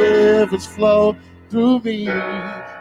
rivers 0.00 0.66
flow 0.66 1.16
through 1.50 1.80
me. 1.80 2.08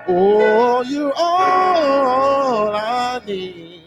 Oh, 0.07 0.83
you're 0.87 1.13
all 1.15 2.75
I 2.75 3.21
need. 3.25 3.83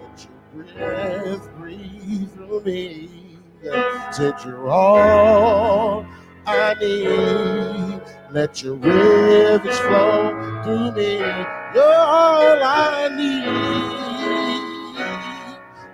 Let 0.00 0.28
your 0.54 0.64
breath 0.64 1.48
breathe 1.56 2.30
through 2.34 2.60
me. 2.64 3.10
Said 4.12 4.34
you're 4.44 4.68
all 4.68 6.06
I 6.46 6.74
need. 6.80 8.00
Let 8.30 8.62
your 8.62 8.74
rivers 8.74 9.78
flow 9.80 10.62
through 10.62 10.92
me. 10.92 11.18
You're 11.74 11.82
all 11.84 12.62
I 12.62 13.08
need. 13.16 13.44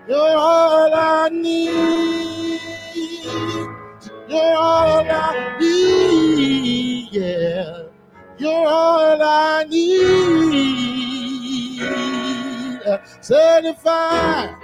You're 0.08 0.36
all 0.36 0.94
I 0.94 1.28
need. 1.30 2.60
You're 4.28 4.56
all 4.56 5.10
I 5.10 5.56
need. 5.60 5.71
Yeah. 7.12 7.88
You're 8.38 8.66
all 8.66 9.22
I 9.22 9.64
need. 9.68 10.22
Certified, 13.20 14.56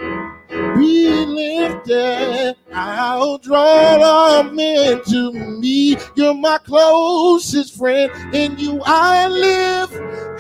be 0.79 1.27
lifted. 1.27 2.57
I'll 2.73 3.37
draw 3.37 4.43
them 4.43 4.59
into 4.59 5.31
me. 5.33 5.99
You're 6.15 6.33
my 6.33 6.57
closest 6.65 7.77
friend. 7.77 8.11
In 8.35 8.59
you 8.59 8.81
I 8.83 9.29
live. 9.29 9.91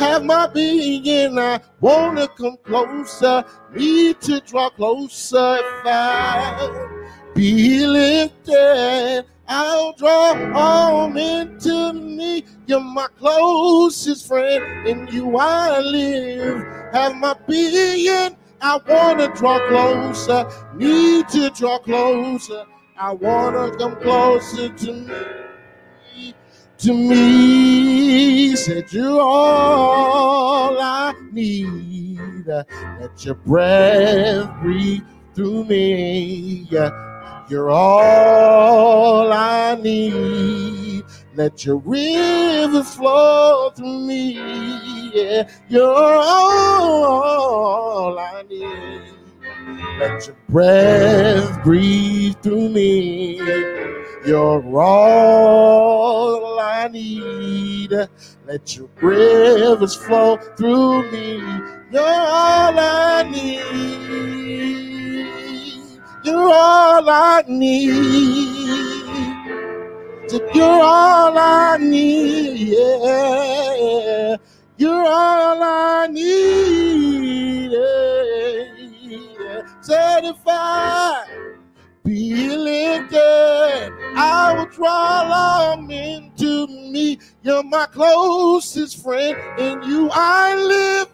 Have 0.00 0.24
my 0.24 0.46
being. 0.46 1.06
and 1.06 1.38
I 1.38 1.60
wanna 1.82 2.26
come 2.28 2.56
closer. 2.64 3.44
Need 3.74 4.22
to 4.22 4.40
draw 4.40 4.70
closer 4.70 5.58
if 5.60 5.84
I 5.84 6.88
be 7.34 7.86
lifted. 7.86 9.26
I'll 9.50 9.94
draw 9.94 10.52
all 10.54 11.08
men 11.08 11.58
to 11.60 11.94
me. 11.94 12.44
You're 12.66 12.80
my 12.80 13.06
closest 13.18 14.26
friend. 14.26 14.86
In 14.86 15.08
you 15.08 15.38
I 15.38 15.80
live. 15.80 16.66
Have 16.92 17.16
my 17.16 17.34
being. 17.48 18.36
I 18.60 18.78
wanna 18.86 19.34
draw 19.34 19.58
closer. 19.68 20.46
Need 20.74 21.28
to 21.30 21.48
draw 21.50 21.78
closer. 21.78 22.66
I 22.98 23.12
wanna 23.12 23.74
come 23.78 23.96
closer 23.96 24.68
to 24.68 24.92
me. 24.92 26.34
To 26.78 26.92
me, 26.92 28.54
said 28.54 28.92
you're 28.92 29.20
all 29.20 30.78
I 30.78 31.14
need. 31.32 32.46
Let 32.46 33.24
your 33.24 33.34
breath 33.34 34.60
breathe 34.60 35.02
through 35.34 35.64
me. 35.64 36.68
You're 37.48 37.70
all 37.70 39.32
I 39.32 39.74
need. 39.76 41.04
Let 41.34 41.64
your 41.64 41.78
rivers 41.78 42.94
flow 42.94 43.70
through 43.70 44.06
me. 44.06 44.32
Yeah, 45.14 45.48
you're 45.70 46.16
all 46.18 48.18
I 48.18 48.42
need. 48.42 49.00
Let 49.98 50.26
your 50.26 50.36
breath 50.50 51.64
breathe 51.64 52.36
through 52.42 52.68
me. 52.68 53.38
You're 54.26 54.78
all 54.78 56.60
I 56.60 56.88
need. 56.88 57.94
Let 58.46 58.76
your 58.76 58.90
rivers 59.00 59.94
flow 59.94 60.36
through 60.36 61.10
me. 61.10 61.38
You're 61.90 62.02
all 62.02 62.78
I 62.78 63.22
need. 63.22 64.97
You're 66.28 66.52
all 66.52 67.08
I 67.08 67.42
need. 67.48 67.88
You're 70.54 70.82
all 70.84 71.38
I 71.38 71.78
need. 71.80 72.68
Yeah. 72.68 74.36
You're 74.76 75.06
all 75.06 75.62
I 75.62 76.06
need. 76.08 77.72
Yeah. 77.72 79.62
Certified, 79.80 81.47
be 82.08 82.56
lifted. 82.56 83.92
I 84.16 84.54
will 84.56 84.66
draw 84.66 85.74
them 85.76 85.90
into 85.90 86.66
me. 86.66 87.18
You're 87.42 87.62
my 87.62 87.84
closest 87.86 89.02
friend. 89.02 89.36
In 89.58 89.82
you 89.82 90.08
I 90.12 90.54
live. 90.54 91.08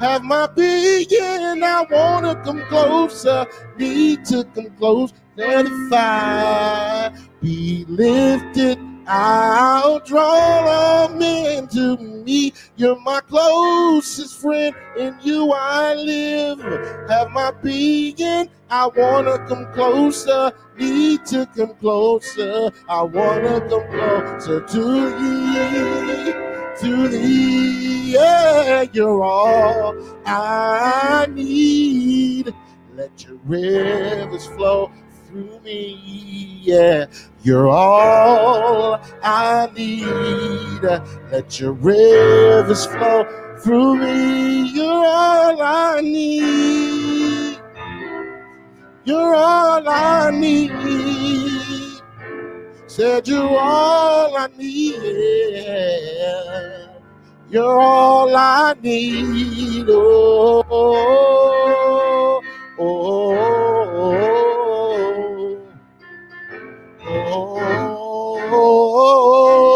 Have 0.00 0.22
my 0.24 0.46
being. 0.46 1.62
I 1.62 1.84
wanna 1.90 2.36
come 2.42 2.62
closer. 2.68 3.46
Need 3.76 4.24
to 4.26 4.44
come 4.44 4.70
close. 4.78 5.12
Certified, 5.36 7.18
be 7.42 7.84
lifted. 7.88 8.89
I'll 9.12 9.98
draw 9.98 11.08
them 11.08 11.66
to 11.66 11.96
me. 11.96 12.52
You're 12.76 13.00
my 13.00 13.20
closest 13.20 14.40
friend. 14.40 14.72
In 14.96 15.16
you 15.20 15.52
I 15.52 15.94
live. 15.94 16.60
Have 17.08 17.32
my 17.32 17.50
being. 17.60 18.48
I 18.70 18.86
wanna 18.86 19.44
come 19.48 19.66
closer. 19.72 20.52
Need 20.78 21.26
to 21.26 21.44
come 21.46 21.74
closer. 21.74 22.70
I 22.88 23.02
wanna 23.02 23.60
come 23.68 23.86
closer 23.90 24.60
to 24.60 25.10
thee. 25.18 26.32
To 26.80 27.08
thee. 27.08 28.12
Yeah, 28.12 28.86
you're 28.92 29.24
all 29.24 29.96
I 30.24 31.26
need. 31.30 32.54
Let 32.94 33.24
your 33.24 33.38
rivers 33.44 34.46
flow 34.46 34.92
through 35.30 35.60
me. 35.60 36.60
Yeah, 36.62 37.06
you're 37.42 37.68
all 37.68 39.00
I 39.22 39.68
need. 39.76 40.82
Let 41.30 41.60
your 41.60 41.72
rivers 41.72 42.86
flow 42.86 43.24
through 43.62 43.96
me. 43.96 44.70
You're 44.72 45.06
all 45.06 45.62
I 45.62 46.00
need. 46.00 47.58
You're 49.04 49.34
all 49.34 49.88
I 49.88 50.30
need. 50.32 50.72
Said 52.86 53.28
you're 53.28 53.58
all 53.58 54.36
I 54.36 54.48
need. 54.58 54.96
You're 57.50 57.80
all 57.80 58.34
I 58.36 58.74
need. 58.82 59.86
Oh, 59.88 60.64
oh, 60.70 62.42
oh, 62.78 62.80
oh. 62.80 63.69
Oh, 68.62 68.92
oh, 68.94 69.64
oh, 69.64 69.69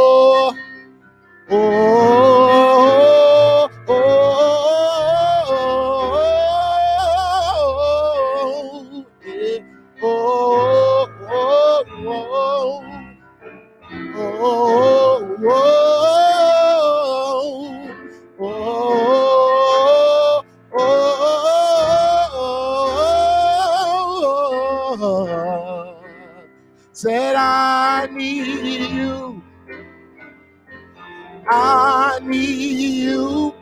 need 32.34 33.04
you. 33.04 33.54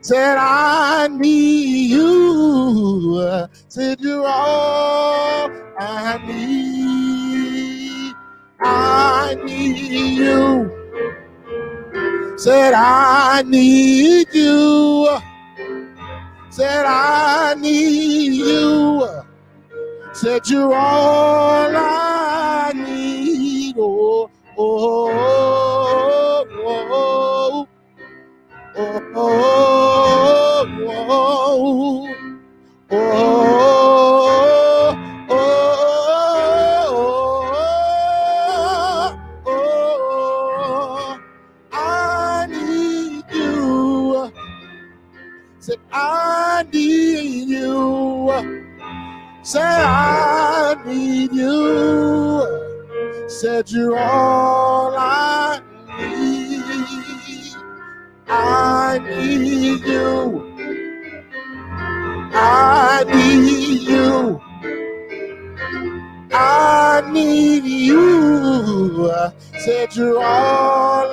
Said 0.00 0.36
I 0.36 1.08
need 1.08 1.90
you. 1.90 3.48
Said 3.68 4.00
you're 4.00 4.26
all 4.26 5.50
I 5.78 6.18
need. 6.26 8.14
I 8.60 9.36
need 9.44 10.18
you. 10.18 10.70
Said 12.36 12.74
I 12.74 13.42
need 13.46 14.26
you. 14.32 15.18
Said 16.50 16.84
I 16.86 17.54
need 17.58 18.34
you. 18.34 19.08
Said 20.12 20.46
you're 20.48 20.74
all 20.74 21.72
I 21.74 22.72
need. 22.74 23.74
Oh, 23.76 24.30
oh, 24.56 25.10
oh, 25.10 25.23
Said 53.44 53.70
you're 53.70 53.98
all 53.98 54.96
I 54.96 55.60
need. 55.98 56.62
I 58.26 58.98
need 58.98 59.84
you. 59.84 60.56
I 62.32 63.04
need 63.06 63.82
you. 63.82 64.40
I 66.32 67.02
need 67.12 67.64
you. 67.64 69.12
Said 69.58 69.94
you're 69.94 70.24
all 70.24 71.03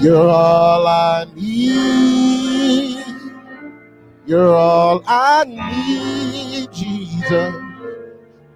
You're 0.00 0.30
all 0.30 0.86
I 0.86 1.26
need. 1.36 3.04
You're 4.26 4.56
all 4.56 5.02
I 5.06 5.44
need, 5.44 6.72
Jesus. 6.72 7.54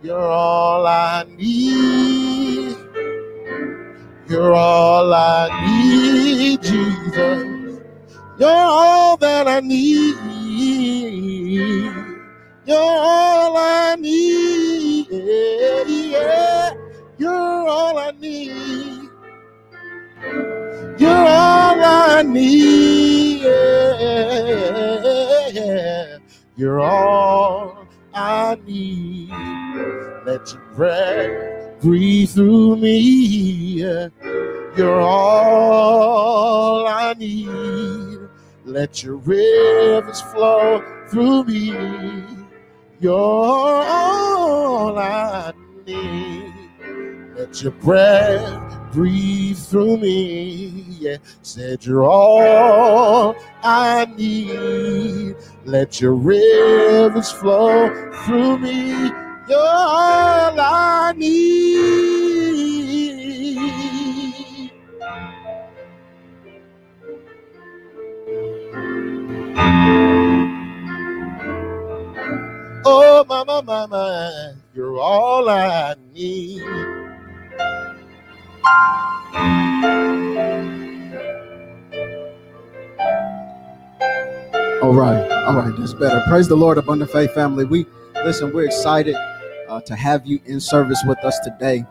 You're 0.02 0.18
all 0.30 0.86
I 0.86 1.24
need. 1.36 2.76
You're 4.26 4.54
all 4.54 5.12
I 5.12 5.50
need, 5.66 6.62
Jesus. 6.62 7.82
You're 8.38 8.48
all 8.48 9.18
that 9.18 9.46
I 9.46 9.60
need. 9.60 10.16
You're 12.66 12.78
all 12.78 13.56
I 13.58 13.96
need. 13.96 15.08
Yeah, 15.10 15.84
yeah. 15.86 16.74
You're 17.18 17.68
all 17.68 17.98
I 17.98 18.12
need. 18.12 18.63
I 22.16 22.22
need. 22.22 23.42
You're 26.54 26.80
all 26.80 27.88
I 28.14 28.56
need. 28.64 29.30
Let 30.24 30.52
your 30.52 30.62
breath 30.76 31.80
breathe 31.80 32.30
through 32.30 32.76
me. 32.76 33.80
You're 34.76 35.00
all 35.00 36.86
I 36.86 37.14
need. 37.14 38.20
Let 38.64 39.02
your 39.02 39.16
rivers 39.16 40.20
flow 40.20 40.84
through 41.08 41.42
me. 41.46 41.72
You're 43.00 43.12
all 43.12 44.96
I 44.96 45.52
need. 45.84 46.54
Let 47.36 47.60
your 47.60 47.72
breath 47.72 48.83
breathe 48.94 49.58
through 49.58 49.98
me. 49.98 50.86
Yeah, 50.88 51.16
said 51.42 51.84
you're 51.84 52.04
all 52.04 53.34
I 53.62 54.06
need. 54.16 55.34
Let 55.64 56.00
your 56.00 56.14
rivers 56.14 57.32
flow 57.32 57.90
through 58.24 58.58
me. 58.58 59.10
You're 59.48 59.58
all 59.58 60.60
I 60.60 61.12
need. 61.16 61.64
Oh, 72.86 73.24
my, 73.26 73.42
my, 73.44 73.62
my, 73.62 73.86
my, 73.86 74.52
you're 74.74 74.98
all 74.98 75.48
I 75.48 75.94
need. 76.12 77.03
All 84.82 84.92
right, 84.92 85.30
all 85.46 85.56
right, 85.56 85.72
that's 85.78 85.94
better. 85.94 86.22
Praise 86.28 86.46
the 86.46 86.56
Lord, 86.56 86.76
Abundant 86.76 87.10
Faith 87.10 87.32
family. 87.32 87.64
We 87.64 87.86
listen. 88.16 88.52
We're 88.52 88.66
excited 88.66 89.16
uh, 89.68 89.80
to 89.80 89.96
have 89.96 90.26
you 90.26 90.40
in 90.44 90.60
service 90.60 91.02
with 91.06 91.18
us 91.24 91.38
today. 91.40 91.86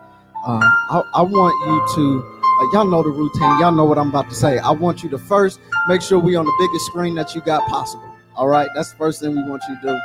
Uh, 0.45 0.59
I, 0.61 1.03
I 1.15 1.21
want 1.23 1.55
you 1.65 1.95
to, 1.95 2.41
uh, 2.43 2.71
y'all 2.71 2.85
know 2.85 3.01
the 3.01 3.09
routine. 3.09 3.59
Y'all 3.59 3.71
know 3.71 3.85
what 3.85 3.97
I'm 3.97 4.09
about 4.09 4.29
to 4.29 4.35
say. 4.35 4.59
I 4.59 4.69
want 4.71 5.01
you 5.01 5.09
to 5.09 5.17
first 5.17 5.59
make 5.87 6.03
sure 6.03 6.19
we 6.19 6.35
on 6.35 6.45
the 6.45 6.55
biggest 6.59 6.85
screen 6.85 7.15
that 7.15 7.33
you 7.33 7.41
got 7.41 7.67
possible. 7.67 8.13
All 8.35 8.47
right, 8.47 8.69
that's 8.75 8.91
the 8.91 8.97
first 8.97 9.21
thing 9.21 9.35
we 9.35 9.49
want 9.49 9.63
you 9.67 9.75
to 9.75 9.81
do. 9.81 9.99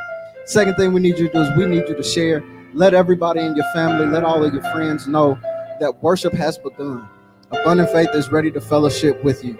Second 0.47 0.77
thing 0.77 0.95
we 0.95 1.01
need 1.01 1.19
you 1.19 1.29
to 1.29 1.33
do 1.35 1.41
is 1.41 1.57
we 1.59 1.67
need 1.67 1.89
you 1.89 1.95
to 1.95 2.03
share. 2.03 2.43
Let 2.73 2.95
everybody 2.95 3.41
in 3.41 3.55
your 3.55 3.67
family, 3.75 4.07
let 4.07 4.25
all 4.25 4.43
of 4.43 4.55
your 4.55 4.63
friends 4.73 5.07
know 5.07 5.39
that 5.81 6.03
worship 6.03 6.33
has 6.35 6.59
begun. 6.59 7.09
Abundant 7.51 7.91
Faith 7.91 8.11
is 8.15 8.31
ready 8.31 8.51
to 8.51 8.61
fellowship 8.61 9.23
with 9.25 9.45
you. 9.45 9.59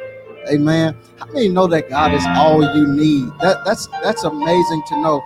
Amen. 0.51 0.97
How 1.19 1.27
many 1.27 1.49
know 1.49 1.67
that 1.67 1.89
God 1.89 2.15
is 2.15 2.25
all 2.29 2.63
you 2.77 2.87
need? 2.87 3.31
That 3.41 3.65
that's 3.65 3.87
that's 4.03 4.25
amazing 4.25 4.83
to 4.89 5.01
know 5.03 5.23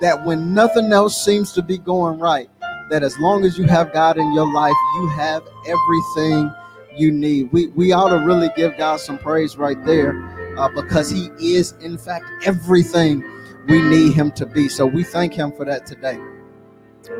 that 0.00 0.24
when 0.24 0.54
nothing 0.54 0.92
else 0.92 1.24
seems 1.24 1.52
to 1.52 1.62
be 1.62 1.78
going 1.78 2.18
right, 2.18 2.48
that 2.90 3.02
as 3.02 3.18
long 3.18 3.44
as 3.44 3.58
you 3.58 3.64
have 3.64 3.92
God 3.92 4.18
in 4.18 4.32
your 4.32 4.52
life, 4.52 4.74
you 4.96 5.08
have 5.08 5.42
everything 5.66 6.52
you 6.96 7.12
need. 7.12 7.52
We 7.52 7.68
we 7.68 7.92
ought 7.92 8.10
to 8.10 8.24
really 8.24 8.50
give 8.56 8.76
God 8.76 9.00
some 9.00 9.18
praise 9.18 9.56
right 9.56 9.82
there 9.84 10.20
uh, 10.58 10.68
because 10.68 11.10
He 11.10 11.30
is 11.38 11.72
in 11.80 11.98
fact 11.98 12.24
everything 12.44 13.24
we 13.68 13.82
need 13.82 14.12
him 14.12 14.30
to 14.32 14.46
be. 14.46 14.68
So 14.68 14.86
we 14.86 15.02
thank 15.04 15.34
him 15.34 15.52
for 15.52 15.64
that 15.64 15.86
today. 15.86 16.18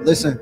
Listen, 0.02 0.40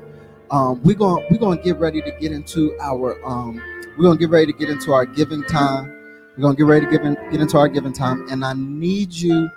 um, 0.51 0.81
we're 0.83 0.95
going 0.95 1.25
we're 1.29 1.37
going 1.37 1.57
to 1.57 1.63
get 1.63 1.77
ready 1.77 2.01
to 2.01 2.11
get 2.19 2.31
into 2.31 2.77
our 2.79 3.23
um, 3.25 3.61
we're 3.97 4.03
going 4.03 4.17
to 4.17 4.19
get 4.19 4.29
ready 4.29 4.51
to 4.51 4.57
get 4.57 4.69
into 4.69 4.93
our 4.93 5.05
giving 5.05 5.43
time. 5.43 5.87
We're 6.35 6.41
going 6.41 6.55
to 6.55 6.61
get 6.61 6.67
ready 6.67 6.85
to 6.85 6.91
give 6.91 7.05
in, 7.05 7.13
get 7.31 7.39
into 7.39 7.57
our 7.57 7.69
giving 7.69 7.93
time, 7.93 8.27
and 8.29 8.43
I 8.43 8.53
need 8.53 9.13
you, 9.13 9.49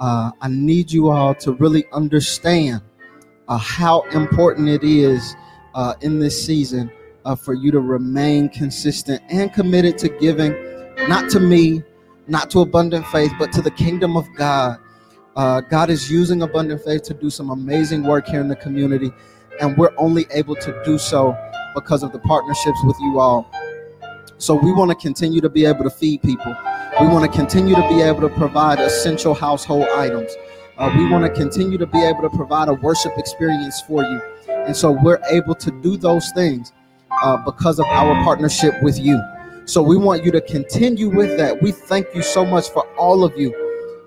uh, 0.00 0.32
I 0.40 0.48
need 0.48 0.90
you 0.90 1.10
all 1.10 1.34
to 1.36 1.52
really 1.52 1.84
understand 1.92 2.82
uh, 3.46 3.56
how 3.56 4.02
important 4.10 4.68
it 4.68 4.82
is 4.82 5.36
uh, 5.74 5.94
in 6.00 6.18
this 6.18 6.44
season 6.44 6.90
uh, 7.24 7.36
for 7.36 7.54
you 7.54 7.70
to 7.70 7.80
remain 7.80 8.48
consistent 8.48 9.22
and 9.28 9.52
committed 9.52 9.96
to 9.98 10.08
giving, 10.08 10.54
not 11.08 11.30
to 11.30 11.40
me, 11.40 11.82
not 12.26 12.50
to 12.50 12.60
abundant 12.60 13.06
faith, 13.08 13.32
but 13.38 13.52
to 13.52 13.62
the 13.62 13.70
kingdom 13.70 14.16
of 14.16 14.26
God. 14.36 14.78
Uh, 15.36 15.60
God 15.60 15.90
is 15.90 16.10
using 16.10 16.42
abundant 16.42 16.82
faith 16.84 17.02
to 17.04 17.14
do 17.14 17.28
some 17.30 17.50
amazing 17.50 18.02
work 18.02 18.26
here 18.26 18.40
in 18.40 18.48
the 18.48 18.56
community, 18.56 19.12
and 19.60 19.76
we're 19.76 19.94
only 19.96 20.26
able 20.30 20.56
to 20.56 20.82
do 20.84 20.98
so 20.98 21.36
because 21.74 22.02
of 22.02 22.12
the 22.12 22.18
partnerships 22.20 22.78
with 22.84 22.96
you 23.00 23.18
all. 23.18 23.50
So 24.38 24.54
we 24.54 24.72
want 24.72 24.90
to 24.90 24.96
continue 24.96 25.40
to 25.40 25.48
be 25.48 25.64
able 25.64 25.84
to 25.84 25.90
feed 25.90 26.22
people. 26.22 26.54
We 27.00 27.06
want 27.06 27.30
to 27.30 27.36
continue 27.36 27.74
to 27.74 27.88
be 27.88 28.02
able 28.02 28.20
to 28.20 28.28
provide 28.28 28.78
essential 28.78 29.34
household 29.34 29.86
items. 29.96 30.30
Uh, 30.76 30.92
we 30.96 31.08
want 31.08 31.24
to 31.24 31.30
continue 31.30 31.78
to 31.78 31.86
be 31.86 32.02
able 32.02 32.22
to 32.22 32.30
provide 32.30 32.68
a 32.68 32.74
worship 32.74 33.12
experience 33.16 33.80
for 33.82 34.02
you. 34.02 34.20
And 34.48 34.76
so 34.76 34.90
we're 34.90 35.20
able 35.30 35.54
to 35.56 35.70
do 35.82 35.96
those 35.96 36.30
things 36.32 36.72
uh, 37.22 37.36
because 37.38 37.78
of 37.78 37.86
our 37.86 38.14
partnership 38.24 38.74
with 38.82 38.98
you. 38.98 39.22
So 39.66 39.82
we 39.82 39.96
want 39.96 40.24
you 40.24 40.32
to 40.32 40.40
continue 40.40 41.08
with 41.08 41.38
that. 41.38 41.62
We 41.62 41.72
thank 41.72 42.08
you 42.14 42.22
so 42.22 42.44
much 42.44 42.68
for 42.68 42.86
all 42.96 43.24
of 43.24 43.38
you 43.38 43.52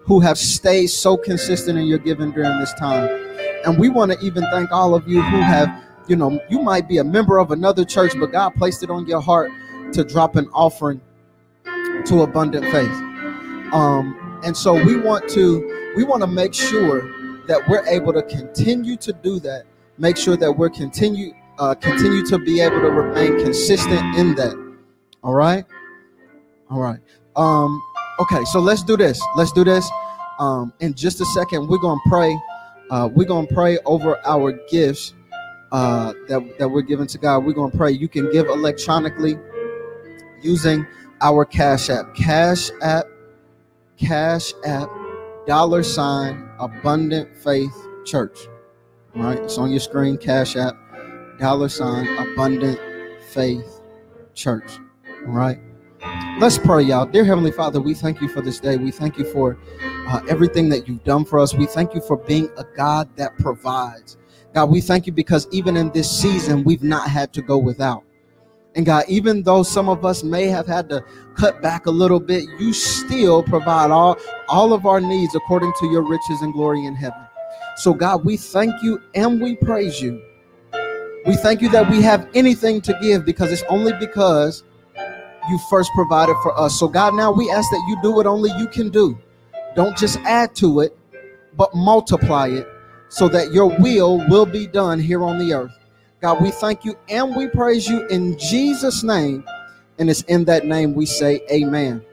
who 0.03 0.19
have 0.19 0.37
stayed 0.37 0.87
so 0.87 1.17
consistent 1.17 1.77
in 1.77 1.85
your 1.85 1.97
giving 1.97 2.31
during 2.31 2.59
this 2.59 2.73
time. 2.75 3.07
And 3.65 3.77
we 3.77 3.89
want 3.89 4.11
to 4.11 4.19
even 4.19 4.43
thank 4.51 4.71
all 4.71 4.95
of 4.95 5.07
you 5.07 5.21
who 5.21 5.37
have, 5.37 5.83
you 6.07 6.15
know, 6.15 6.39
you 6.49 6.59
might 6.59 6.87
be 6.87 6.97
a 6.99 7.03
member 7.03 7.37
of 7.37 7.51
another 7.51 7.83
church, 7.83 8.13
but 8.19 8.31
God 8.31 8.51
placed 8.55 8.83
it 8.83 8.89
on 8.89 9.07
your 9.07 9.21
heart 9.21 9.51
to 9.93 10.03
drop 10.03 10.35
an 10.35 10.47
offering 10.53 11.01
to 12.05 12.21
abundant 12.21 12.65
faith. 12.65 12.91
Um, 13.73 14.39
and 14.43 14.55
so 14.55 14.73
we 14.73 14.97
want 14.97 15.27
to 15.29 15.93
we 15.95 16.03
want 16.03 16.21
to 16.21 16.27
make 16.27 16.53
sure 16.53 17.01
that 17.47 17.67
we're 17.67 17.85
able 17.87 18.13
to 18.13 18.21
continue 18.23 18.95
to 18.97 19.13
do 19.13 19.39
that. 19.39 19.63
Make 19.97 20.15
sure 20.17 20.37
that 20.37 20.51
we're 20.51 20.69
continue 20.69 21.33
uh, 21.59 21.73
continue 21.75 22.25
to 22.27 22.37
be 22.37 22.61
able 22.61 22.81
to 22.81 22.91
remain 22.91 23.43
consistent 23.43 24.15
in 24.15 24.35
that. 24.35 24.53
All 25.23 25.33
right, 25.33 25.65
all 26.69 26.79
right. 26.79 26.99
Um, 27.35 27.81
okay, 28.19 28.43
so 28.45 28.59
let's 28.59 28.83
do 28.83 28.95
this. 28.95 29.21
Let's 29.35 29.51
do 29.51 29.63
this. 29.63 29.89
Um, 30.39 30.71
in 30.79 30.93
just 30.93 31.19
a 31.19 31.25
second, 31.25 31.67
we're 31.67 31.79
gonna 31.79 31.99
pray. 32.07 32.37
Uh, 32.89 33.09
we're 33.13 33.27
gonna 33.27 33.47
pray 33.47 33.77
over 33.85 34.19
our 34.25 34.53
gifts 34.69 35.13
uh, 35.71 36.13
that 36.27 36.57
that 36.59 36.69
we're 36.69 36.81
giving 36.81 37.07
to 37.07 37.17
God. 37.17 37.45
We're 37.45 37.53
gonna 37.53 37.75
pray. 37.75 37.91
You 37.91 38.07
can 38.07 38.31
give 38.31 38.47
electronically 38.47 39.37
using 40.41 40.85
our 41.21 41.45
Cash 41.45 41.89
App. 41.89 42.15
Cash 42.15 42.71
App, 42.81 43.05
Cash 43.97 44.53
App, 44.65 44.89
dollar 45.45 45.83
sign, 45.83 46.49
Abundant 46.59 47.35
Faith 47.37 47.75
Church. 48.05 48.39
All 49.15 49.23
right, 49.23 49.39
it's 49.39 49.57
on 49.57 49.71
your 49.71 49.79
screen. 49.79 50.17
Cash 50.17 50.55
App, 50.55 50.75
dollar 51.39 51.69
sign, 51.69 52.07
Abundant 52.17 52.79
Faith 53.31 53.81
Church. 54.33 54.79
All 55.25 55.33
right. 55.33 55.59
Let's 56.39 56.59
pray, 56.59 56.83
y'all. 56.83 57.07
Dear 57.07 57.25
Heavenly 57.25 57.51
Father, 57.51 57.81
we 57.81 57.95
thank 57.95 58.21
you 58.21 58.27
for 58.27 58.41
this 58.41 58.59
day. 58.59 58.77
We 58.77 58.91
thank 58.91 59.17
you 59.17 59.25
for 59.25 59.57
uh, 60.07 60.21
everything 60.29 60.69
that 60.69 60.87
you've 60.87 61.03
done 61.03 61.25
for 61.25 61.39
us. 61.39 61.55
We 61.55 61.65
thank 61.65 61.95
you 61.95 62.01
for 62.01 62.15
being 62.15 62.47
a 62.57 62.63
God 62.63 63.09
that 63.15 63.35
provides. 63.39 64.17
God, 64.53 64.69
we 64.69 64.79
thank 64.79 65.07
you 65.07 65.13
because 65.13 65.47
even 65.51 65.75
in 65.75 65.89
this 65.91 66.09
season, 66.09 66.63
we've 66.63 66.83
not 66.83 67.09
had 67.09 67.33
to 67.33 67.41
go 67.41 67.57
without. 67.57 68.03
And 68.75 68.85
God, 68.85 69.05
even 69.07 69.41
though 69.41 69.63
some 69.63 69.89
of 69.89 70.05
us 70.05 70.23
may 70.23 70.45
have 70.45 70.67
had 70.67 70.87
to 70.89 71.03
cut 71.35 71.59
back 71.63 71.87
a 71.87 71.91
little 71.91 72.19
bit, 72.19 72.45
you 72.59 72.71
still 72.71 73.41
provide 73.41 73.89
all, 73.89 74.17
all 74.47 74.73
of 74.73 74.85
our 74.85 75.01
needs 75.01 75.33
according 75.33 75.73
to 75.79 75.87
your 75.87 76.07
riches 76.07 76.43
and 76.43 76.53
glory 76.53 76.85
in 76.85 76.93
heaven. 76.93 77.25
So, 77.77 77.95
God, 77.95 78.23
we 78.23 78.37
thank 78.37 78.73
you 78.83 79.01
and 79.15 79.41
we 79.41 79.55
praise 79.55 79.99
you. 79.99 80.21
We 81.25 81.35
thank 81.35 81.61
you 81.61 81.69
that 81.69 81.89
we 81.89 82.01
have 82.03 82.29
anything 82.35 82.79
to 82.81 82.97
give 83.01 83.25
because 83.25 83.51
it's 83.51 83.63
only 83.69 83.93
because 83.99 84.63
you 85.49 85.57
first 85.69 85.91
provided 85.93 86.35
for 86.43 86.57
us. 86.59 86.79
So, 86.79 86.87
God, 86.87 87.13
now 87.13 87.31
we 87.31 87.49
ask 87.51 87.69
that 87.71 87.85
you 87.87 87.97
do 88.01 88.11
what 88.11 88.25
only 88.25 88.51
you 88.57 88.67
can 88.67 88.89
do. 88.89 89.17
Don't 89.75 89.97
just 89.97 90.17
add 90.19 90.55
to 90.55 90.81
it, 90.81 90.97
but 91.55 91.73
multiply 91.75 92.47
it 92.47 92.67
so 93.09 93.27
that 93.29 93.53
your 93.53 93.67
will 93.79 94.17
will 94.29 94.45
be 94.45 94.67
done 94.67 94.99
here 94.99 95.23
on 95.23 95.37
the 95.37 95.53
earth. 95.53 95.77
God, 96.21 96.41
we 96.41 96.51
thank 96.51 96.83
you 96.83 96.95
and 97.09 97.35
we 97.35 97.47
praise 97.47 97.87
you 97.87 98.07
in 98.07 98.37
Jesus' 98.37 99.03
name. 99.03 99.43
And 99.99 100.09
it's 100.09 100.21
in 100.23 100.45
that 100.45 100.65
name 100.65 100.93
we 100.93 101.05
say 101.05 101.41
amen. 101.51 102.03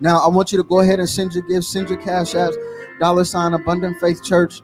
Now, 0.00 0.18
I 0.18 0.28
want 0.28 0.52
you 0.52 0.58
to 0.58 0.64
go 0.64 0.80
ahead 0.80 0.98
and 0.98 1.08
send 1.08 1.32
your 1.32 1.42
gifts, 1.44 1.68
send 1.68 1.88
your 1.88 1.98
cash 1.98 2.34
apps, 2.34 2.56
dollar 2.98 3.24
sign 3.24 3.54
Abundant 3.54 3.98
Faith 4.00 4.22
Church. 4.22 4.60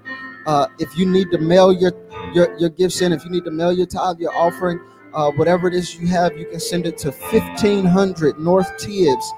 Uh, 0.47 0.67
if 0.79 0.97
you 0.97 1.07
need 1.07 1.31
to 1.31 1.39
mail 1.39 1.73
your, 1.73 1.93
your, 2.35 2.57
your 2.59 2.71
gifts 2.71 3.01
in, 3.01 3.13
if 3.13 3.25
you 3.25 3.31
need 3.31 3.45
to 3.45 3.51
mail 3.51 3.73
your 3.73 3.87
tithe, 3.87 4.19
your 4.19 4.37
offering, 4.37 4.81
uh, 5.15 5.31
whatever 5.33 5.69
it 5.69 5.75
is 5.75 5.95
you 5.99 6.07
have, 6.09 6.37
you 6.37 6.47
can 6.47 6.61
send 6.61 6.87
it 6.87 6.99
to 6.99 7.11
1500 7.11 8.39
North 8.39 8.77
Tibbs, 8.79 9.33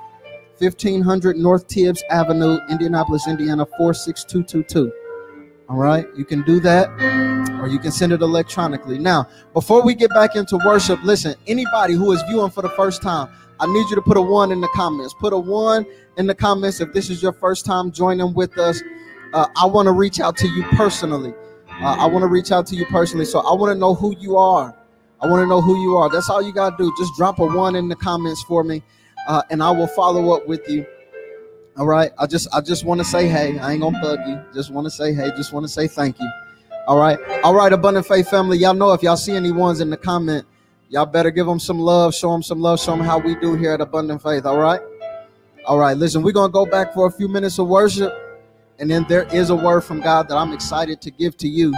1500 0.58 1.36
North 1.36 1.66
Tibbs 1.66 2.02
Avenue, 2.10 2.58
Indianapolis, 2.70 3.26
Indiana, 3.26 3.66
46222. 3.78 4.92
All 5.68 5.76
right, 5.76 6.06
you 6.16 6.24
can 6.24 6.42
do 6.42 6.60
that 6.60 6.88
or 7.60 7.68
you 7.68 7.78
can 7.78 7.90
send 7.90 8.12
it 8.12 8.20
electronically. 8.20 8.98
Now, 8.98 9.26
before 9.54 9.82
we 9.82 9.94
get 9.94 10.10
back 10.10 10.36
into 10.36 10.58
worship, 10.66 11.02
listen, 11.02 11.34
anybody 11.46 11.94
who 11.94 12.12
is 12.12 12.22
viewing 12.28 12.50
for 12.50 12.60
the 12.60 12.68
first 12.70 13.00
time, 13.00 13.28
I 13.58 13.66
need 13.66 13.88
you 13.88 13.96
to 13.96 14.02
put 14.02 14.18
a 14.18 14.22
one 14.22 14.52
in 14.52 14.60
the 14.60 14.68
comments. 14.68 15.14
Put 15.14 15.32
a 15.32 15.38
one 15.38 15.86
in 16.18 16.26
the 16.26 16.34
comments 16.34 16.80
if 16.80 16.92
this 16.92 17.08
is 17.08 17.22
your 17.22 17.32
first 17.32 17.64
time 17.64 17.90
joining 17.90 18.34
with 18.34 18.58
us. 18.58 18.82
Uh, 19.32 19.46
I 19.56 19.64
want 19.64 19.86
to 19.86 19.92
reach 19.92 20.20
out 20.20 20.36
to 20.38 20.48
you 20.48 20.62
personally. 20.72 21.32
Uh, 21.68 21.96
I 21.98 22.06
want 22.06 22.22
to 22.22 22.28
reach 22.28 22.52
out 22.52 22.66
to 22.68 22.76
you 22.76 22.84
personally. 22.86 23.24
So 23.24 23.40
I 23.40 23.54
want 23.54 23.72
to 23.72 23.78
know 23.78 23.94
who 23.94 24.14
you 24.18 24.36
are. 24.36 24.76
I 25.24 25.26
want 25.26 25.42
to 25.42 25.46
know 25.46 25.62
who 25.62 25.80
you 25.80 25.96
are. 25.96 26.10
That's 26.10 26.28
all 26.28 26.42
you 26.42 26.52
got 26.52 26.76
to 26.76 26.84
do. 26.84 26.92
Just 26.98 27.16
drop 27.16 27.38
a 27.38 27.46
one 27.46 27.76
in 27.76 27.88
the 27.88 27.96
comments 27.96 28.42
for 28.42 28.62
me, 28.62 28.82
uh, 29.26 29.40
and 29.48 29.62
I 29.62 29.70
will 29.70 29.86
follow 29.86 30.36
up 30.36 30.46
with 30.46 30.68
you. 30.68 30.84
All 31.78 31.86
right. 31.86 32.12
I 32.18 32.26
just 32.26 32.46
I 32.54 32.60
just 32.60 32.84
want 32.84 33.00
to 33.00 33.06
say 33.06 33.26
hey. 33.26 33.58
I 33.58 33.72
ain't 33.72 33.80
gonna 33.80 33.98
bug 34.02 34.18
you. 34.28 34.38
Just 34.52 34.70
want 34.70 34.84
to 34.84 34.90
say 34.90 35.14
hey. 35.14 35.30
Just 35.34 35.54
want 35.54 35.64
to 35.64 35.72
say 35.72 35.88
thank 35.88 36.20
you. 36.20 36.30
All 36.86 36.98
right. 36.98 37.18
All 37.42 37.54
right, 37.54 37.72
Abundant 37.72 38.06
Faith 38.06 38.28
family. 38.28 38.58
Y'all 38.58 38.74
know 38.74 38.92
if 38.92 39.02
y'all 39.02 39.16
see 39.16 39.32
any 39.32 39.50
ones 39.50 39.80
in 39.80 39.88
the 39.88 39.96
comment, 39.96 40.44
y'all 40.90 41.06
better 41.06 41.30
give 41.30 41.46
them 41.46 41.58
some 41.58 41.78
love, 41.78 42.14
show 42.14 42.30
them 42.30 42.42
some 42.42 42.60
love, 42.60 42.78
show 42.78 42.94
them 42.94 43.00
how 43.00 43.18
we 43.18 43.34
do 43.36 43.54
here 43.54 43.72
at 43.72 43.80
Abundant 43.80 44.22
Faith. 44.22 44.44
All 44.44 44.58
right. 44.58 44.82
All 45.64 45.78
right. 45.78 45.96
Listen, 45.96 46.22
we're 46.22 46.32
gonna 46.32 46.52
go 46.52 46.66
back 46.66 46.92
for 46.92 47.06
a 47.06 47.10
few 47.10 47.28
minutes 47.28 47.58
of 47.58 47.66
worship, 47.66 48.12
and 48.78 48.90
then 48.90 49.06
there 49.08 49.24
is 49.34 49.48
a 49.48 49.56
word 49.56 49.80
from 49.80 50.02
God 50.02 50.28
that 50.28 50.36
I'm 50.36 50.52
excited 50.52 51.00
to 51.00 51.10
give 51.10 51.38
to 51.38 51.48
you. 51.48 51.72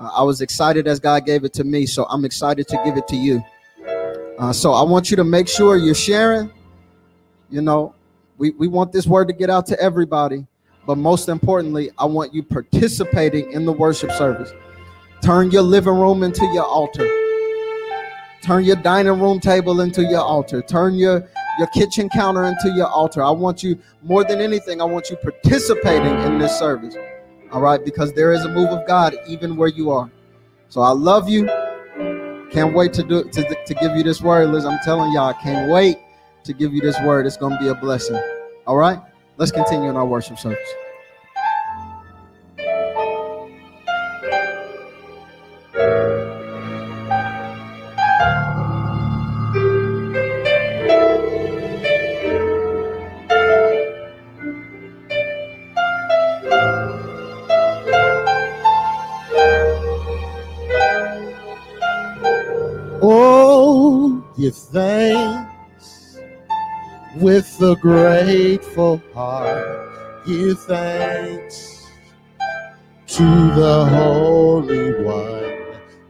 Uh, 0.00 0.10
I 0.16 0.22
was 0.22 0.40
excited 0.40 0.88
as 0.88 0.98
God 0.98 1.26
gave 1.26 1.44
it 1.44 1.52
to 1.54 1.64
me, 1.64 1.84
so 1.84 2.06
I'm 2.08 2.24
excited 2.24 2.66
to 2.68 2.80
give 2.84 2.96
it 2.96 3.06
to 3.08 3.16
you. 3.16 3.44
Uh, 4.38 4.52
so 4.52 4.72
I 4.72 4.82
want 4.82 5.10
you 5.10 5.16
to 5.18 5.24
make 5.24 5.46
sure 5.46 5.76
you're 5.76 5.94
sharing. 5.94 6.50
You 7.50 7.60
know, 7.60 7.94
we, 8.38 8.50
we 8.52 8.66
want 8.66 8.92
this 8.92 9.06
word 9.06 9.28
to 9.28 9.34
get 9.34 9.50
out 9.50 9.66
to 9.66 9.78
everybody, 9.78 10.46
but 10.86 10.96
most 10.96 11.28
importantly, 11.28 11.90
I 11.98 12.06
want 12.06 12.32
you 12.32 12.42
participating 12.42 13.52
in 13.52 13.66
the 13.66 13.72
worship 13.72 14.10
service. 14.12 14.52
Turn 15.20 15.50
your 15.50 15.62
living 15.62 15.92
room 15.92 16.22
into 16.22 16.46
your 16.46 16.64
altar. 16.64 17.06
Turn 18.42 18.64
your 18.64 18.76
dining 18.76 19.20
room 19.20 19.38
table 19.38 19.82
into 19.82 20.02
your 20.02 20.22
altar. 20.22 20.62
Turn 20.62 20.94
your, 20.94 21.28
your 21.58 21.66
kitchen 21.74 22.08
counter 22.08 22.46
into 22.46 22.72
your 22.74 22.86
altar. 22.86 23.22
I 23.22 23.30
want 23.30 23.62
you, 23.62 23.78
more 24.02 24.24
than 24.24 24.40
anything, 24.40 24.80
I 24.80 24.84
want 24.84 25.10
you 25.10 25.16
participating 25.16 26.18
in 26.20 26.38
this 26.38 26.58
service. 26.58 26.96
All 27.52 27.60
right, 27.60 27.84
because 27.84 28.12
there 28.12 28.32
is 28.32 28.44
a 28.44 28.48
move 28.48 28.70
of 28.70 28.86
God 28.86 29.16
even 29.26 29.56
where 29.56 29.68
you 29.68 29.90
are. 29.90 30.10
So 30.68 30.80
I 30.80 30.90
love 30.90 31.28
you. 31.28 31.46
Can't 32.50 32.74
wait 32.74 32.92
to 32.94 33.02
do 33.02 33.24
to, 33.24 33.64
to 33.64 33.74
give 33.74 33.96
you 33.96 34.02
this 34.02 34.22
word, 34.22 34.50
Liz. 34.50 34.64
I'm 34.64 34.78
telling 34.84 35.12
y'all, 35.12 35.28
I 35.28 35.32
can't 35.34 35.70
wait 35.70 35.98
to 36.44 36.52
give 36.52 36.72
you 36.72 36.80
this 36.80 36.96
word. 37.02 37.26
It's 37.26 37.36
to 37.36 37.58
be 37.60 37.68
a 37.68 37.74
blessing. 37.74 38.20
All 38.66 38.76
right? 38.76 39.00
Let's 39.36 39.52
continue 39.52 39.88
in 39.88 39.96
our 39.96 40.06
worship 40.06 40.38
service. 40.38 40.68
With 67.60 67.78
a 67.78 67.80
grateful 67.80 69.02
heart. 69.12 70.24
Give 70.26 70.58
thanks 70.60 71.86
to 73.06 73.24
the 73.54 73.84
Holy 73.86 75.02
One. 75.02 75.58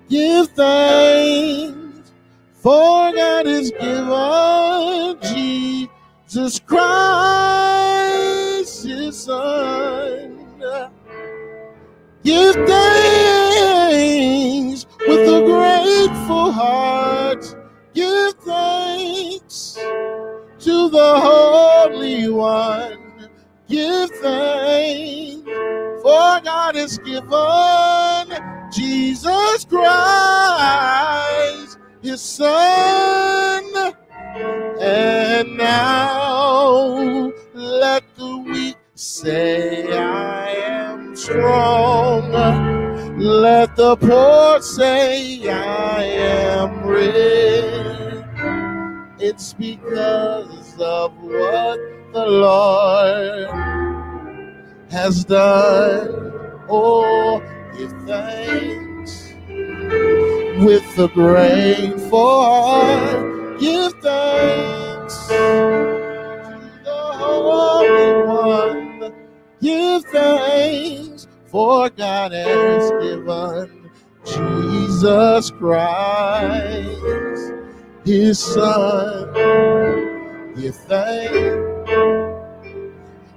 Give 0.09 0.47
thanks, 0.49 2.13
for 2.55 3.13
God 3.13 3.47
is 3.47 3.71
given 3.73 5.19
Jesus 5.23 6.61
Christ, 6.61 6.85
His 8.85 9.19
Son. 9.19 10.47
Give 12.23 12.55
thanks 12.55 14.07
with 15.07 15.29
a 15.29 15.43
grateful 15.45 16.53
heart. 16.53 17.57
Give 17.95 18.35
thanks 18.35 19.79
to 20.61 20.91
the 20.91 21.21
Holy 21.21 22.29
One. 22.29 22.99
Give 23.67 24.11
thanks, 24.11 25.49
for 26.03 26.41
God 26.45 26.75
has 26.75 26.99
given 26.99 28.29
Jesus 28.71 29.65
Christ, 29.65 30.19
His 32.03 32.21
Son. 32.21 33.65
And 34.81 35.57
now 35.57 37.33
let 37.55 38.05
the 38.17 38.37
weak 38.39 38.77
say, 38.95 39.97
I 39.97 40.49
am 40.51 41.17
strong. 41.17 42.33
Let 43.19 43.77
the 43.77 43.97
poor 43.97 44.61
say, 44.61 45.49
I 45.49 46.03
am 46.03 46.85
rich. 46.85 48.10
It's 49.23 49.53
because 49.53 50.81
of 50.81 51.15
what 51.23 51.79
the 52.15 52.25
Lord 52.27 53.51
has 54.91 55.27
done. 55.27 56.33
Oh, 56.71 57.43
give 57.77 57.93
thanks 58.07 59.35
with 60.65 60.99
a 60.99 61.09
grateful 61.13 62.19
heart. 62.19 63.61
Give 63.61 63.93
thanks 64.01 65.27
to 65.29 66.71
the 66.85 66.91
Holy 66.91 68.27
One. 68.27 69.13
Give 69.61 70.03
thanks 70.05 71.29
for 71.47 71.91
God 71.91 72.33
has 72.33 72.91
given 73.03 73.91
Jesus 74.25 75.51
Christ, 75.51 77.50
His 78.05 78.39
Son. 78.39 79.33
Give 80.57 80.75
thanks 80.75 81.91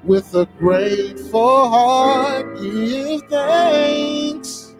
with 0.03 0.33
a 0.35 0.47
grateful 0.57 1.69
heart. 1.69 2.57
Give 2.59 3.21
thanks 3.29 4.75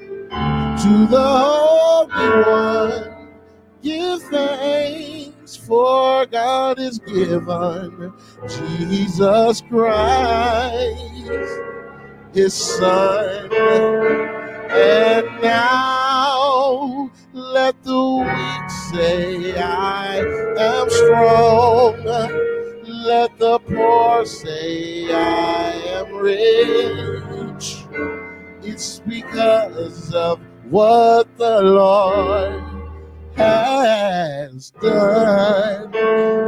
to 0.84 1.08
the 1.10 1.22
Holy 1.22 2.44
One. 2.46 3.30
Give 3.82 4.22
thanks 4.24 5.56
for 5.58 6.26
God 6.28 6.80
is 6.80 7.00
given 7.00 8.14
Jesus 8.48 9.62
Christ, 9.62 11.00
His 12.34 12.54
Son. 12.54 13.50
And 14.76 15.28
now 15.44 17.12
let 17.32 17.84
the 17.84 18.26
weak 18.26 18.70
say, 18.92 19.54
I 19.62 20.18
am 20.58 20.90
strong. 20.90 22.04
Let 22.84 23.38
the 23.38 23.60
poor 23.60 24.26
say, 24.26 25.14
I 25.14 25.74
am 26.00 26.16
rich. 26.16 27.86
It's 28.64 29.00
because 29.02 30.12
of 30.16 30.40
what 30.72 31.38
the 31.38 31.62
Lord 31.62 32.64
has 33.36 34.72
done. 34.82 35.96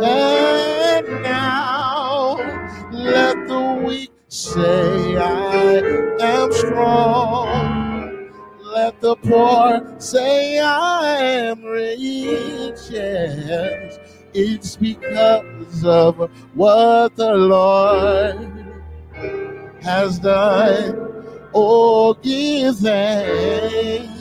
And 0.04 1.08
now 1.22 2.38
let 2.92 3.48
the 3.48 3.84
weak 3.86 4.12
say, 4.30 5.16
I 5.16 5.82
am 6.22 6.52
strong. 6.52 7.75
Let 8.76 9.00
the 9.00 9.16
poor 9.16 9.96
say, 10.00 10.60
I 10.60 11.16
am 11.16 11.64
rich. 11.64 12.02
Yes, 12.90 13.98
it's 14.34 14.76
because 14.76 15.86
of 15.86 16.30
what 16.56 17.16
the 17.16 17.36
Lord 17.36 18.52
has 19.82 20.20
done. 20.20 20.94
Oh, 21.54 22.16
give 22.16 22.76
thanks. 22.80 24.12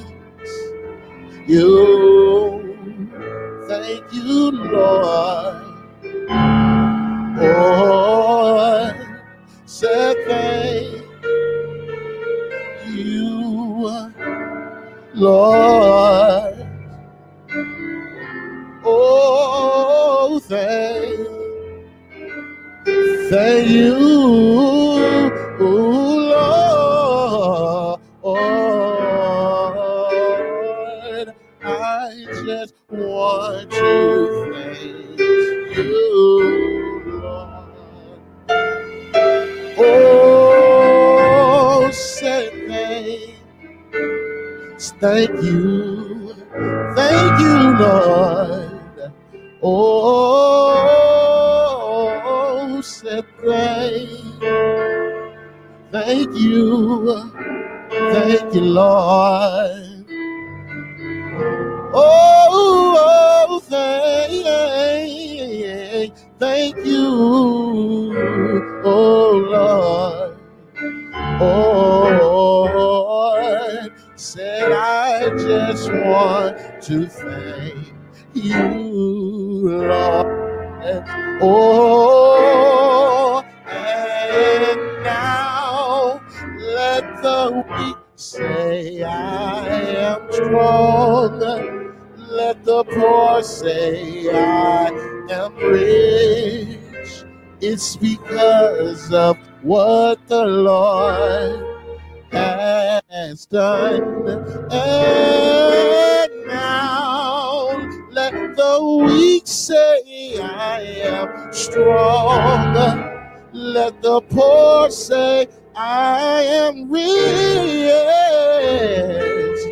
You, 1.49 2.79
thank 3.67 4.05
you, 4.13 4.53
Lord. 4.53 5.74
Lord. 15.25 16.55
Oh, 18.85 20.39
thank, 20.45 21.19
thank 23.31 23.69
you, 23.69 23.95
thank 45.05 45.37
you, 45.43 46.33
thank 46.97 47.41
you, 47.41 47.57
Lord. 47.83 49.13
Oh, 49.63 50.01
say 52.81 53.21
thank, 53.45 54.09
thank 55.93 56.35
you, 56.35 57.31
thank 57.91 58.55
you, 58.55 58.63
Lord. 58.63 59.84
You, 78.35 79.79
Lord. 79.89 80.27
Oh, 81.43 83.43
and 83.67 85.05
now 85.05 86.21
let 86.59 87.23
the 87.23 87.65
weak 87.79 87.97
say 88.17 89.03
I 89.03 89.67
am 89.69 90.33
strong. 90.33 91.41
Let 92.29 92.65
the 92.65 92.85
poor 92.85 93.43
say 93.43 94.29
I 94.31 94.89
am 95.31 95.55
rich. 95.57 96.79
It's 97.61 97.97
because 97.97 99.13
of 99.13 99.37
what 99.63 100.27
the 100.29 100.45
Lord 100.45 101.81
has 102.33 103.47
done. 103.47 104.29
And 104.71 105.94
strong. 111.95 113.11
Let 113.53 114.03
the 114.03 114.21
poor 114.23 114.91
say 114.91 115.47
I 115.77 116.43
am 116.43 116.91
rich 116.91 117.05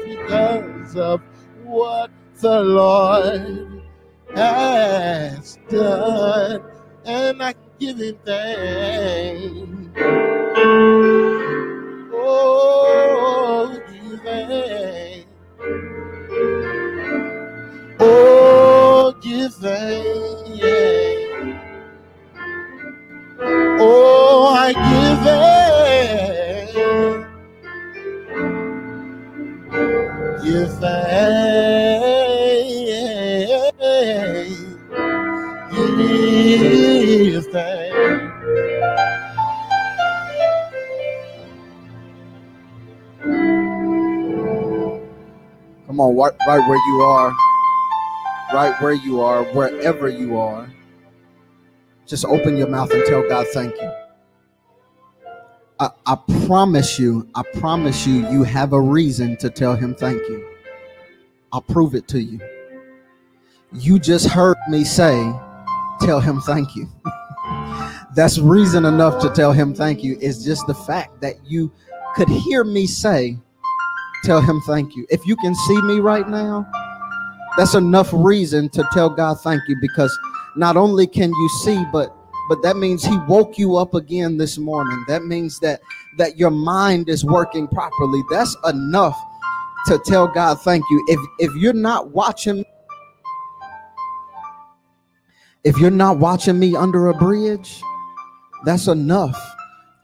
because 0.04 0.96
of 0.96 1.20
what 1.64 2.10
the 2.40 2.60
Lord 2.62 3.82
has 4.36 5.58
done. 5.68 6.62
And 7.04 7.42
I 7.42 7.54
give 7.80 7.98
him 7.98 8.16
thanks. 8.24 9.98
Oh, 12.14 13.80
give 13.90 14.20
thanks. 14.22 15.26
Oh, 17.98 19.12
give 19.22 19.54
thanks. 19.54 20.51
Right, 46.58 46.68
where 46.68 46.78
you 46.86 47.02
are, 47.02 47.36
right 48.52 48.82
where 48.82 48.92
you 48.92 49.20
are, 49.20 49.44
wherever 49.54 50.08
you 50.08 50.38
are. 50.38 50.70
Just 52.06 52.24
open 52.24 52.56
your 52.56 52.68
mouth 52.68 52.90
and 52.92 53.04
tell 53.06 53.26
God, 53.28 53.46
thank 53.52 53.74
you. 53.76 53.92
I, 55.80 55.90
I 56.06 56.16
promise 56.46 56.98
you, 56.98 57.28
I 57.34 57.42
promise 57.54 58.06
you, 58.06 58.28
you 58.30 58.42
have 58.44 58.72
a 58.72 58.80
reason 58.80 59.36
to 59.38 59.50
tell 59.50 59.74
him 59.74 59.94
thank 59.94 60.20
you. 60.28 60.46
I'll 61.52 61.62
prove 61.62 61.94
it 61.94 62.06
to 62.08 62.20
you. 62.20 62.40
You 63.72 63.98
just 63.98 64.28
heard 64.28 64.56
me 64.68 64.84
say, 64.84 65.32
tell 66.00 66.20
him 66.20 66.40
thank 66.42 66.76
you. 66.76 66.88
That's 68.14 68.38
reason 68.38 68.84
enough 68.84 69.22
to 69.22 69.30
tell 69.30 69.52
him 69.52 69.74
thank 69.74 70.04
you. 70.04 70.18
Is 70.20 70.44
just 70.44 70.66
the 70.66 70.74
fact 70.74 71.20
that 71.22 71.36
you 71.46 71.72
could 72.14 72.28
hear 72.28 72.62
me 72.62 72.86
say, 72.86 73.38
tell 74.24 74.40
him 74.40 74.60
thank 74.66 74.96
you. 74.96 75.06
If 75.10 75.26
you 75.26 75.36
can 75.36 75.54
see 75.54 75.80
me 75.82 76.00
right 76.00 76.28
now, 76.28 76.70
that's 77.56 77.74
enough 77.74 78.10
reason 78.12 78.68
to 78.70 78.88
tell 78.92 79.10
God 79.10 79.34
thank 79.40 79.62
you 79.68 79.76
because 79.80 80.16
not 80.56 80.76
only 80.76 81.06
can 81.06 81.30
you 81.30 81.48
see, 81.62 81.84
but 81.92 82.16
but 82.48 82.62
that 82.62 82.76
means 82.76 83.04
he 83.04 83.16
woke 83.28 83.58
you 83.58 83.76
up 83.76 83.94
again 83.94 84.36
this 84.36 84.58
morning. 84.58 85.04
That 85.08 85.24
means 85.24 85.58
that 85.60 85.80
that 86.18 86.38
your 86.38 86.50
mind 86.50 87.08
is 87.08 87.24
working 87.24 87.68
properly. 87.68 88.22
That's 88.30 88.56
enough 88.66 89.16
to 89.86 89.98
tell 90.04 90.26
God 90.28 90.60
thank 90.60 90.84
you. 90.90 91.04
If 91.08 91.20
if 91.38 91.54
you're 91.56 91.72
not 91.72 92.10
watching 92.10 92.64
if 95.64 95.78
you're 95.78 95.90
not 95.90 96.18
watching 96.18 96.58
me 96.58 96.74
under 96.74 97.08
a 97.08 97.14
bridge, 97.14 97.82
that's 98.64 98.88
enough 98.88 99.38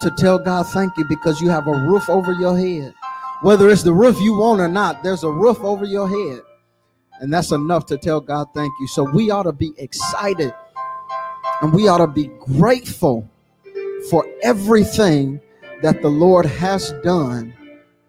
to 0.00 0.10
tell 0.16 0.38
God 0.38 0.64
thank 0.68 0.96
you 0.96 1.04
because 1.08 1.40
you 1.40 1.48
have 1.48 1.66
a 1.66 1.72
roof 1.72 2.08
over 2.08 2.32
your 2.32 2.56
head. 2.56 2.94
Whether 3.42 3.70
it's 3.70 3.82
the 3.82 3.92
roof 3.92 4.20
you 4.20 4.36
want 4.36 4.60
or 4.60 4.68
not, 4.68 5.02
there's 5.02 5.22
a 5.22 5.30
roof 5.30 5.60
over 5.60 5.84
your 5.84 6.08
head. 6.08 6.42
And 7.20 7.32
that's 7.32 7.52
enough 7.52 7.86
to 7.86 7.96
tell 7.96 8.20
God 8.20 8.48
thank 8.54 8.72
you. 8.80 8.88
So 8.88 9.04
we 9.04 9.30
ought 9.30 9.44
to 9.44 9.52
be 9.52 9.72
excited 9.78 10.52
and 11.62 11.72
we 11.72 11.88
ought 11.88 11.98
to 11.98 12.06
be 12.06 12.28
grateful 12.40 13.28
for 14.10 14.26
everything 14.42 15.40
that 15.82 16.02
the 16.02 16.08
Lord 16.08 16.46
has 16.46 16.92
done 17.04 17.54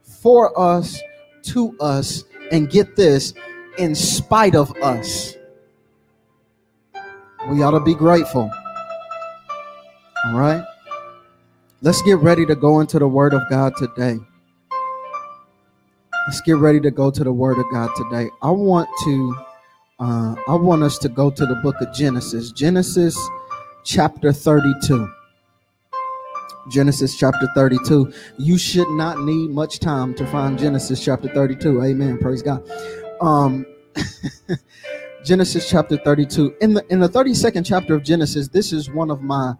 for 0.03 0.57
us, 0.59 0.99
to 1.43 1.75
us, 1.79 2.23
and 2.51 2.69
get 2.69 2.95
this, 2.95 3.33
in 3.77 3.95
spite 3.95 4.55
of 4.55 4.71
us. 4.81 5.35
We 7.49 7.63
ought 7.63 7.71
to 7.71 7.79
be 7.79 7.95
grateful. 7.95 8.51
All 10.25 10.37
right? 10.37 10.63
Let's 11.81 12.01
get 12.01 12.17
ready 12.17 12.45
to 12.45 12.55
go 12.55 12.81
into 12.81 12.99
the 12.99 13.07
Word 13.07 13.33
of 13.33 13.41
God 13.49 13.73
today. 13.77 14.19
Let's 16.29 16.41
get 16.41 16.57
ready 16.57 16.79
to 16.81 16.91
go 16.91 17.09
to 17.09 17.23
the 17.23 17.33
Word 17.33 17.57
of 17.57 17.65
God 17.71 17.89
today. 17.95 18.29
I 18.43 18.51
want 18.51 18.87
to, 19.03 19.35
uh, 19.99 20.35
I 20.47 20.53
want 20.53 20.83
us 20.83 20.99
to 20.99 21.09
go 21.09 21.31
to 21.31 21.43
the 21.43 21.55
book 21.55 21.81
of 21.81 21.91
Genesis. 21.91 22.51
Genesis 22.51 23.17
chapter 23.83 24.31
32. 24.31 25.11
Genesis 26.69 27.17
chapter 27.17 27.47
32. 27.55 28.13
You 28.37 28.59
should 28.59 28.89
not 28.89 29.21
need 29.21 29.49
much 29.49 29.79
time 29.79 30.13
to 30.13 30.27
find 30.27 30.59
Genesis 30.59 31.03
chapter 31.03 31.29
32. 31.29 31.81
Amen. 31.81 32.19
Praise 32.19 32.43
God. 32.43 32.63
Um, 33.21 33.65
Genesis 35.25 35.67
chapter 35.67 35.97
32. 35.97 36.57
In 36.61 36.75
the 36.75 36.85
in 36.91 36.99
the 36.99 37.09
32nd 37.09 37.65
chapter 37.65 37.95
of 37.95 38.03
Genesis, 38.03 38.49
this 38.49 38.71
is 38.71 38.87
one 38.91 39.09
of 39.09 39.23
my 39.23 39.53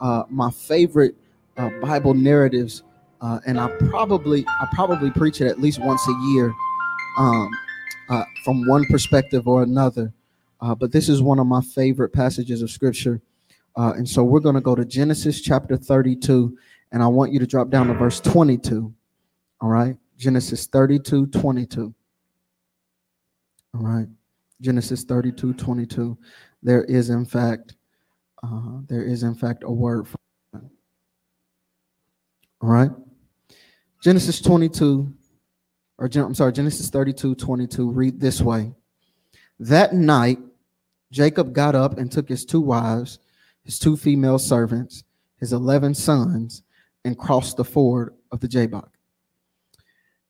uh, 0.00 0.22
my 0.30 0.50
favorite 0.50 1.16
uh, 1.58 1.68
Bible 1.82 2.14
narratives, 2.14 2.82
uh, 3.24 3.40
and 3.46 3.58
I 3.58 3.68
probably 3.88 4.44
I 4.46 4.68
probably 4.72 5.10
preach 5.10 5.40
it 5.40 5.46
at 5.46 5.60
least 5.60 5.80
once 5.80 6.06
a 6.06 6.32
year, 6.32 6.52
um, 7.18 7.50
uh, 8.10 8.24
from 8.44 8.66
one 8.66 8.84
perspective 8.86 9.48
or 9.48 9.62
another. 9.62 10.12
Uh, 10.60 10.74
but 10.74 10.92
this 10.92 11.08
is 11.08 11.22
one 11.22 11.38
of 11.38 11.46
my 11.46 11.60
favorite 11.60 12.10
passages 12.10 12.62
of 12.62 12.70
Scripture, 12.70 13.20
uh, 13.76 13.92
and 13.96 14.08
so 14.08 14.22
we're 14.22 14.40
going 14.40 14.54
to 14.54 14.60
go 14.60 14.74
to 14.74 14.84
Genesis 14.84 15.40
chapter 15.40 15.76
32, 15.76 16.56
and 16.92 17.02
I 17.02 17.06
want 17.06 17.32
you 17.32 17.38
to 17.38 17.46
drop 17.46 17.70
down 17.70 17.88
to 17.88 17.94
verse 17.94 18.20
22. 18.20 18.92
All 19.60 19.68
right, 19.68 19.96
Genesis 20.18 20.66
32, 20.66 21.28
22. 21.28 21.94
All 23.74 23.80
right. 23.80 24.06
Genesis 24.60 25.04
32 25.04 25.54
22. 25.54 26.16
There 26.62 26.84
is, 26.84 27.10
in 27.10 27.24
fact, 27.24 27.74
uh, 28.42 28.80
there 28.88 29.02
is, 29.02 29.22
in 29.22 29.34
fact, 29.34 29.64
a 29.64 29.72
word 29.72 30.08
for 30.08 30.18
All 30.54 30.70
right. 32.70 32.90
Genesis 34.04 34.38
22, 34.42 35.14
or 35.96 36.10
I'm 36.14 36.34
sorry, 36.34 36.52
Genesis 36.52 36.90
32 36.90 37.36
22, 37.36 37.90
read 37.90 38.20
this 38.20 38.38
way. 38.42 38.70
That 39.58 39.94
night, 39.94 40.38
Jacob 41.10 41.54
got 41.54 41.74
up 41.74 41.96
and 41.96 42.12
took 42.12 42.28
his 42.28 42.44
two 42.44 42.60
wives, 42.60 43.18
his 43.62 43.78
two 43.78 43.96
female 43.96 44.38
servants, 44.38 45.04
his 45.40 45.54
11 45.54 45.94
sons, 45.94 46.64
and 47.06 47.16
crossed 47.16 47.56
the 47.56 47.64
ford 47.64 48.12
of 48.30 48.40
the 48.40 48.48
Jabbok. 48.48 48.90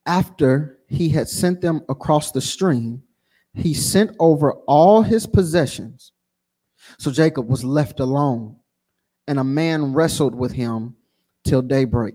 After 0.06 0.78
he 0.86 1.08
had 1.08 1.28
sent 1.28 1.60
them 1.60 1.80
across 1.88 2.30
the 2.30 2.40
stream, 2.40 3.02
he 3.54 3.74
sent 3.74 4.14
over 4.20 4.52
all 4.68 5.02
his 5.02 5.26
possessions. 5.26 6.12
So 6.96 7.10
Jacob 7.10 7.48
was 7.48 7.64
left 7.64 7.98
alone, 7.98 8.54
and 9.26 9.40
a 9.40 9.44
man 9.44 9.94
wrestled 9.94 10.36
with 10.36 10.52
him 10.52 10.94
till 11.42 11.60
daybreak. 11.60 12.14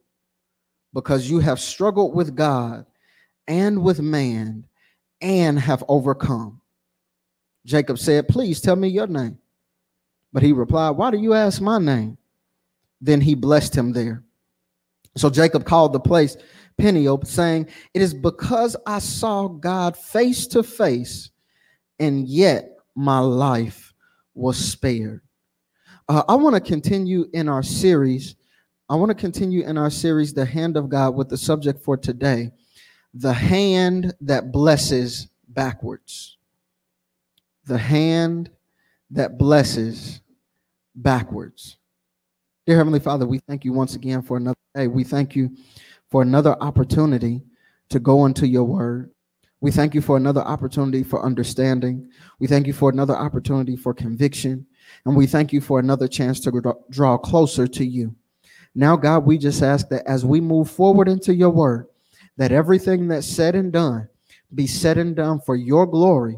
because 0.93 1.29
you 1.29 1.39
have 1.39 1.59
struggled 1.59 2.15
with 2.15 2.35
God 2.35 2.85
and 3.47 3.81
with 3.81 4.01
man 4.01 4.65
and 5.21 5.59
have 5.59 5.83
overcome. 5.87 6.61
Jacob 7.65 7.99
said, 7.99 8.27
Please 8.27 8.61
tell 8.61 8.75
me 8.75 8.87
your 8.87 9.07
name. 9.07 9.37
But 10.33 10.43
he 10.43 10.51
replied, 10.51 10.91
Why 10.91 11.11
do 11.11 11.17
you 11.17 11.33
ask 11.33 11.61
my 11.61 11.77
name? 11.77 12.17
Then 12.99 13.21
he 13.21 13.35
blessed 13.35 13.75
him 13.75 13.93
there. 13.93 14.23
So 15.17 15.29
Jacob 15.29 15.65
called 15.65 15.93
the 15.93 15.99
place 15.99 16.37
Peniel, 16.77 17.21
saying, 17.25 17.67
It 17.93 18.01
is 18.01 18.13
because 18.13 18.75
I 18.85 18.99
saw 18.99 19.47
God 19.47 19.97
face 19.97 20.47
to 20.47 20.63
face, 20.63 21.31
and 21.99 22.27
yet 22.27 22.77
my 22.95 23.19
life 23.19 23.93
was 24.33 24.57
spared. 24.57 25.21
Uh, 26.07 26.23
I 26.27 26.35
want 26.35 26.55
to 26.55 26.61
continue 26.61 27.29
in 27.33 27.47
our 27.47 27.63
series. 27.63 28.35
I 28.91 28.95
want 28.95 29.07
to 29.07 29.15
continue 29.15 29.63
in 29.63 29.77
our 29.77 29.89
series, 29.89 30.33
The 30.33 30.43
Hand 30.43 30.75
of 30.75 30.89
God, 30.89 31.15
with 31.15 31.29
the 31.29 31.37
subject 31.37 31.81
for 31.81 31.95
today 31.95 32.51
the 33.13 33.31
hand 33.31 34.13
that 34.19 34.51
blesses 34.51 35.29
backwards. 35.47 36.35
The 37.67 37.77
hand 37.77 38.51
that 39.11 39.37
blesses 39.37 40.19
backwards. 40.93 41.77
Dear 42.65 42.75
Heavenly 42.75 42.99
Father, 42.99 43.25
we 43.25 43.39
thank 43.47 43.63
you 43.63 43.71
once 43.71 43.95
again 43.95 44.21
for 44.21 44.35
another 44.35 44.59
day. 44.75 44.87
We 44.87 45.05
thank 45.05 45.37
you 45.37 45.55
for 46.09 46.21
another 46.21 46.61
opportunity 46.61 47.43
to 47.91 47.99
go 47.99 48.25
into 48.25 48.45
your 48.45 48.65
word. 48.65 49.11
We 49.61 49.71
thank 49.71 49.95
you 49.95 50.01
for 50.01 50.17
another 50.17 50.41
opportunity 50.41 51.03
for 51.03 51.23
understanding. 51.23 52.09
We 52.39 52.47
thank 52.47 52.67
you 52.67 52.73
for 52.73 52.89
another 52.89 53.15
opportunity 53.15 53.77
for 53.77 53.93
conviction. 53.93 54.67
And 55.05 55.15
we 55.15 55.27
thank 55.27 55.53
you 55.53 55.61
for 55.61 55.79
another 55.79 56.09
chance 56.09 56.41
to 56.41 56.75
draw 56.89 57.17
closer 57.17 57.67
to 57.67 57.85
you. 57.85 58.17
Now, 58.73 58.95
God, 58.95 59.25
we 59.25 59.37
just 59.37 59.61
ask 59.61 59.89
that 59.89 60.07
as 60.07 60.25
we 60.25 60.39
move 60.39 60.69
forward 60.69 61.07
into 61.07 61.33
your 61.33 61.49
word, 61.49 61.87
that 62.37 62.51
everything 62.51 63.07
that's 63.07 63.27
said 63.27 63.55
and 63.55 63.71
done 63.71 64.07
be 64.53 64.67
said 64.67 64.97
and 64.97 65.15
done 65.15 65.39
for 65.39 65.55
your 65.55 65.85
glory. 65.85 66.37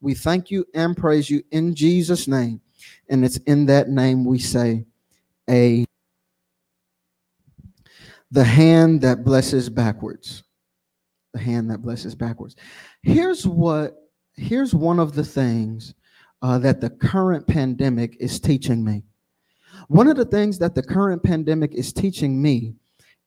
We 0.00 0.14
thank 0.14 0.50
you 0.50 0.64
and 0.74 0.96
praise 0.96 1.28
you 1.28 1.42
in 1.50 1.74
Jesus' 1.74 2.28
name. 2.28 2.60
And 3.08 3.24
it's 3.24 3.38
in 3.38 3.66
that 3.66 3.88
name 3.88 4.24
we 4.24 4.38
say, 4.38 4.84
A 5.50 5.84
the 8.30 8.44
hand 8.44 9.00
that 9.00 9.24
blesses 9.24 9.70
backwards 9.70 10.42
the 11.32 11.38
hand 11.38 11.70
that 11.70 11.78
blesses 11.78 12.14
backwards 12.14 12.56
here's 13.02 13.46
what 13.46 14.08
here's 14.36 14.74
one 14.74 15.00
of 15.00 15.14
the 15.14 15.24
things 15.24 15.94
uh, 16.42 16.58
that 16.58 16.80
the 16.80 16.90
current 16.90 17.46
pandemic 17.46 18.16
is 18.20 18.40
teaching 18.40 18.84
me. 18.84 19.02
One 19.88 20.08
of 20.08 20.16
the 20.16 20.24
things 20.24 20.58
that 20.58 20.74
the 20.74 20.82
current 20.82 21.22
pandemic 21.22 21.74
is 21.74 21.92
teaching 21.92 22.40
me 22.40 22.74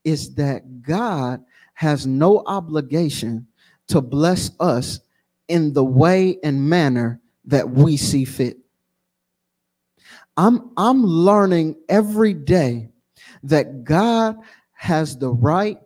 is 0.04 0.36
that 0.36 0.82
God 0.82 1.44
has 1.74 2.06
no 2.06 2.44
obligation 2.46 3.48
to 3.88 4.02
bless 4.02 4.52
us 4.60 5.00
in 5.48 5.74
the 5.74 5.84
way 5.84 6.38
and 6.44 6.70
manner 6.70 7.20
that 7.46 7.70
we 7.70 7.98
see 7.98 8.26
fit. 8.26 8.58
I'm, 10.38 10.72
I'm 10.78 11.04
learning 11.04 11.76
every 11.90 12.34
day 12.34 12.90
that 13.44 13.84
God 13.84 14.38
has 14.74 15.18
the 15.18 15.30
right 15.30 15.78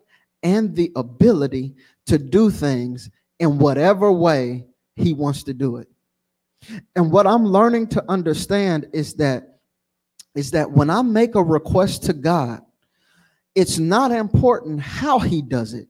and 0.42 0.76
the 0.76 0.92
ability 0.94 1.74
to 2.06 2.18
do 2.18 2.50
things 2.50 3.10
in 3.40 3.58
whatever 3.58 4.12
way 4.12 4.66
he 4.94 5.12
wants 5.12 5.42
to 5.44 5.54
do 5.54 5.76
it. 5.76 5.88
And 6.94 7.10
what 7.10 7.26
I'm 7.26 7.44
learning 7.44 7.88
to 7.88 8.04
understand 8.08 8.88
is 8.92 9.14
that 9.14 9.55
is 10.36 10.50
that 10.52 10.70
when 10.70 10.90
I 10.90 11.02
make 11.02 11.34
a 11.34 11.42
request 11.42 12.04
to 12.04 12.12
God, 12.12 12.60
it's 13.54 13.78
not 13.78 14.12
important 14.12 14.80
how 14.80 15.18
he 15.18 15.40
does 15.42 15.72
it. 15.74 15.88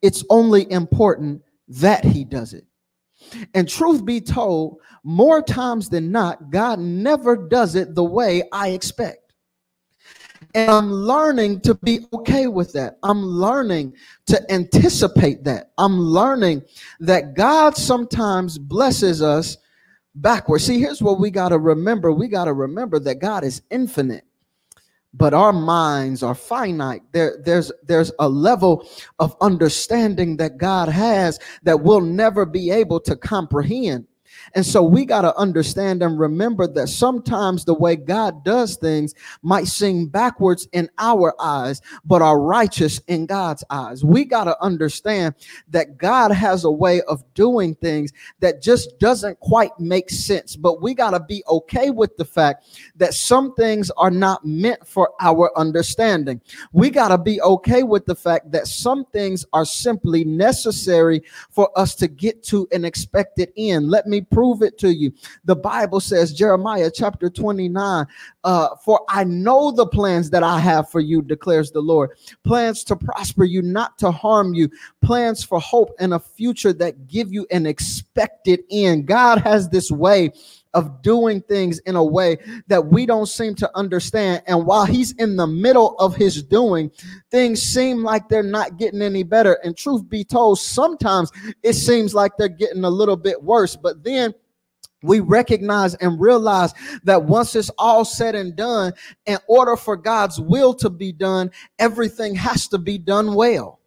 It's 0.00 0.24
only 0.30 0.70
important 0.70 1.42
that 1.68 2.04
he 2.04 2.24
does 2.24 2.54
it. 2.54 2.64
And 3.54 3.68
truth 3.68 4.04
be 4.04 4.20
told, 4.20 4.78
more 5.04 5.42
times 5.42 5.88
than 5.88 6.12
not, 6.12 6.50
God 6.50 6.78
never 6.78 7.36
does 7.36 7.74
it 7.74 7.94
the 7.94 8.04
way 8.04 8.42
I 8.52 8.68
expect. 8.68 9.18
And 10.54 10.70
I'm 10.70 10.92
learning 10.92 11.60
to 11.62 11.74
be 11.74 12.06
okay 12.12 12.46
with 12.46 12.72
that. 12.74 12.98
I'm 13.02 13.22
learning 13.24 13.94
to 14.26 14.52
anticipate 14.52 15.44
that. 15.44 15.72
I'm 15.78 15.98
learning 15.98 16.62
that 17.00 17.34
God 17.34 17.76
sometimes 17.76 18.58
blesses 18.58 19.22
us 19.22 19.56
backwards. 20.14 20.64
See, 20.64 20.80
here's 20.80 21.02
what 21.02 21.20
we 21.20 21.30
got 21.30 21.50
to 21.50 21.58
remember. 21.58 22.12
We 22.12 22.28
got 22.28 22.44
to 22.46 22.52
remember 22.52 22.98
that 23.00 23.16
God 23.16 23.44
is 23.44 23.62
infinite 23.70 24.24
but 25.14 25.34
our 25.34 25.52
minds 25.52 26.22
are 26.22 26.34
finite. 26.34 27.02
There 27.12 27.36
there's 27.44 27.70
there's 27.82 28.12
a 28.18 28.28
level 28.28 28.88
of 29.18 29.36
understanding 29.40 30.36
that 30.38 30.58
god 30.58 30.88
has 30.88 31.38
that 31.64 31.82
we'll 31.82 32.00
never 32.00 32.46
be 32.46 32.70
able 32.70 33.00
to 33.00 33.16
comprehend 33.16 34.06
and 34.54 34.64
so 34.64 34.82
we 34.82 35.04
got 35.04 35.22
to 35.22 35.34
understand 35.36 36.02
and 36.02 36.18
remember 36.18 36.66
that 36.68 36.88
sometimes 36.88 37.64
the 37.64 37.74
way 37.74 37.96
God 37.96 38.44
does 38.44 38.76
things 38.76 39.14
might 39.42 39.66
seem 39.66 40.06
backwards 40.06 40.68
in 40.72 40.88
our 40.98 41.34
eyes, 41.40 41.80
but 42.04 42.22
are 42.22 42.40
righteous 42.40 43.00
in 43.08 43.26
God's 43.26 43.64
eyes. 43.70 44.04
We 44.04 44.24
got 44.24 44.44
to 44.44 44.60
understand 44.62 45.34
that 45.68 45.98
God 45.98 46.32
has 46.32 46.64
a 46.64 46.70
way 46.70 47.02
of 47.02 47.22
doing 47.34 47.74
things 47.76 48.12
that 48.40 48.62
just 48.62 48.98
doesn't 48.98 49.38
quite 49.40 49.78
make 49.78 50.10
sense. 50.10 50.56
But 50.56 50.82
we 50.82 50.94
got 50.94 51.10
to 51.10 51.20
be 51.20 51.42
okay 51.48 51.90
with 51.90 52.16
the 52.16 52.24
fact 52.24 52.66
that 52.96 53.14
some 53.14 53.54
things 53.54 53.90
are 53.96 54.10
not 54.10 54.44
meant 54.44 54.86
for 54.86 55.10
our 55.20 55.50
understanding. 55.56 56.40
We 56.72 56.90
got 56.90 57.08
to 57.08 57.18
be 57.18 57.40
okay 57.42 57.82
with 57.82 58.06
the 58.06 58.14
fact 58.14 58.50
that 58.52 58.66
some 58.66 59.04
things 59.06 59.44
are 59.52 59.64
simply 59.64 60.24
necessary 60.24 61.22
for 61.50 61.70
us 61.78 61.94
to 61.96 62.08
get 62.08 62.42
to 62.44 62.68
an 62.72 62.84
expected 62.84 63.52
end. 63.56 63.90
Let 63.90 64.06
me 64.06 64.20
prove 64.32 64.62
it 64.62 64.78
to 64.78 64.92
you. 64.92 65.12
The 65.44 65.56
Bible 65.56 66.00
says, 66.00 66.32
Jeremiah 66.32 66.90
chapter 66.92 67.30
29, 67.30 68.06
uh, 68.44 68.68
for 68.84 69.04
I 69.08 69.24
know 69.24 69.70
the 69.70 69.86
plans 69.86 70.30
that 70.30 70.42
I 70.42 70.58
have 70.58 70.90
for 70.90 71.00
you, 71.00 71.22
declares 71.22 71.70
the 71.70 71.80
Lord. 71.80 72.10
Plans 72.44 72.84
to 72.84 72.96
prosper 72.96 73.44
you, 73.44 73.62
not 73.62 73.98
to 73.98 74.10
harm 74.10 74.54
you, 74.54 74.70
plans 75.02 75.44
for 75.44 75.60
hope 75.60 75.90
and 75.98 76.14
a 76.14 76.18
future 76.18 76.72
that 76.72 77.06
give 77.06 77.32
you 77.32 77.46
an 77.50 77.66
expected 77.66 78.62
end. 78.70 79.06
God 79.06 79.38
has 79.38 79.68
this 79.68 79.90
way 79.90 80.32
of 80.74 81.02
doing 81.02 81.40
things 81.42 81.78
in 81.80 81.96
a 81.96 82.04
way 82.04 82.38
that 82.66 82.86
we 82.86 83.06
don't 83.06 83.26
seem 83.26 83.54
to 83.56 83.70
understand. 83.76 84.42
And 84.46 84.66
while 84.66 84.86
he's 84.86 85.12
in 85.12 85.36
the 85.36 85.46
middle 85.46 85.96
of 85.98 86.16
his 86.16 86.42
doing, 86.42 86.90
things 87.30 87.62
seem 87.62 88.02
like 88.02 88.28
they're 88.28 88.42
not 88.42 88.78
getting 88.78 89.02
any 89.02 89.22
better. 89.22 89.58
And 89.64 89.76
truth 89.76 90.08
be 90.08 90.24
told, 90.24 90.58
sometimes 90.58 91.30
it 91.62 91.74
seems 91.74 92.14
like 92.14 92.32
they're 92.36 92.48
getting 92.48 92.84
a 92.84 92.90
little 92.90 93.16
bit 93.16 93.42
worse. 93.42 93.76
But 93.76 94.02
then 94.02 94.34
we 95.02 95.20
recognize 95.20 95.94
and 95.96 96.20
realize 96.20 96.72
that 97.04 97.24
once 97.24 97.54
it's 97.56 97.70
all 97.76 98.04
said 98.04 98.34
and 98.34 98.54
done, 98.56 98.92
in 99.26 99.38
order 99.48 99.76
for 99.76 99.96
God's 99.96 100.40
will 100.40 100.72
to 100.74 100.88
be 100.88 101.12
done, 101.12 101.50
everything 101.78 102.34
has 102.36 102.68
to 102.68 102.78
be 102.78 102.98
done 102.98 103.34
well. 103.34 103.80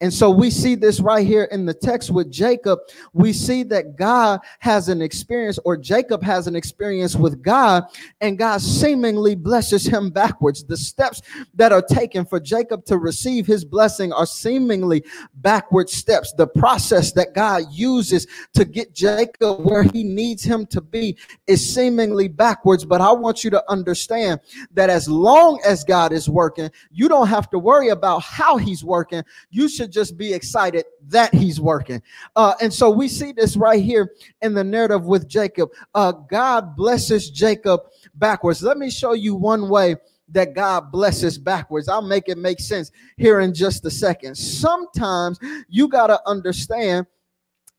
And 0.00 0.12
so 0.12 0.30
we 0.30 0.50
see 0.50 0.74
this 0.74 1.00
right 1.00 1.26
here 1.26 1.44
in 1.44 1.66
the 1.66 1.74
text 1.74 2.10
with 2.10 2.30
Jacob. 2.30 2.78
We 3.12 3.32
see 3.34 3.62
that 3.64 3.96
God 3.96 4.40
has 4.60 4.88
an 4.88 5.02
experience, 5.02 5.58
or 5.64 5.76
Jacob 5.76 6.22
has 6.22 6.46
an 6.46 6.56
experience 6.56 7.16
with 7.16 7.42
God, 7.42 7.84
and 8.20 8.38
God 8.38 8.62
seemingly 8.62 9.34
blesses 9.34 9.84
him 9.84 10.10
backwards. 10.10 10.64
The 10.64 10.76
steps 10.76 11.20
that 11.54 11.72
are 11.72 11.82
taken 11.82 12.24
for 12.24 12.40
Jacob 12.40 12.84
to 12.86 12.96
receive 12.96 13.46
his 13.46 13.64
blessing 13.64 14.10
are 14.12 14.26
seemingly 14.26 15.04
backward 15.34 15.90
steps. 15.90 16.32
The 16.32 16.46
process 16.46 17.12
that 17.12 17.34
God 17.34 17.64
uses 17.70 18.26
to 18.54 18.64
get 18.64 18.94
Jacob 18.94 19.64
where 19.64 19.82
he 19.82 20.02
needs 20.02 20.42
him 20.42 20.66
to 20.66 20.80
be 20.80 21.18
is 21.46 21.74
seemingly 21.74 22.28
backwards. 22.28 22.84
But 22.84 23.00
I 23.02 23.12
want 23.12 23.44
you 23.44 23.50
to 23.50 23.70
understand 23.70 24.40
that 24.72 24.88
as 24.88 25.08
long 25.08 25.60
as 25.66 25.84
God 25.84 26.12
is 26.12 26.28
working, 26.28 26.70
you 26.90 27.08
don't 27.08 27.28
have 27.28 27.50
to 27.50 27.58
worry 27.58 27.88
about 27.88 28.22
how 28.22 28.56
he's 28.56 28.82
working. 28.82 29.22
You 29.50 29.68
should 29.68 29.89
just 29.90 30.16
be 30.16 30.32
excited 30.32 30.84
that 31.08 31.34
he's 31.34 31.60
working. 31.60 32.02
Uh, 32.36 32.54
and 32.60 32.72
so 32.72 32.90
we 32.90 33.08
see 33.08 33.32
this 33.32 33.56
right 33.56 33.82
here 33.82 34.14
in 34.42 34.54
the 34.54 34.64
narrative 34.64 35.04
with 35.04 35.28
Jacob. 35.28 35.70
Uh, 35.94 36.12
God 36.12 36.76
blesses 36.76 37.30
Jacob 37.30 37.80
backwards. 38.14 38.62
Let 38.62 38.78
me 38.78 38.90
show 38.90 39.12
you 39.12 39.34
one 39.34 39.68
way 39.68 39.96
that 40.28 40.54
God 40.54 40.92
blesses 40.92 41.38
backwards. 41.38 41.88
I'll 41.88 42.02
make 42.02 42.28
it 42.28 42.38
make 42.38 42.60
sense 42.60 42.90
here 43.16 43.40
in 43.40 43.52
just 43.52 43.84
a 43.84 43.90
second. 43.90 44.36
Sometimes 44.36 45.38
you 45.68 45.88
got 45.88 46.06
to 46.08 46.20
understand 46.26 47.06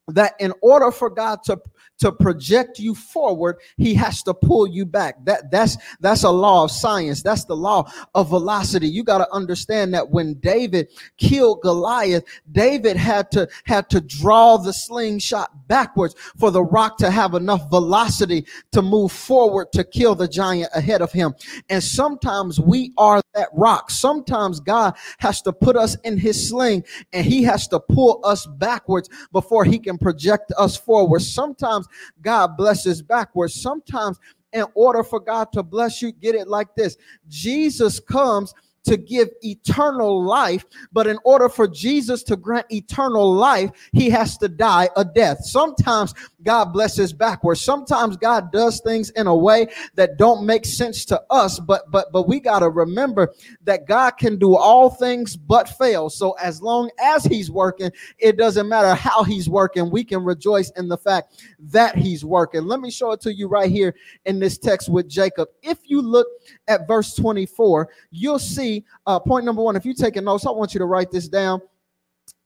that 0.10 0.34
in 0.40 0.54
order 0.62 0.92
for 0.92 1.10
God 1.10 1.44
to 1.44 1.60
to 2.02 2.12
project 2.12 2.80
you 2.80 2.94
forward, 2.94 3.58
he 3.78 3.94
has 3.94 4.24
to 4.24 4.34
pull 4.34 4.68
you 4.68 4.86
back. 4.86 5.24
That 5.26 5.52
that's 5.52 5.78
that's 6.00 6.24
a 6.24 6.30
law 6.30 6.66
of 6.66 6.72
science. 6.72 7.22
That's 7.22 7.46
the 7.46 7.56
law 7.56 7.90
of 8.16 8.30
velocity. 8.30 8.88
You 8.88 9.04
got 9.04 9.20
to 9.20 9.32
understand 9.32 9.94
that 9.94 10.10
when 10.10 10.34
David 10.36 10.90
killed 11.18 11.62
Goliath, 11.62 12.24
David 12.52 12.98
had 12.98 13.32
to 13.32 13.48
had 13.66 13.90
to 13.92 14.02
draw 14.02 14.58
the 14.58 14.74
slingshot 14.74 15.68
backwards 15.68 16.16
for 16.38 16.52
the 16.52 16.64
rock 16.64 16.98
to 16.98 17.12
have 17.12 17.36
enough 17.36 17.70
velocity 17.70 18.46
to 18.72 18.82
move 18.82 19.12
forward 19.12 19.72
to 19.74 19.84
kill 19.84 20.16
the 20.16 20.28
giant 20.28 20.72
ahead 20.74 21.02
of 21.02 21.12
him. 21.12 21.34
And 21.70 21.84
sometimes 21.84 22.60
we 22.60 22.94
are 22.98 23.22
that 23.34 23.50
rock. 23.54 23.92
Sometimes 23.92 24.60
God 24.60 24.96
has 25.20 25.42
to 25.44 25.54
put 25.54 25.78
us 25.78 25.96
in 26.04 26.18
his 26.18 26.50
sling 26.50 26.84
and 27.14 27.26
he 27.26 27.44
has 27.44 27.68
to 27.70 27.80
pull 27.80 28.22
us 28.24 28.46
backwards 28.46 29.10
before 29.32 29.64
he 29.64 29.80
can 29.80 29.98
project 29.98 30.52
us 30.58 30.76
forward. 30.76 31.22
Sometimes 31.22 31.88
God 32.22 32.58
blesses 32.58 33.02
backwards. 33.02 33.62
Sometimes, 33.62 34.20
in 34.54 34.66
order 34.74 35.04
for 35.04 35.20
God 35.20 35.52
to 35.54 35.64
bless 35.64 36.02
you, 36.02 36.12
get 36.12 36.36
it 36.36 36.48
like 36.48 36.76
this 36.76 36.98
Jesus 37.28 38.00
comes 38.00 38.54
to 38.84 38.98
give 38.98 39.30
eternal 39.42 40.24
life. 40.24 40.66
But 40.92 41.08
in 41.08 41.18
order 41.24 41.50
for 41.50 41.68
Jesus 41.68 42.24
to 42.24 42.36
grant 42.36 42.66
eternal 42.70 43.34
life, 43.34 43.72
he 43.92 44.10
has 44.10 44.38
to 44.40 44.48
die 44.48 44.90
a 44.96 45.06
death. 45.06 45.46
Sometimes 45.46 46.14
God 46.44 46.74
blesses 46.74 47.14
backwards. 47.14 47.62
Sometimes 47.62 48.18
God 48.18 48.52
does 48.52 48.82
things 48.82 49.10
in 49.12 49.28
a 49.28 49.36
way 49.36 49.68
that 49.96 50.18
don't 50.18 50.46
make 50.46 50.66
sense 50.66 51.06
to 51.06 51.22
us, 51.30 51.60
but 51.60 51.90
but 51.92 52.12
but 52.12 52.28
we 52.28 52.40
got 52.40 52.60
to 52.60 52.70
remember 52.70 53.34
that 53.64 53.88
God 53.88 54.12
can 54.12 54.38
do 54.38 54.56
all 54.56 54.90
things 54.90 55.36
but 55.36 55.70
fail. 55.70 56.10
So 56.10 56.32
as 56.34 56.62
long 56.62 56.90
as 57.00 57.24
he's 57.24 57.52
working, 57.52 57.92
it 58.18 58.38
doesn't 58.38 58.68
matter 58.68 58.94
how 58.94 59.24
he's 59.24 59.50
working. 59.50 59.90
We 59.90 60.04
can 60.04 60.24
rejoice 60.24 60.72
in 60.72 60.88
the 60.88 60.98
fact 60.98 61.44
that 61.60 61.96
he's 61.96 62.26
working. 62.26 62.64
Let 62.64 62.80
me 62.80 62.92
show 62.92 63.12
it 63.12 63.22
to 63.22 63.34
you 63.34 63.48
right 63.48 63.70
here 63.70 63.96
in 64.26 64.40
this 64.40 64.58
text 64.58 64.90
with 64.90 65.08
Jacob. 65.08 65.50
If 65.62 65.80
you 65.86 66.02
look 66.02 66.28
at 66.68 66.88
verse 66.88 67.16
24, 67.16 67.90
you'll 68.12 68.40
see 68.40 68.86
uh, 69.06 69.20
point 69.20 69.46
number 69.46 69.62
1. 69.62 69.76
If 69.76 69.86
you're 69.86 69.94
taking 69.94 70.24
notes, 70.24 70.46
I 70.46 70.52
want 70.52 70.74
you 70.74 70.80
to 70.80 70.86
write 70.86 71.12
this 71.12 71.28
down. 71.28 71.62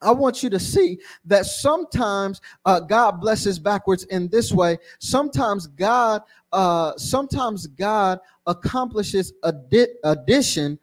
I 0.06 0.12
want 0.12 0.44
you 0.44 0.50
to 0.52 0.60
see 0.60 1.00
that 1.26 1.46
sometimes 1.46 2.40
uh, 2.66 2.80
God 2.80 3.20
blesses 3.20 3.58
backwards 3.58 4.04
in 4.06 4.30
this 4.30 4.52
way. 4.52 4.78
Sometimes 5.00 5.68
God, 5.68 6.22
uh, 6.52 6.94
sometimes 6.98 7.68
God 7.68 8.20
accomplishes 8.46 9.34
addi- 9.44 9.96
addition 10.04 10.80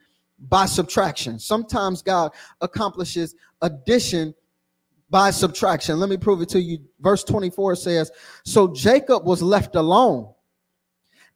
by 0.49 0.65
subtraction. 0.65 1.39
Sometimes 1.39 2.01
God 2.01 2.31
accomplishes 2.61 3.35
addition 3.61 4.35
by 5.09 5.31
subtraction. 5.31 5.99
Let 5.99 6.09
me 6.09 6.17
prove 6.17 6.41
it 6.41 6.49
to 6.49 6.61
you. 6.61 6.79
Verse 6.99 7.23
24 7.23 7.75
says, 7.75 8.11
So 8.43 8.73
Jacob 8.73 9.25
was 9.25 9.41
left 9.41 9.75
alone, 9.75 10.33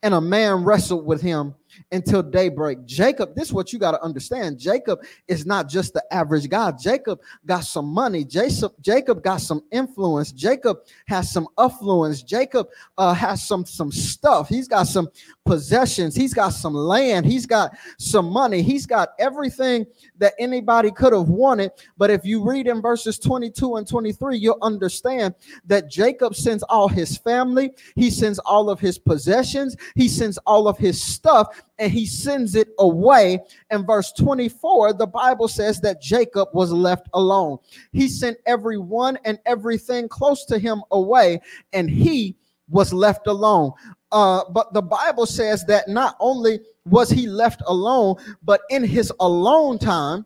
and 0.04 0.14
a 0.14 0.22
man 0.22 0.64
wrestled 0.64 1.06
with 1.06 1.22
him 1.22 1.56
until 1.92 2.24
daybreak. 2.24 2.86
Jacob, 2.86 3.36
this 3.36 3.48
is 3.48 3.54
what 3.54 3.74
you 3.74 3.80
got 3.80 3.92
to 3.92 4.02
understand. 4.02 4.60
Jacob 4.60 5.00
is 5.28 5.46
not 5.46 5.70
just 5.70 5.94
the 5.94 6.04
average 6.14 6.50
guy. 6.50 6.72
Jacob 6.72 7.20
got 7.46 7.64
some 7.64 7.86
money. 7.86 8.24
Jacob, 8.24 8.74
Jacob 8.82 9.24
got 9.24 9.42
some 9.42 9.62
influence. 9.72 10.32
Jacob 10.32 10.80
has 11.08 11.32
some 11.32 11.48
affluence. 11.58 12.24
Jacob 12.24 12.68
uh, 12.98 13.14
has 13.14 13.48
some 13.48 13.66
some 13.66 13.92
stuff. 13.92 14.50
He's 14.50 14.68
got 14.68 14.88
some 14.88 15.10
possessions. 15.46 16.16
He's 16.16 16.34
got 16.34 16.50
some 16.50 16.74
land. 16.74 17.26
He's 17.26 17.46
got 17.46 17.76
some 17.98 18.26
money. 18.26 18.62
He's 18.62 18.86
got 18.86 19.10
everything 19.20 19.86
that 20.18 20.34
anybody 20.40 20.92
could 20.92 21.14
have 21.14 21.30
wanted. 21.30 21.72
But 21.98 22.10
if 22.10 22.26
you 22.26 22.44
read 22.44 22.68
in 22.68 22.82
verses 22.82 23.18
22 23.20 23.76
and 23.76 23.88
23, 23.88 24.38
you'll 24.38 24.58
understand 24.62 25.36
that 25.66 25.90
Jacob 25.90 26.36
sends 26.36 26.64
all 26.64 26.88
his 26.88 27.18
family, 27.18 27.72
he 27.96 28.10
sends 28.10 28.40
all 28.40 28.70
of 28.70 28.80
his 28.80 28.98
possessions, 28.98 29.76
he 29.96 30.08
sends 30.08 30.38
all 30.40 30.68
of 30.68 30.78
his 30.78 31.02
stuff, 31.02 31.64
and 31.80 31.92
he 31.92 32.06
sends 32.06 32.56
it 32.56 32.70
away. 32.80 33.40
In 33.72 33.86
verse 33.86 34.12
24, 34.14 34.94
the 34.94 35.08
Bible 35.08 35.48
says 35.48 35.80
that 35.82 36.02
Jacob 36.02 36.50
was 36.54 36.72
left 36.72 37.08
alone. 37.14 37.58
He 37.92 38.08
sent 38.08 38.38
everyone 38.46 39.18
and 39.26 39.40
everything 39.46 40.08
close 40.10 40.46
to 40.46 40.58
him 40.58 40.84
away, 40.92 41.42
and 41.74 41.90
he 41.90 42.36
was 42.70 42.94
left 42.94 43.28
alone. 43.28 43.72
Uh, 44.12 44.44
but 44.52 44.74
the 44.74 44.82
Bible 44.82 45.26
says 45.26 45.66
that 45.66 45.88
not 45.88 46.16
only 46.20 46.60
was 46.86 47.10
he 47.10 47.28
left 47.28 47.62
alone, 47.66 48.16
but 48.44 48.62
in 48.70 48.84
his 48.84 49.12
alone 49.20 49.78
time, 49.78 50.26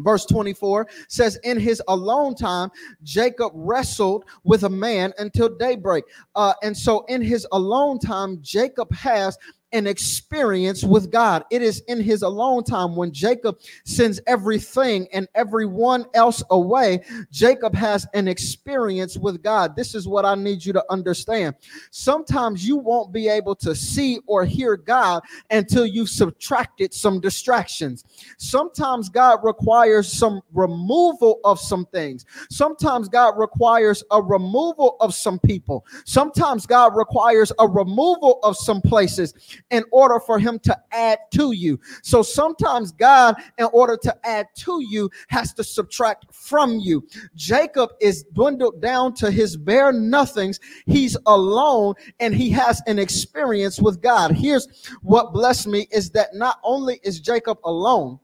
verse 0.00 0.24
24 0.26 0.86
says 1.08 1.36
in 1.44 1.58
his 1.58 1.82
alone 1.88 2.34
time 2.34 2.70
jacob 3.02 3.52
wrestled 3.54 4.24
with 4.44 4.64
a 4.64 4.68
man 4.68 5.12
until 5.18 5.54
daybreak 5.58 6.04
uh, 6.36 6.54
and 6.62 6.76
so 6.76 7.04
in 7.06 7.20
his 7.22 7.46
alone 7.52 7.98
time 7.98 8.38
jacob 8.40 8.92
has 8.92 9.36
an 9.72 9.86
experience 9.86 10.82
with 10.82 11.10
God. 11.10 11.44
It 11.50 11.62
is 11.62 11.82
in 11.88 12.00
his 12.00 12.22
alone 12.22 12.64
time 12.64 12.96
when 12.96 13.12
Jacob 13.12 13.58
sends 13.84 14.20
everything 14.26 15.08
and 15.12 15.28
everyone 15.34 16.06
else 16.14 16.42
away. 16.50 17.04
Jacob 17.30 17.74
has 17.74 18.06
an 18.14 18.28
experience 18.28 19.16
with 19.16 19.42
God. 19.42 19.76
This 19.76 19.94
is 19.94 20.08
what 20.08 20.24
I 20.24 20.34
need 20.34 20.64
you 20.64 20.72
to 20.72 20.84
understand. 20.90 21.54
Sometimes 21.90 22.66
you 22.66 22.76
won't 22.76 23.12
be 23.12 23.28
able 23.28 23.54
to 23.56 23.74
see 23.74 24.20
or 24.26 24.44
hear 24.44 24.76
God 24.76 25.22
until 25.50 25.86
you've 25.86 26.10
subtracted 26.10 26.92
some 26.92 27.20
distractions. 27.20 28.04
Sometimes 28.38 29.08
God 29.08 29.40
requires 29.42 30.10
some 30.12 30.40
removal 30.52 31.40
of 31.44 31.60
some 31.60 31.86
things. 31.86 32.26
Sometimes 32.50 33.08
God 33.08 33.38
requires 33.38 34.02
a 34.10 34.20
removal 34.20 34.96
of 35.00 35.14
some 35.14 35.38
people. 35.38 35.86
Sometimes 36.04 36.66
God 36.66 36.96
requires 36.96 37.52
a 37.58 37.68
removal 37.68 38.40
of 38.42 38.56
some 38.56 38.80
places 38.80 39.34
in 39.70 39.84
order 39.92 40.20
for 40.20 40.38
him 40.38 40.58
to 40.60 40.78
add 40.92 41.18
to 41.32 41.52
you. 41.52 41.78
So 42.02 42.22
sometimes 42.22 42.92
God, 42.92 43.36
in 43.58 43.66
order 43.72 43.96
to 44.02 44.26
add 44.26 44.46
to 44.56 44.80
you, 44.82 45.10
has 45.28 45.52
to 45.54 45.64
subtract 45.64 46.26
from 46.32 46.78
you. 46.78 47.06
Jacob 47.34 47.90
is 48.00 48.24
dwindled 48.32 48.80
down 48.80 49.14
to 49.14 49.30
his 49.30 49.56
bare 49.56 49.92
nothings. 49.92 50.60
He's 50.86 51.16
alone 51.26 51.94
and 52.18 52.34
he 52.34 52.50
has 52.50 52.82
an 52.86 52.98
experience 52.98 53.80
with 53.80 54.00
God. 54.00 54.32
Here's 54.32 54.68
what 55.02 55.32
blessed 55.32 55.66
me 55.66 55.88
is 55.90 56.10
that 56.10 56.34
not 56.34 56.58
only 56.62 57.00
is 57.02 57.20
Jacob 57.20 57.58
alone, 57.64 58.18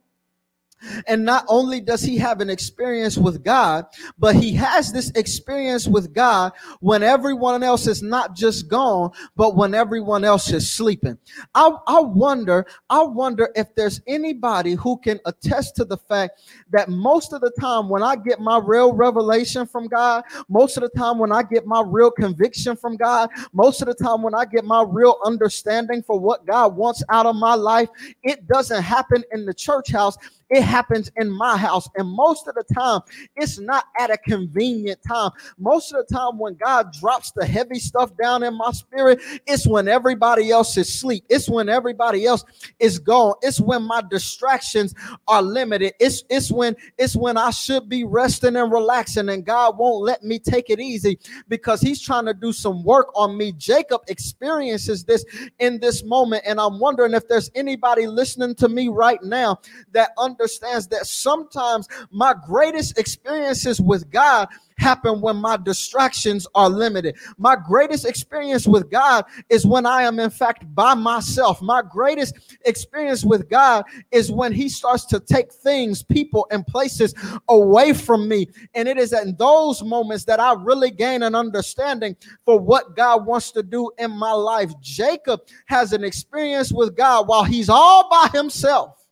and 1.07 1.25
not 1.25 1.45
only 1.49 1.81
does 1.81 2.03
he 2.03 2.17
have 2.19 2.41
an 2.41 2.51
experience 2.51 3.17
with 3.17 3.43
God, 3.43 3.87
but 4.19 4.37
he 4.37 4.53
has 4.55 4.93
this 4.93 5.11
experience 5.11 5.87
with 5.87 6.13
God 6.13 6.53
when 6.81 7.03
everyone 7.03 7.63
else 7.63 7.87
is 7.87 8.03
not 8.03 8.35
just 8.35 8.69
gone, 8.69 9.11
but 9.37 9.57
when 9.57 9.75
everyone 9.75 10.25
else 10.25 10.51
is 10.53 10.71
sleeping. 10.71 11.19
I, 11.55 11.71
I 11.87 12.01
wonder, 12.01 12.67
I 12.91 13.03
wonder 13.03 13.51
if 13.55 13.75
there's 13.75 14.01
anybody 14.07 14.75
who 14.75 14.99
can 14.99 15.19
attest 15.25 15.77
to 15.77 15.85
the 15.85 15.97
fact 15.97 16.43
that 16.71 16.89
most 16.89 17.33
of 17.33 17.41
the 17.41 17.53
time 17.59 17.89
when 17.89 18.03
I 18.03 18.17
get 18.17 18.41
my 18.41 18.61
real 18.63 18.93
revelation 18.93 19.67
from 19.67 19.89
God, 19.89 20.25
most 20.49 20.77
of 20.77 20.83
the 20.83 20.91
time 20.91 21.19
when 21.19 21.33
I 21.33 21.43
get 21.43 21.67
my 21.67 21.83
real 21.85 22.11
conviction 22.11 22.77
from 22.77 22.97
God, 22.97 23.31
most 23.53 23.81
of 23.83 23.89
the 23.89 23.95
time 23.95 24.23
when 24.23 24.35
I 24.35 24.45
get 24.45 24.65
my 24.65 24.85
real 24.87 25.17
understanding 25.25 26.03
for 26.03 26.19
what 26.19 26.47
God 26.47 26.77
wants 26.77 27.03
out 27.09 27.27
of 27.27 27.37
my 27.37 27.55
life, 27.55 27.89
it 28.23 28.47
doesn't 28.47 28.83
happen 28.83 29.25
in 29.33 29.47
the 29.47 29.55
church 29.55 29.91
house 29.91 30.17
it 30.51 30.63
happens 30.63 31.11
in 31.17 31.31
my 31.31 31.57
house. 31.57 31.89
And 31.97 32.09
most 32.09 32.47
of 32.47 32.55
the 32.55 32.65
time, 32.75 33.01
it's 33.35 33.59
not 33.59 33.85
at 33.99 34.11
a 34.11 34.17
convenient 34.17 35.01
time. 35.07 35.31
Most 35.59 35.93
of 35.93 36.07
the 36.07 36.15
time, 36.15 36.39
when 36.39 36.55
God 36.55 36.93
drops 36.93 37.33
the 37.33 37.45
heavy 37.45 37.79
stuff 37.79 38.17
down 38.17 38.43
in 38.43 38.55
my 38.55 38.71
spirit, 38.73 39.21
it's 39.47 39.67
when 39.67 39.89
everybody 39.89 40.51
else 40.51 40.77
is 40.77 40.89
asleep. 40.89 41.25
It's 41.29 41.49
when 41.49 41.69
everybody 41.69 42.27
else 42.27 42.45
is 42.79 42.99
gone. 42.99 43.35
It's 43.43 43.61
when 43.61 43.83
my 43.83 44.03
distractions 44.09 44.95
are 45.27 45.43
limited. 45.43 45.95
It's, 45.99 46.23
it's 46.31 46.53
when 46.53 46.77
it's 46.99 47.17
when 47.17 47.37
I 47.37 47.51
should 47.51 47.89
be 47.89 48.05
resting 48.05 48.57
and 48.57 48.71
relaxing, 48.71 49.29
and 49.29 49.45
God 49.45 49.79
won't 49.79 50.05
let 50.05 50.23
me 50.23 50.39
take 50.39 50.71
it 50.71 50.81
easy 50.81 51.19
because 51.49 51.81
He's 51.81 52.01
trying 52.01 52.27
to 52.27 52.35
do 52.35 52.53
some 52.53 52.85
work 52.85 53.11
on 53.17 53.37
me. 53.37 53.53
Jacob 53.53 54.03
experiences 54.09 55.05
this 55.05 55.25
in 55.59 55.81
this 55.81 56.05
moment, 56.05 56.45
and 56.47 56.61
I'm 56.61 56.79
wondering 56.79 57.15
if 57.15 57.27
there's 57.29 57.51
anybody 57.55 58.07
listening 58.07 58.55
to 58.57 58.69
me 58.69 58.89
right 58.89 59.23
now 59.23 59.61
that 59.93 60.11
understands 60.19 60.36
understands 60.41 60.87
that 60.89 61.07
sometimes 61.07 61.89
my 62.11 62.35
greatest 62.47 62.99
experiences 62.99 63.81
with 63.81 64.11
God 64.11 64.49
happen 64.79 65.21
when 65.21 65.37
my 65.37 65.57
distractions 65.57 66.47
are 66.55 66.69
limited. 66.69 67.17
My 67.39 67.57
greatest 67.57 68.05
experience 68.05 68.67
with 68.67 68.91
God 68.91 69.25
is 69.49 69.67
when 69.67 69.87
I 69.87 70.03
am, 70.03 70.19
in 70.19 70.31
fact, 70.31 70.65
by 70.75 70.95
myself. 70.95 71.63
My 71.63 71.83
greatest 71.83 72.59
experience 72.67 73.25
with 73.25 73.49
God 73.49 73.85
is 74.13 74.31
when 74.31 74.53
He 74.53 74.69
starts 74.69 75.07
to 75.07 75.21
take 75.21 75.53
things, 75.53 76.03
people, 76.03 76.47
and 76.51 76.67
places 76.67 77.15
away 77.49 77.93
from 77.95 78.29
me. 78.29 78.49
And 78.75 78.87
it 78.87 78.99
is 78.99 79.13
in 79.13 79.35
those 79.37 79.83
moments 79.83 80.25
that 80.25 80.41
I 80.41 80.53
really 80.53 80.91
gain 80.91 81.23
an 81.23 81.35
understanding 81.35 82.17
for 82.45 82.59
what 82.59 82.97
God 82.97 83.25
wants 83.27 83.53
to 83.53 83.63
do 83.63 83.91
in 83.99 84.11
my 84.11 84.33
life. 84.33 84.73
Jacob 84.81 85.41
has 85.67 85.93
an 85.93 86.05
experience 86.05 86.73
with 86.73 86.97
God 86.97 87.29
while 87.29 87.45
he's 87.45 87.69
all 87.69 88.11
by 88.11 88.29
himself. 88.33 89.06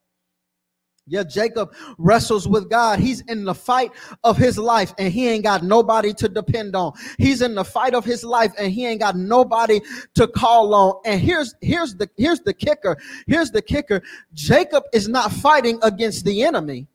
Yeah, 1.06 1.22
Jacob 1.22 1.74
wrestles 1.98 2.48
with 2.48 2.70
God. 2.70 2.98
He's 2.98 3.20
in 3.22 3.44
the 3.44 3.54
fight 3.54 3.92
of 4.22 4.38
his 4.38 4.56
life 4.56 4.94
and 4.96 5.12
he 5.12 5.28
ain't 5.28 5.44
got 5.44 5.62
nobody 5.62 6.14
to 6.14 6.28
depend 6.30 6.74
on. 6.74 6.92
He's 7.18 7.42
in 7.42 7.54
the 7.54 7.64
fight 7.64 7.94
of 7.94 8.06
his 8.06 8.24
life 8.24 8.54
and 8.58 8.72
he 8.72 8.86
ain't 8.86 9.00
got 9.00 9.14
nobody 9.14 9.80
to 10.14 10.26
call 10.26 10.72
on. 10.74 11.00
And 11.04 11.20
here's 11.20 11.54
here's 11.60 11.94
the 11.94 12.08
here's 12.16 12.40
the 12.40 12.54
kicker. 12.54 12.96
Here's 13.26 13.50
the 13.50 13.60
kicker. 13.60 14.02
Jacob 14.32 14.84
is 14.94 15.06
not 15.06 15.30
fighting 15.30 15.78
against 15.82 16.24
the 16.24 16.42
enemy. 16.42 16.86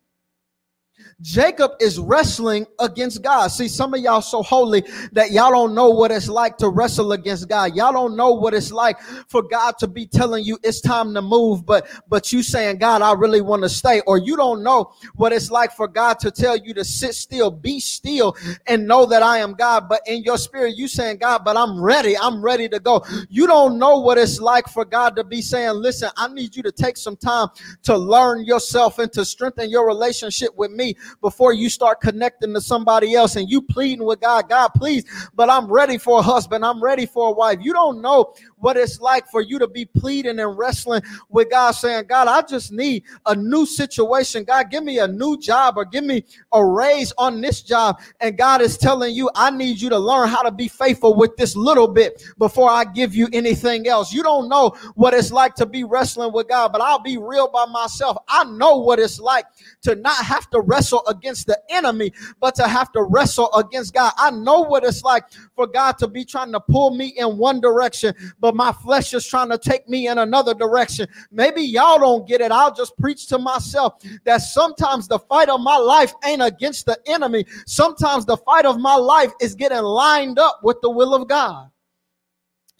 Jacob 1.22 1.72
is 1.82 2.00
wrestling 2.00 2.66
against 2.80 3.22
God. 3.22 3.50
See, 3.50 3.68
some 3.68 3.94
of 3.94 4.00
y'all 4.00 4.22
so 4.22 4.42
holy 4.42 4.84
that 5.12 5.32
y'all 5.32 5.52
don't 5.52 5.76
know 5.76 5.90
what 5.90 6.12
it's 6.12 6.30
like 6.30 6.58
to 6.58 6.70
wrestle 6.70 7.12
against 7.12 7.50
God. 7.50 7.76
Y'all 7.76 7.92
don't 7.92 8.16
know 8.16 8.32
what 8.32 8.54
it's 8.54 8.72
like 8.72 9.00
for 9.28 9.42
God 9.42 9.78
to 9.80 9.88
be 9.88 10.06
telling 10.06 10.46
you 10.46 10.58
it's 10.64 10.80
time 10.80 11.14
to 11.14 11.22
move, 11.22 11.66
but 11.66 11.88
but 12.08 12.32
you 12.32 12.42
saying, 12.42 12.78
God, 12.78 13.02
I 13.02 13.14
really 13.14 13.42
want 13.42 13.64
to 13.64 13.70
stay. 13.70 14.02
Or 14.08 14.18
you 14.18 14.38
don't 14.38 14.64
know 14.64 14.94
what 15.16 15.34
it's 15.34 15.52
like 15.52 15.74
for 15.74 15.88
God 15.88 16.20
to 16.20 16.32
tell 16.32 16.56
you 16.56 16.74
to 16.76 16.86
sit 16.86 17.16
still, 17.16 17.52
be 17.52 17.82
still, 17.82 18.38
and 18.68 18.88
know 18.88 19.06
that 19.06 19.22
I 19.22 19.40
am 19.40 19.54
God. 19.54 19.90
But 19.90 20.02
in 20.08 20.24
your 20.24 20.38
spirit, 20.38 20.78
you 20.78 20.88
saying, 20.88 21.18
God, 21.18 21.44
but 21.44 21.58
I'm 21.58 21.82
ready. 21.82 22.18
I'm 22.18 22.42
ready 22.42 22.70
to 22.70 22.80
go. 22.80 23.04
You 23.30 23.46
don't 23.46 23.78
know 23.78 24.00
what 24.00 24.18
it's 24.18 24.40
like 24.40 24.68
for 24.68 24.86
God 24.86 25.18
to 25.18 25.26
be 25.26 25.42
saying, 25.42 25.74
listen, 25.74 26.10
I 26.16 26.30
need 26.30 26.56
you 26.56 26.64
to 26.64 26.72
take 26.72 26.96
some 26.96 27.18
time 27.18 27.50
to 27.84 27.98
learn 27.98 28.46
yourself 28.46 29.00
and 29.00 29.12
to 29.14 29.26
strengthen 29.26 29.70
your 29.70 29.86
relationship 29.86 30.56
with 30.56 30.72
me 30.72 30.96
before 31.22 31.54
you 31.54 31.70
start 31.70 32.02
connecting 32.02 32.54
to 32.54 32.62
somebody 32.62 33.16
else 33.16 33.36
and 33.36 33.50
you 33.50 33.62
pleading 33.62 34.06
with 34.06 34.22
God, 34.22 34.50
God, 34.50 34.70
please, 34.70 35.06
but 35.36 35.50
I'm 35.50 35.72
ready 35.72 35.98
for 35.98 36.20
a 36.20 36.22
husband. 36.22 36.66
I'm 36.66 36.82
ready 36.82 37.06
for 37.06 37.30
a 37.30 37.32
wife. 37.32 37.60
You 37.62 37.74
don't 37.74 38.02
know 38.02 38.34
what 38.60 38.78
it's 38.78 39.00
like 39.00 39.28
for 39.30 39.42
you 39.42 39.60
to 39.60 39.68
be 39.68 39.86
pleading 39.86 40.40
and 40.40 40.58
wrestling 40.58 41.02
with 41.30 41.50
God, 41.50 41.72
saying, 41.72 42.06
God, 42.08 42.28
I 42.28 42.42
just 42.42 42.72
need 42.72 43.04
a 43.26 43.36
new 43.36 43.66
situation. 43.66 44.44
God, 44.44 44.70
give 44.70 44.84
me 44.84 45.00
a 45.00 45.08
new 45.08 45.38
job 45.38 45.78
or 45.78 45.86
give 45.86 46.04
me 46.04 46.24
a 46.52 46.66
raise 46.66 47.14
on 47.18 47.42
this 47.42 47.62
job. 47.62 48.00
And 48.20 48.38
God 48.38 48.62
is 48.62 48.78
telling 48.78 49.14
you, 49.14 49.30
I 49.36 49.50
need 49.50 49.82
you 49.82 49.90
to 49.90 49.98
learn 49.98 50.30
how 50.30 50.42
to 50.42 50.52
be 50.52 50.68
faithful 50.68 51.16
with 51.16 51.36
this 51.38 51.56
little 51.56 51.88
bit 51.88 52.24
before 52.38 52.70
I 52.70 52.84
give 52.84 53.16
you 53.16 53.28
anything 53.34 53.88
else. 53.88 54.14
You 54.14 54.24
don't 54.24 54.50
know 54.50 54.70
what 54.96 55.14
it's 55.14 55.32
like 55.32 55.56
to 55.56 55.66
be 55.66 55.84
wrestling 55.84 56.34
with 56.34 56.48
God, 56.48 56.72
but 56.72 56.82
I'll 56.82 57.00
be 57.00 57.18
real 57.18 57.50
by 57.50 57.66
myself. 57.66 58.18
I 58.28 58.44
know 58.44 58.78
what 58.78 59.00
it's 59.00 59.20
like 59.20 59.46
to 59.84 59.96
not 59.96 60.18
have 60.24 60.50
to 60.52 60.62
wrestle 60.62 61.06
against 61.08 61.48
the 61.48 61.60
enemy, 61.70 62.12
but 62.40 62.56
to 62.56 62.68
have 62.68 62.92
to 62.94 63.04
wrestle 63.04 63.52
against 63.54 63.94
God. 63.94 64.14
I 64.18 64.32
know 64.32 64.62
what 64.62 64.84
it's 64.84 65.04
like 65.04 65.26
for 65.56 65.68
God 65.68 65.98
to 66.00 66.08
be 66.08 66.26
trying 66.26 66.52
to 66.52 66.60
pull 66.60 66.92
me 66.92 67.08
in 67.18 67.38
one 67.38 67.62
direction, 67.62 68.14
but 68.40 68.49
but 68.50 68.56
my 68.56 68.72
flesh 68.72 69.14
is 69.14 69.28
trying 69.28 69.48
to 69.48 69.60
take 69.60 69.88
me 69.88 70.08
in 70.08 70.18
another 70.18 70.56
direction. 70.56 71.08
Maybe 71.32 71.62
y'all 71.62 72.00
don't 72.00 72.28
get 72.28 72.42
it. 72.42 72.52
I'll 72.52 72.74
just 72.74 72.98
preach 72.98 73.28
to 73.28 73.38
myself 73.38 74.02
that 74.26 74.38
sometimes 74.38 75.08
the 75.08 75.20
fight 75.20 75.50
of 75.50 75.62
my 75.62 75.78
life 75.78 76.16
ain't 76.26 76.42
against 76.42 76.88
the 76.88 76.98
enemy. 77.06 77.46
Sometimes 77.68 78.26
the 78.26 78.38
fight 78.38 78.66
of 78.66 78.80
my 78.80 78.96
life 78.96 79.32
is 79.40 79.54
getting 79.54 79.84
lined 79.84 80.40
up 80.40 80.62
with 80.64 80.78
the 80.82 80.90
will 80.90 81.14
of 81.14 81.28
God. 81.28 81.70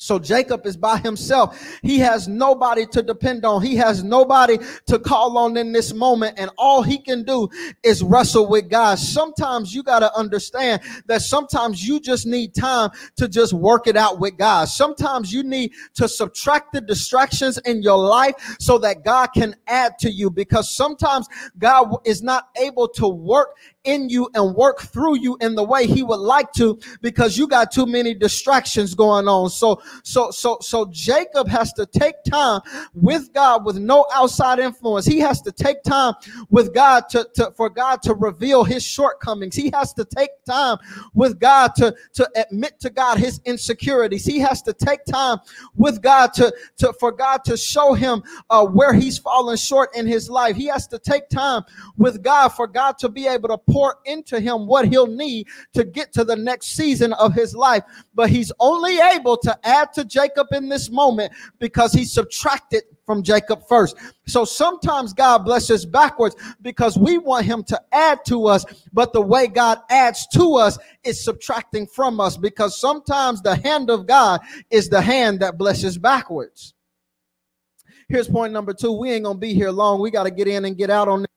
So 0.02 0.18
Jacob 0.18 0.66
is 0.66 0.78
by 0.78 0.98
himself. 0.98 1.78
He 1.82 2.00
has 2.00 2.26
nobody 2.26 2.86
to 2.86 3.02
depend 3.02 3.44
on. 3.44 3.62
He 3.62 3.76
has 3.76 4.02
nobody 4.02 4.58
to 4.86 4.98
call 4.98 5.38
on 5.38 5.58
in 5.58 5.74
this 5.74 5.94
moment. 5.94 6.40
And 6.40 6.50
all 6.58 6.82
he 6.82 7.00
can 7.00 7.24
do 7.24 7.50
is 7.84 8.02
wrestle 8.02 8.48
with 8.48 8.70
God. 8.70 8.98
Sometimes 8.98 9.76
you 9.76 9.84
got 9.84 10.00
to 10.00 10.16
understand 10.16 10.82
that 11.08 11.22
sometimes 11.22 11.86
you 11.86 12.00
just 12.00 12.26
need 12.26 12.56
time 12.56 12.92
to 13.18 13.28
just 13.28 13.52
work 13.52 13.88
it 13.88 13.98
out 13.98 14.22
with 14.22 14.38
God. 14.38 14.70
Sometimes 14.70 15.34
you 15.34 15.44
need 15.44 15.74
to 15.96 16.08
subtract 16.08 16.72
the 16.72 16.80
distractions 16.80 17.58
in 17.66 17.82
your 17.82 17.98
life 17.98 18.36
so 18.58 18.78
that 18.78 19.04
God 19.04 19.28
can 19.36 19.54
add 19.68 20.00
to 20.00 20.10
you 20.10 20.32
because 20.32 20.74
sometimes 20.74 21.28
God 21.58 21.94
is 22.06 22.24
not 22.24 22.48
able 22.58 22.88
to 22.88 23.10
work 23.10 23.50
in 23.90 24.10
you 24.10 24.30
and 24.36 24.56
work 24.56 24.82
through 24.82 25.18
you 25.18 25.38
in 25.42 25.56
the 25.56 25.64
way 25.64 25.88
he 25.88 26.04
would 26.04 26.20
like 26.20 26.52
to 26.54 26.80
because 27.02 27.38
you 27.38 27.48
got 27.48 27.72
too 27.72 27.86
many 27.86 28.14
distractions 28.14 28.94
going 28.94 29.28
on. 29.28 29.50
So 29.50 29.82
so 30.04 30.32
so 30.32 30.58
so 30.62 30.88
Jacob 30.92 31.48
has 31.48 31.74
to 31.74 31.86
take 31.86 32.16
time 32.30 32.62
with 32.94 33.34
God 33.34 33.66
with 33.66 33.78
no 33.78 34.06
outside 34.14 34.60
influence. 34.60 35.06
He 35.06 35.20
has 35.20 35.42
to 35.42 35.52
take 35.52 35.82
time 35.84 36.14
with 36.50 36.74
God 36.74 37.10
to, 37.10 37.28
to 37.36 37.52
for 37.58 37.70
God 37.70 38.02
to 38.04 38.14
reveal 38.14 38.64
his 38.64 38.84
shortcomings. 38.84 39.56
He 39.56 39.72
has 39.74 39.94
to 39.94 40.06
take 40.06 40.30
time 40.46 40.78
with 41.14 41.40
God 41.40 41.74
to 41.76 41.96
to 42.14 42.30
admit 42.36 42.80
to 42.82 42.90
God 42.90 43.18
his 43.18 43.42
insecurities. 43.46 44.26
He 44.26 44.40
has 44.40 44.62
to 44.64 44.74
take 44.74 45.04
time 45.06 45.40
with 45.76 46.02
God 46.02 46.34
to 46.34 46.54
to 46.78 46.94
for 46.94 47.12
God 47.12 47.44
to 47.46 47.58
show 47.58 47.94
him 47.94 48.22
uh, 48.50 48.66
where 48.66 48.94
he's 48.94 49.18
fallen 49.18 49.58
short 49.58 49.96
in 49.96 50.06
his 50.06 50.30
life. 50.30 50.56
He 50.56 50.68
has 50.68 50.88
to 50.88 51.00
take 51.00 51.30
time 51.30 51.64
with 51.98 52.22
God 52.22 52.50
for 52.50 52.68
God 52.68 52.98
to 53.00 53.10
be 53.10 53.28
able 53.28 53.50
to 53.50 53.58
pour 53.58 53.79
into 54.06 54.40
him 54.40 54.68
what 54.68 54.88
he'll 54.88 55.08
need 55.08 55.48
to 55.74 55.84
get 55.84 56.14
to 56.14 56.24
the 56.24 56.36
next 56.36 56.68
season 56.68 57.14
of 57.14 57.34
his 57.34 57.56
life. 57.56 57.84
But 58.14 58.30
he's 58.30 58.52
only 58.60 59.00
able 59.00 59.38
to 59.38 59.58
add 59.64 59.94
to 59.94 60.06
Jacob 60.06 60.48
in 60.52 60.70
this 60.70 60.90
moment 60.90 61.34
because 61.60 61.94
he 61.94 62.06
subtracted 62.06 62.84
from 63.06 63.24
Jacob 63.24 63.68
first. 63.68 63.96
So 64.28 64.46
sometimes 64.46 65.14
God 65.14 65.40
blesses 65.40 65.86
backwards 65.86 66.36
because 66.62 66.98
we 66.98 67.18
want 67.18 67.46
him 67.46 67.64
to 67.64 67.82
add 67.92 68.20
to 68.28 68.46
us, 68.46 68.64
but 68.94 69.14
the 69.14 69.22
way 69.22 69.48
God 69.48 69.80
adds 69.90 70.28
to 70.34 70.56
us 70.56 70.78
is 71.04 71.24
subtracting 71.24 71.88
from 71.88 72.20
us 72.20 72.38
because 72.38 72.80
sometimes 72.80 73.42
the 73.42 73.56
hand 73.56 73.90
of 73.90 74.06
God 74.06 74.42
is 74.70 74.90
the 74.90 75.02
hand 75.02 75.40
that 75.40 75.58
blesses 75.58 75.98
backwards. 75.98 76.76
Here's 78.10 78.28
point 78.28 78.52
number 78.52 78.74
two. 78.74 78.92
We 78.92 79.12
ain't 79.12 79.24
gonna 79.24 79.40
be 79.40 79.54
here 79.54 79.70
long. 79.70 80.02
We 80.02 80.10
got 80.10 80.24
to 80.24 80.32
get 80.32 80.48
in 80.48 80.66
and 80.66 80.76
get 80.76 80.90
out 80.90 81.08
on 81.08 81.22
This. 81.22 81.28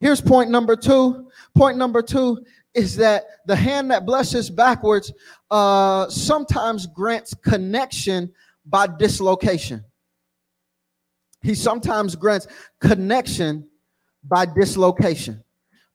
Here's 0.00 0.20
point 0.20 0.48
number 0.48 0.76
two. 0.76 1.25
Point 1.56 1.78
number 1.78 2.02
two 2.02 2.44
is 2.74 2.96
that 2.96 3.24
the 3.46 3.56
hand 3.56 3.90
that 3.90 4.04
blesses 4.04 4.50
backwards 4.50 5.10
uh, 5.50 6.06
sometimes 6.10 6.86
grants 6.86 7.32
connection 7.32 8.30
by 8.66 8.86
dislocation. 8.86 9.82
He 11.40 11.54
sometimes 11.54 12.14
grants 12.14 12.46
connection 12.80 13.68
by 14.22 14.44
dislocation. 14.46 15.42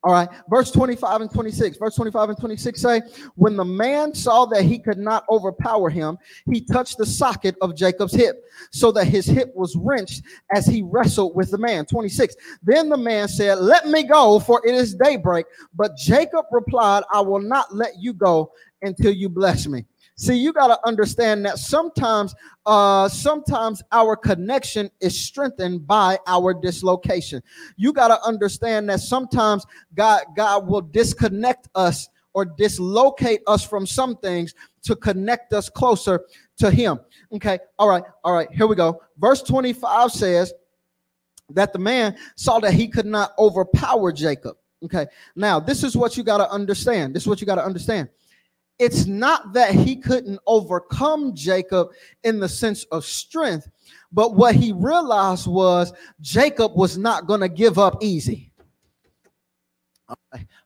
All 0.04 0.14
right, 0.14 0.28
verse 0.50 0.72
25 0.72 1.22
and 1.22 1.32
26. 1.32 1.78
Verse 1.78 1.96
25 1.96 2.30
and 2.30 2.40
26 2.40 2.82
say, 2.82 3.02
When 3.36 3.56
the 3.56 3.66
man 3.66 4.16
saw 4.16 4.46
that 4.48 4.64
he 4.64 4.80
could 4.80 4.98
not 4.98 5.26
overpower 5.30 5.92
him, 5.92 6.18
he 6.50 6.62
touched 6.62 6.98
the 6.98 7.06
socket 7.06 7.56
of 7.62 7.76
Jacob's 7.76 8.14
hip, 8.14 8.44
so 8.72 8.92
that 8.94 9.06
his 9.06 9.28
hip 9.28 9.54
was 9.56 9.76
wrenched 9.76 10.24
as 10.54 10.66
he 10.66 10.82
wrestled 10.82 11.36
with 11.36 11.52
the 11.52 11.60
man. 11.60 11.86
26. 11.86 12.36
Then 12.64 12.90
the 12.90 12.98
man 12.98 13.28
said, 13.28 13.60
Let 13.60 13.88
me 13.88 14.02
go, 14.02 14.40
for 14.40 14.66
it 14.66 14.74
is 14.74 14.96
daybreak. 14.96 15.46
But 15.76 15.96
Jacob 15.98 16.46
replied, 16.52 17.04
I 17.14 17.22
will 17.22 17.42
not 17.42 17.74
let 17.74 17.92
you 18.00 18.14
go 18.14 18.54
until 18.82 19.12
you 19.12 19.30
bless 19.30 19.68
me. 19.68 19.86
See, 20.16 20.36
you 20.36 20.54
got 20.54 20.68
to 20.68 20.88
understand 20.88 21.46
that 21.46 21.58
sometimes, 21.58 22.36
uh, 22.66 23.10
sometimes 23.10 23.82
our 23.92 24.16
connection 24.16 24.90
is 25.00 25.20
strengthened 25.20 25.88
by 25.88 26.20
our 26.28 26.54
dislocation. 26.54 27.42
You 27.78 27.94
got 27.94 28.10
to 28.10 28.22
understand 28.24 28.90
that 28.90 29.00
sometimes 29.00 29.66
God, 29.96 30.24
God 30.36 30.68
will 30.68 30.82
disconnect 30.82 31.70
us 31.76 32.08
or 32.34 32.46
dislocate 32.46 33.42
us 33.48 33.66
from 33.66 33.86
some 33.86 34.16
things 34.18 34.54
to 34.84 34.96
connect 34.96 35.54
us 35.54 35.70
closer 35.70 36.22
to 36.58 36.72
Him. 36.72 37.00
Okay, 37.34 37.60
all 37.80 37.90
right, 37.90 38.04
all 38.24 38.34
right, 38.34 38.48
here 38.52 38.68
we 38.68 38.76
go. 38.76 39.02
Verse 39.18 39.42
25 39.42 40.12
says 40.12 40.54
that 41.50 41.74
the 41.74 41.80
man 41.80 42.16
saw 42.36 42.60
that 42.60 42.74
he 42.74 42.88
could 42.88 43.06
not 43.06 43.34
overpower 43.38 44.12
Jacob. 44.12 44.56
Okay, 44.84 45.06
now 45.36 45.60
this 45.60 45.84
is 45.84 45.96
what 45.96 46.18
you 46.18 46.24
got 46.24 46.38
to 46.38 46.50
understand. 46.50 47.16
This 47.16 47.24
is 47.24 47.28
what 47.28 47.42
you 47.42 47.48
got 47.48 47.56
to 47.56 47.66
understand 47.66 48.10
it's 48.80 49.06
not 49.06 49.54
that 49.54 49.74
he 49.74 49.96
couldn't 49.96 50.40
overcome 50.48 51.36
Jacob 51.36 51.90
in 52.24 52.40
the 52.40 52.50
sense 52.50 52.84
of 52.86 53.06
strength, 53.06 53.70
but 54.12 54.36
what 54.36 54.56
he 54.56 54.72
realized 54.72 55.48
was 55.48 55.94
Jacob 56.20 56.76
was 56.76 56.98
not 56.98 57.28
going 57.28 57.42
to 57.42 57.50
give 57.50 57.78
up 57.78 57.98
easy. 58.02 58.52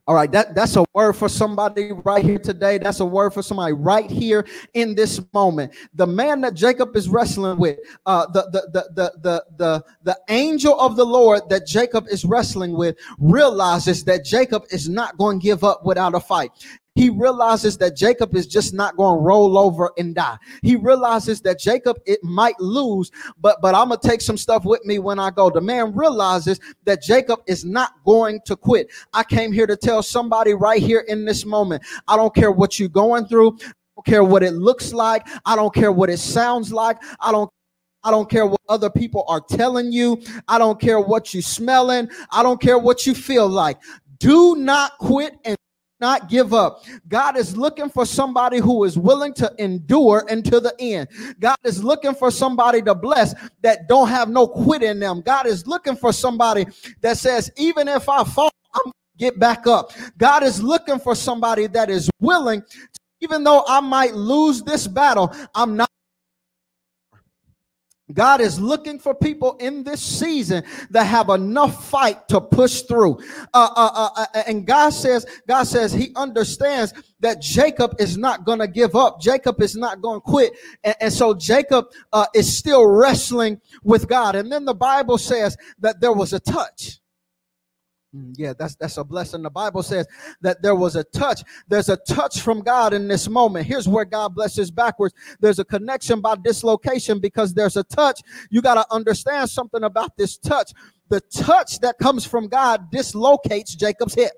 All 0.08 0.14
right, 0.14 0.32
that, 0.32 0.54
that's 0.54 0.76
a 0.76 0.86
word 0.94 1.14
for 1.14 1.28
somebody 1.28 1.92
right 1.92 2.24
here 2.24 2.38
today. 2.38 2.78
That's 2.78 3.00
a 3.00 3.06
word 3.06 3.34
for 3.34 3.42
somebody 3.42 3.74
right 3.74 4.10
here 4.10 4.46
in 4.76 4.94
this 4.94 5.20
moment. 5.34 5.74
The 5.96 6.06
man 6.06 6.42
that 6.42 6.54
Jacob 6.54 6.96
is 6.96 7.10
wrestling 7.10 7.58
with, 7.58 7.80
uh, 8.06 8.28
the, 8.28 8.44
the, 8.52 8.70
the, 8.72 8.90
the, 8.94 9.14
the, 9.22 9.46
the, 9.58 9.84
the 10.04 10.20
angel 10.30 10.80
of 10.80 10.96
the 10.96 11.06
Lord 11.06 11.50
that 11.50 11.66
Jacob 11.66 12.06
is 12.08 12.24
wrestling 12.24 12.74
with 12.74 12.98
realizes 13.18 14.04
that 14.04 14.24
Jacob 14.24 14.66
is 14.70 14.88
not 14.88 15.18
going 15.18 15.40
to 15.40 15.44
give 15.44 15.64
up 15.64 15.84
without 15.86 16.14
a 16.14 16.20
fight. 16.20 16.52
He 16.96 17.10
realizes 17.10 17.78
that 17.80 17.96
Jacob 17.96 18.34
is 18.36 18.48
just 18.48 18.74
not 18.74 18.96
going 18.96 19.18
to 19.18 19.22
roll 19.22 19.58
over 19.58 19.92
and 19.98 20.16
die. 20.16 20.38
He 20.62 20.78
realizes 20.78 21.42
that 21.42 21.60
Jacob 21.60 21.98
it 22.06 22.24
might 22.24 22.58
lose, 22.60 23.12
but 23.40 23.62
but 23.62 23.76
I'm 23.76 23.90
gonna 23.90 24.00
take 24.02 24.22
some 24.22 24.38
stuff 24.38 24.64
with 24.64 24.84
me 24.86 25.00
when 25.00 25.20
I 25.20 25.30
go. 25.30 25.50
The 25.50 25.60
man 25.60 25.94
realizes 25.94 26.60
that 26.86 27.02
Jacob 27.04 27.42
is 27.48 27.66
not 27.66 27.92
going 28.06 28.40
to 28.46 28.56
quit. 28.56 28.90
I 29.14 29.24
came 29.24 29.52
here 29.52 29.68
to 29.68 29.76
tell 29.76 30.02
somebody 30.02 30.54
right 30.54 30.82
here 30.82 31.02
in 31.10 31.26
this 31.26 31.46
moment. 31.46 31.84
I 32.08 32.16
don't 32.16 32.34
care 32.34 32.52
what 32.52 32.80
you're 32.80 32.88
going 32.88 33.26
through. 33.26 33.58
I 33.62 33.72
don't 33.98 34.06
care 34.06 34.24
what 34.24 34.42
it 34.44 34.54
looks 34.54 34.94
like. 34.94 35.28
I 35.46 35.58
don't 35.58 35.74
care 35.74 35.92
what 35.92 36.10
it 36.10 36.20
sounds 36.20 36.72
like. 36.72 36.98
I 37.20 37.32
don't 37.32 37.52
I 38.06 38.12
don't 38.12 38.30
care 38.30 38.46
what 38.46 38.62
other 38.70 38.90
people 38.90 39.26
are 39.28 39.42
telling 39.42 39.92
you. 39.92 40.22
I 40.48 40.60
don't 40.60 40.80
care 40.80 41.02
what 41.02 41.34
you're 41.34 41.44
smelling. 41.44 42.08
I 42.32 42.42
don't 42.42 42.62
care 42.62 42.80
what 42.80 43.06
you 43.06 43.14
feel 43.16 43.50
like. 43.50 43.80
Do 44.20 44.56
not 44.56 44.98
quit 45.00 45.38
and 45.44 45.58
not 46.00 46.30
give 46.30 46.54
up. 46.54 46.84
God 47.08 47.38
is 47.38 47.56
looking 47.56 47.90
for 47.90 48.06
somebody 48.06 48.60
who 48.60 48.84
is 48.84 48.98
willing 48.98 49.34
to 49.36 49.54
endure 49.58 50.26
until 50.30 50.62
the 50.62 50.76
end. 50.80 51.08
God 51.40 51.58
is 51.64 51.84
looking 51.84 52.14
for 52.14 52.32
somebody 52.32 52.82
to 52.82 52.96
bless 52.96 53.34
that 53.62 53.88
don't 53.88 54.10
have 54.10 54.30
no 54.30 54.48
quit 54.48 54.84
in 54.84 55.00
them. 55.00 55.22
God 55.22 55.46
is 55.48 55.66
looking 55.68 55.96
for 55.96 56.12
somebody 56.12 56.66
that 57.02 57.18
says, 57.18 57.52
even 57.58 57.88
if 57.88 58.10
I 58.10 58.24
fall, 58.24 58.52
I'm 58.74 58.92
get 59.18 59.40
back 59.40 59.66
up. 59.68 59.92
God 60.18 60.44
is 60.44 60.62
looking 60.62 61.00
for 61.00 61.16
somebody 61.16 61.68
that 61.68 61.90
is 61.90 62.10
willing, 62.20 62.62
to, 62.62 63.00
even 63.22 63.44
though 63.44 63.64
I 63.68 63.80
might 63.80 64.14
lose 64.14 64.62
this 64.62 64.88
battle, 64.88 65.34
I'm 65.56 65.78
not 65.78 65.90
God 68.14 68.40
is 68.40 68.60
looking 68.60 69.00
for 69.00 69.16
people 69.16 69.58
in 69.58 69.84
this 69.84 70.02
season 70.02 70.64
that 70.92 71.06
have 71.06 71.30
enough 71.30 71.90
fight 71.90 72.28
to 72.28 72.40
push 72.40 72.82
through. 72.82 73.18
Uh, 73.54 73.70
uh, 73.76 73.90
uh, 73.94 74.10
uh 74.34 74.44
and 74.46 74.66
God 74.66 74.92
says, 74.92 75.26
God 75.48 75.64
says 75.64 75.92
He 75.92 76.12
understands 76.16 76.94
that 77.22 77.42
Jacob 77.42 77.96
is 78.00 78.16
not 78.16 78.46
going 78.46 78.60
to 78.60 78.68
give 78.68 78.96
up. 78.96 79.20
Jacob 79.20 79.60
is 79.62 79.76
not 79.76 80.02
going 80.02 80.18
to 80.18 80.22
quit, 80.22 80.54
and, 80.84 80.96
and, 81.02 81.14
so 81.14 81.34
Jacob 81.34 81.86
uh, 82.14 82.28
is 82.36 82.56
still 82.56 82.86
wrestling 82.88 83.60
with 83.84 84.08
God. 84.08 84.36
And 84.36 84.52
then 84.52 84.66
the 84.66 84.76
Bible 84.76 85.18
says 85.18 85.58
that 85.80 86.00
there 86.00 86.14
was 86.14 86.34
a 86.34 86.40
touch. 86.40 87.00
Mm, 88.16 88.34
yeah, 88.38 88.54
that's 88.58 88.76
that's 88.76 88.98
a 88.98 89.04
blessing. 89.04 89.42
The 89.42 89.50
Bible 89.50 89.84
says 89.84 90.08
that 90.42 90.62
there 90.62 90.76
was 90.76 90.96
a 90.96 91.04
touch. 91.04 91.44
There's 91.68 91.90
a 91.90 91.98
touch 91.98 92.42
from 92.42 92.62
God 92.62 92.94
in 92.94 93.08
this 93.08 93.28
moment. 93.28 93.66
Here's 93.66 93.88
where 93.88 94.06
God 94.06 94.36
blesses 94.36 94.72
backwards. 94.72 95.14
There's 95.40 95.60
a 95.60 95.66
connection 95.66 96.22
by 96.22 96.36
dislocation 96.36 97.20
because 97.20 97.54
there's 97.54 97.76
a 97.76 97.84
touch. 97.84 98.22
You 98.50 98.62
got 98.62 98.76
to 98.76 98.86
understand 98.92 99.50
something 99.50 99.84
about 99.84 100.16
this 100.18 100.38
touch. 100.38 100.72
The 101.10 101.22
touch 101.34 101.80
that 101.80 101.98
comes 101.98 102.26
from 102.26 102.48
God 102.48 102.90
dislocates 102.92 103.76
Jacob's 103.76 104.14
hip. 104.14 104.34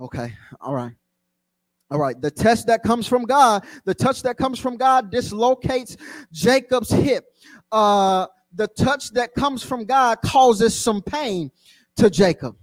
Okay, 0.00 0.34
all 0.60 0.74
right. 0.74 0.92
All 1.88 2.00
right, 2.00 2.20
the 2.20 2.32
test 2.32 2.66
that 2.66 2.82
comes 2.82 3.06
from 3.06 3.22
God, 3.22 3.64
the 3.84 3.94
touch 3.94 4.22
that 4.22 4.36
comes 4.36 4.58
from 4.58 4.76
God 4.76 5.12
dislocates 5.12 5.96
Jacob's 6.32 6.90
hip. 6.90 7.24
Uh, 7.70 8.26
the 8.52 8.66
touch 8.66 9.12
that 9.12 9.34
comes 9.34 9.62
from 9.62 9.84
God 9.84 10.18
causes 10.22 10.78
some 10.78 11.00
pain 11.00 11.52
to 11.96 12.10
Jacob. 12.10 12.56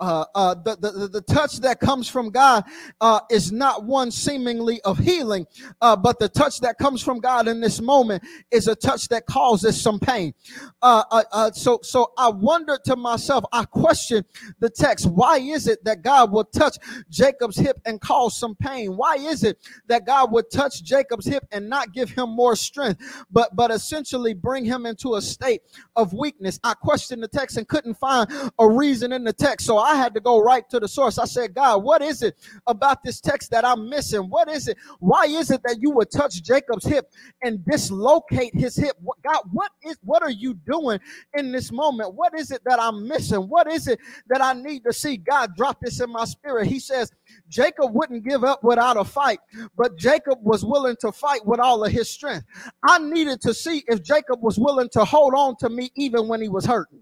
Uh, 0.00 0.24
uh, 0.34 0.54
the, 0.54 0.76
the, 0.76 1.08
the 1.08 1.20
touch 1.22 1.58
that 1.60 1.80
comes 1.80 2.08
from 2.08 2.30
God 2.30 2.64
uh, 3.00 3.20
is 3.30 3.52
not 3.52 3.84
one 3.84 4.10
seemingly 4.10 4.80
of 4.82 4.98
healing, 4.98 5.46
uh, 5.80 5.96
but 5.96 6.18
the 6.18 6.28
touch 6.28 6.60
that 6.60 6.78
comes 6.78 7.02
from 7.02 7.20
God 7.20 7.48
in 7.48 7.60
this 7.60 7.80
moment 7.80 8.22
is 8.50 8.68
a 8.68 8.74
touch 8.74 9.08
that 9.08 9.26
causes 9.26 9.80
some 9.80 9.98
pain. 9.98 10.34
Uh, 10.82 11.02
uh, 11.10 11.50
so, 11.52 11.80
so 11.82 12.12
I 12.18 12.28
wondered 12.28 12.84
to 12.84 12.96
myself, 12.96 13.44
I 13.52 13.64
questioned 13.64 14.26
the 14.60 14.70
text. 14.70 15.06
Why 15.06 15.38
is 15.38 15.66
it 15.66 15.82
that 15.84 16.02
God 16.02 16.32
would 16.32 16.52
touch 16.52 16.76
Jacob's 17.08 17.56
hip 17.56 17.80
and 17.86 18.00
cause 18.00 18.36
some 18.36 18.54
pain? 18.54 18.96
Why 18.96 19.16
is 19.16 19.44
it 19.44 19.58
that 19.86 20.06
God 20.06 20.32
would 20.32 20.50
touch 20.50 20.82
Jacob's 20.82 21.26
hip 21.26 21.44
and 21.52 21.68
not 21.68 21.92
give 21.92 22.10
him 22.10 22.30
more 22.30 22.56
strength, 22.56 23.24
but 23.30 23.54
but 23.56 23.70
essentially 23.70 24.34
bring 24.34 24.64
him 24.64 24.86
into 24.86 25.14
a 25.14 25.22
state 25.22 25.62
of 25.94 26.12
weakness? 26.12 26.58
I 26.62 26.74
questioned 26.74 27.22
the 27.22 27.28
text 27.28 27.56
and 27.56 27.66
couldn't 27.66 27.94
find 27.94 28.30
a 28.58 28.68
reason 28.68 29.12
in 29.12 29.24
the 29.24 29.32
text. 29.32 29.66
So 29.66 29.78
I 29.78 29.85
had 29.94 30.14
to 30.14 30.20
go 30.20 30.38
right 30.40 30.68
to 30.70 30.80
the 30.80 30.88
source. 30.88 31.18
I 31.18 31.24
said, 31.24 31.54
God, 31.54 31.82
what 31.82 32.02
is 32.02 32.22
it 32.22 32.36
about 32.66 33.02
this 33.02 33.20
text 33.20 33.50
that 33.50 33.64
I'm 33.64 33.88
missing? 33.88 34.22
What 34.28 34.48
is 34.48 34.68
it? 34.68 34.76
Why 35.00 35.24
is 35.26 35.50
it 35.50 35.62
that 35.64 35.78
you 35.80 35.90
would 35.90 36.10
touch 36.10 36.42
Jacob's 36.42 36.84
hip 36.84 37.10
and 37.42 37.64
dislocate 37.64 38.54
his 38.54 38.76
hip? 38.76 38.96
God, 39.24 39.42
what 39.52 39.70
is 39.84 39.96
what 40.02 40.22
are 40.22 40.30
you 40.30 40.54
doing 40.54 40.98
in 41.34 41.52
this 41.52 41.72
moment? 41.72 42.14
What 42.14 42.38
is 42.38 42.50
it 42.50 42.62
that 42.64 42.80
I'm 42.80 43.06
missing? 43.06 43.42
What 43.48 43.70
is 43.70 43.88
it 43.88 44.00
that 44.28 44.42
I 44.42 44.52
need 44.52 44.84
to 44.84 44.92
see? 44.92 45.16
God 45.16 45.54
drop 45.56 45.80
this 45.80 46.00
in 46.00 46.10
my 46.10 46.24
spirit. 46.24 46.66
He 46.66 46.78
says, 46.80 47.12
Jacob 47.48 47.94
wouldn't 47.94 48.24
give 48.24 48.44
up 48.44 48.62
without 48.64 48.96
a 48.96 49.04
fight, 49.04 49.38
but 49.76 49.96
Jacob 49.96 50.38
was 50.42 50.64
willing 50.64 50.96
to 51.00 51.12
fight 51.12 51.44
with 51.46 51.60
all 51.60 51.84
of 51.84 51.92
his 51.92 52.08
strength. 52.08 52.46
I 52.82 52.98
needed 52.98 53.40
to 53.42 53.54
see 53.54 53.84
if 53.88 54.02
Jacob 54.02 54.42
was 54.42 54.58
willing 54.58 54.88
to 54.90 55.04
hold 55.04 55.34
on 55.34 55.56
to 55.58 55.68
me 55.68 55.90
even 55.96 56.28
when 56.28 56.40
he 56.40 56.48
was 56.48 56.64
hurting. 56.64 57.00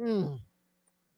Mm. 0.00 0.40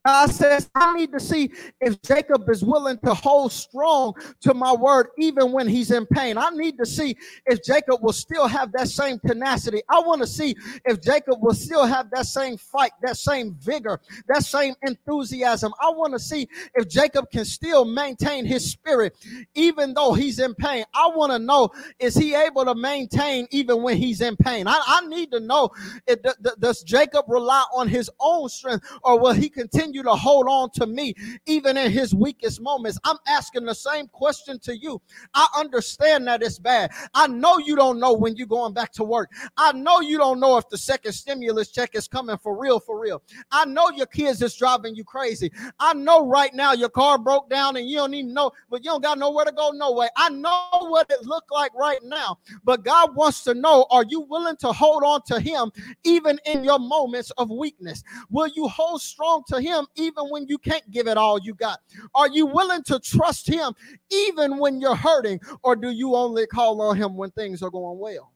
God 0.06 0.30
says, 0.30 0.70
I 0.72 0.96
need 0.96 1.10
to 1.12 1.18
see 1.18 1.50
if 1.80 2.00
Jacob 2.02 2.48
is 2.48 2.62
willing 2.62 2.96
to 3.04 3.12
hold 3.12 3.50
strong 3.50 4.14
to 4.42 4.54
my 4.54 4.72
word 4.72 5.08
even 5.18 5.50
when 5.50 5.66
he's 5.66 5.90
in 5.90 6.06
pain. 6.06 6.38
I 6.38 6.50
need 6.50 6.78
to 6.78 6.86
see 6.86 7.16
if 7.46 7.64
Jacob 7.64 8.04
will 8.04 8.12
still 8.12 8.46
have 8.46 8.70
that 8.72 8.86
same 8.86 9.18
tenacity. 9.18 9.82
I 9.88 9.98
want 9.98 10.20
to 10.20 10.28
see 10.28 10.54
if 10.84 11.02
Jacob 11.02 11.42
will 11.42 11.54
still 11.54 11.84
have 11.84 12.08
that 12.12 12.26
same 12.26 12.56
fight, 12.56 12.92
that 13.02 13.16
same 13.16 13.56
vigor, 13.60 14.00
that 14.28 14.44
same 14.44 14.76
enthusiasm. 14.82 15.72
I 15.82 15.90
want 15.90 16.12
to 16.12 16.20
see 16.20 16.48
if 16.76 16.88
Jacob 16.88 17.28
can 17.32 17.44
still 17.44 17.84
maintain 17.84 18.44
his 18.44 18.70
spirit 18.70 19.16
even 19.56 19.92
though 19.92 20.12
he's 20.12 20.38
in 20.38 20.54
pain. 20.54 20.84
I 20.94 21.08
want 21.08 21.32
to 21.32 21.40
know 21.40 21.70
is 21.98 22.14
he 22.14 22.36
able 22.36 22.64
to 22.64 22.76
maintain 22.76 23.48
even 23.50 23.82
when 23.82 23.96
he's 23.96 24.20
in 24.20 24.36
pain? 24.36 24.68
I, 24.68 24.80
I 24.86 25.06
need 25.08 25.32
to 25.32 25.40
know 25.40 25.70
if, 26.06 26.20
does 26.60 26.84
Jacob 26.84 27.24
rely 27.26 27.64
on 27.74 27.88
his 27.88 28.08
own 28.20 28.48
strength 28.48 28.86
or 29.02 29.18
will 29.18 29.32
he 29.32 29.48
continue? 29.48 29.95
Continue 29.96 30.02
to 30.02 30.16
hold 30.16 30.46
on 30.48 30.70
to 30.70 30.86
me 30.86 31.14
even 31.46 31.76
in 31.76 31.90
his 31.90 32.14
weakest 32.14 32.60
moments. 32.60 32.98
I'm 33.04 33.16
asking 33.28 33.64
the 33.64 33.74
same 33.74 34.08
question 34.08 34.58
to 34.60 34.76
you. 34.76 35.00
I 35.34 35.46
understand 35.56 36.26
that 36.26 36.42
it's 36.42 36.58
bad. 36.58 36.90
I 37.14 37.26
know 37.26 37.58
you 37.58 37.76
don't 37.76 37.98
know 37.98 38.12
when 38.12 38.36
you're 38.36 38.46
going 38.46 38.72
back 38.72 38.92
to 38.92 39.04
work. 39.04 39.30
I 39.56 39.72
know 39.72 40.00
you 40.00 40.18
don't 40.18 40.40
know 40.40 40.56
if 40.56 40.68
the 40.68 40.78
second 40.78 41.12
stimulus 41.12 41.70
check 41.70 41.94
is 41.94 42.08
coming 42.08 42.36
for 42.38 42.58
real, 42.58 42.80
for 42.80 43.00
real. 43.00 43.22
I 43.50 43.64
know 43.64 43.90
your 43.90 44.06
kids 44.06 44.42
is 44.42 44.54
driving 44.54 44.94
you 44.94 45.04
crazy. 45.04 45.52
I 45.78 45.94
know 45.94 46.26
right 46.26 46.52
now 46.54 46.72
your 46.72 46.88
car 46.88 47.18
broke 47.18 47.48
down 47.48 47.76
and 47.76 47.88
you 47.88 47.98
don't 47.98 48.14
even 48.14 48.34
know, 48.34 48.50
but 48.70 48.84
you 48.84 48.90
don't 48.90 49.02
got 49.02 49.18
nowhere 49.18 49.44
to 49.44 49.52
go, 49.52 49.70
no 49.70 49.92
way. 49.92 50.08
I 50.16 50.30
know 50.30 50.68
what 50.80 51.10
it 51.10 51.24
looked 51.24 51.52
like 51.52 51.72
right 51.74 52.02
now, 52.02 52.38
but 52.64 52.84
God 52.84 53.14
wants 53.14 53.44
to 53.44 53.54
know 53.54 53.86
are 53.90 54.04
you 54.08 54.20
willing 54.20 54.56
to 54.58 54.72
hold 54.72 55.02
on 55.04 55.22
to 55.26 55.40
Him 55.40 55.70
even 56.04 56.38
in 56.44 56.64
your 56.64 56.78
moments 56.78 57.30
of 57.32 57.50
weakness? 57.50 58.02
Will 58.30 58.48
you 58.48 58.68
hold 58.68 59.00
strong 59.00 59.42
to 59.48 59.60
Him 59.60 59.85
even 59.94 60.24
when 60.30 60.46
you 60.48 60.58
can't 60.58 60.88
give 60.90 61.06
it 61.06 61.16
all 61.16 61.38
you 61.38 61.54
got? 61.54 61.80
Are 62.14 62.28
you 62.28 62.46
willing 62.46 62.82
to 62.84 62.98
trust 63.00 63.46
him 63.48 63.74
even 64.10 64.58
when 64.58 64.80
you're 64.80 64.96
hurting? 64.96 65.40
Or 65.62 65.76
do 65.76 65.90
you 65.90 66.14
only 66.14 66.46
call 66.46 66.80
on 66.82 66.96
him 66.96 67.16
when 67.16 67.30
things 67.32 67.62
are 67.62 67.70
going 67.70 67.98
well? 67.98 68.32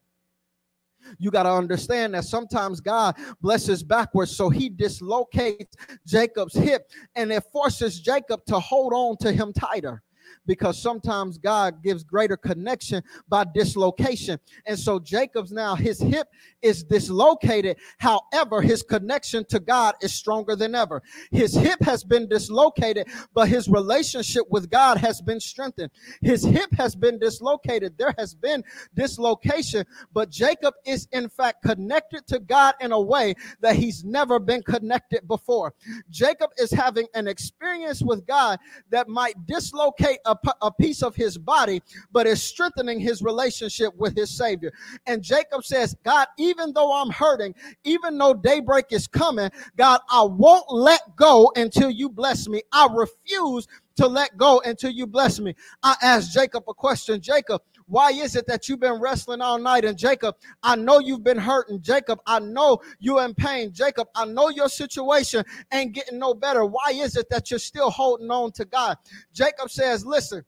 You 1.18 1.30
got 1.30 1.44
to 1.44 1.51
understand 1.51 2.14
that 2.14 2.24
sometimes 2.24 2.80
God 2.80 3.16
blesses 3.40 3.82
backwards, 3.82 4.36
so 4.36 4.51
he 4.51 4.68
dislocates 4.68 5.74
Jacob's 6.07 6.55
hip 6.55 6.90
and 7.16 7.32
it 7.32 7.42
forces 7.53 8.01
Jacob 8.01 8.44
to 8.46 8.61
hold 8.61 8.92
on 8.92 9.16
to 9.18 9.32
him 9.32 9.53
tighter 9.53 10.03
because 10.47 10.81
sometimes 10.81 11.39
God 11.39 11.83
gives 11.83 12.05
greater 12.05 12.37
connection 12.37 13.03
by 13.28 13.45
dislocation. 13.55 14.39
And 14.66 14.78
so 14.78 14.99
Jacob's 14.99 15.53
now 15.53 15.74
his 15.74 16.01
hip 16.01 16.28
is 16.62 16.83
dislocated. 16.83 17.76
However, 17.99 18.62
his 18.62 18.83
connection 18.83 19.45
to 19.47 19.61
God 19.61 19.95
is 20.03 20.12
stronger 20.14 20.57
than 20.57 20.74
ever. 20.74 21.03
His 21.31 21.55
hip 21.55 21.81
has 21.83 22.05
been 22.05 22.28
dislocated, 22.28 23.09
but 23.35 23.49
his 23.49 23.68
relationship 23.68 24.45
with 24.51 24.70
God 24.70 24.99
has 24.99 25.20
been 25.20 25.41
strengthened. 25.41 25.91
His 26.20 26.43
hip 26.43 26.70
has 26.72 26.95
been 26.95 27.18
dislocated. 27.18 27.97
There 27.99 28.14
has 28.18 28.35
been 28.35 28.62
dislocation, 28.95 29.85
but 30.12 30.31
Jacob 30.31 30.74
is 30.87 31.09
in 31.12 31.28
fact 31.28 31.62
connected 31.62 32.26
to 32.28 32.39
God 32.39 32.74
in 32.81 32.93
a 32.93 33.01
way 33.01 33.35
that 33.61 33.76
he's 33.76 34.05
never 34.05 34.39
been 34.39 34.62
connected 34.62 35.26
before. 35.26 35.74
Jacob 36.11 36.51
is 36.59 36.70
having 36.70 37.07
an 37.14 37.26
experience 37.26 38.03
with 38.03 38.26
God 38.26 38.59
that 38.91 39.09
might 39.09 39.35
dislocate 39.47 40.18
a, 40.27 40.37
a 40.62 40.73
piece 40.73 41.03
of 41.03 41.14
his 41.14 41.39
body, 41.39 41.83
but 42.12 42.27
is 42.27 42.43
strengthening 42.43 43.01
his 43.01 43.23
relationship 43.23 43.95
with 43.97 44.16
his 44.16 44.31
Savior. 44.31 44.73
And 45.07 45.23
Jacob 45.23 45.64
says, 45.64 45.97
God, 46.05 46.27
even 46.39 46.73
though 46.73 46.93
I'm 46.93 47.11
hurting, 47.11 47.55
even 47.85 48.18
though 48.18 48.35
daybreak 48.35 48.87
is 48.91 49.07
coming, 49.07 49.51
God, 49.77 50.01
I 50.11 50.23
won't 50.23 50.71
let 50.71 51.16
go 51.16 51.53
until 51.57 51.91
you 51.91 52.09
bless 52.09 52.49
me. 52.49 52.62
I 52.73 52.89
refuse 52.93 53.66
to 53.97 54.07
let 54.07 54.37
go 54.37 54.61
until 54.64 54.91
you 54.91 55.07
bless 55.07 55.41
me. 55.41 55.55
I 55.83 55.95
asked 56.03 56.33
Jacob 56.33 56.64
a 56.68 56.75
question 56.75 57.21
Jacob, 57.21 57.62
why 57.91 58.11
is 58.11 58.36
it 58.36 58.47
that 58.47 58.68
you've 58.68 58.78
been 58.78 59.01
wrestling 59.01 59.41
all 59.41 59.59
night? 59.59 59.84
And 59.84 59.99
Jacob, 59.99 60.36
I 60.62 60.76
know 60.76 61.01
you've 61.01 61.24
been 61.24 61.36
hurting. 61.36 61.82
Jacob, 61.82 62.20
I 62.24 62.38
know 62.38 62.78
you're 63.01 63.24
in 63.24 63.34
pain. 63.34 63.72
Jacob, 63.72 64.07
I 64.14 64.26
know 64.26 64.49
your 64.49 64.68
situation 64.68 65.45
ain't 65.72 65.93
getting 65.93 66.20
no 66.20 66.32
better. 66.32 66.64
Why 66.64 66.93
is 66.93 67.16
it 67.16 67.28
that 67.30 67.51
you're 67.51 67.59
still 67.59 67.91
holding 67.91 68.30
on 68.30 68.53
to 68.53 68.64
God? 68.64 68.97
Jacob 69.32 69.70
says, 69.70 70.07
Listen, 70.07 70.45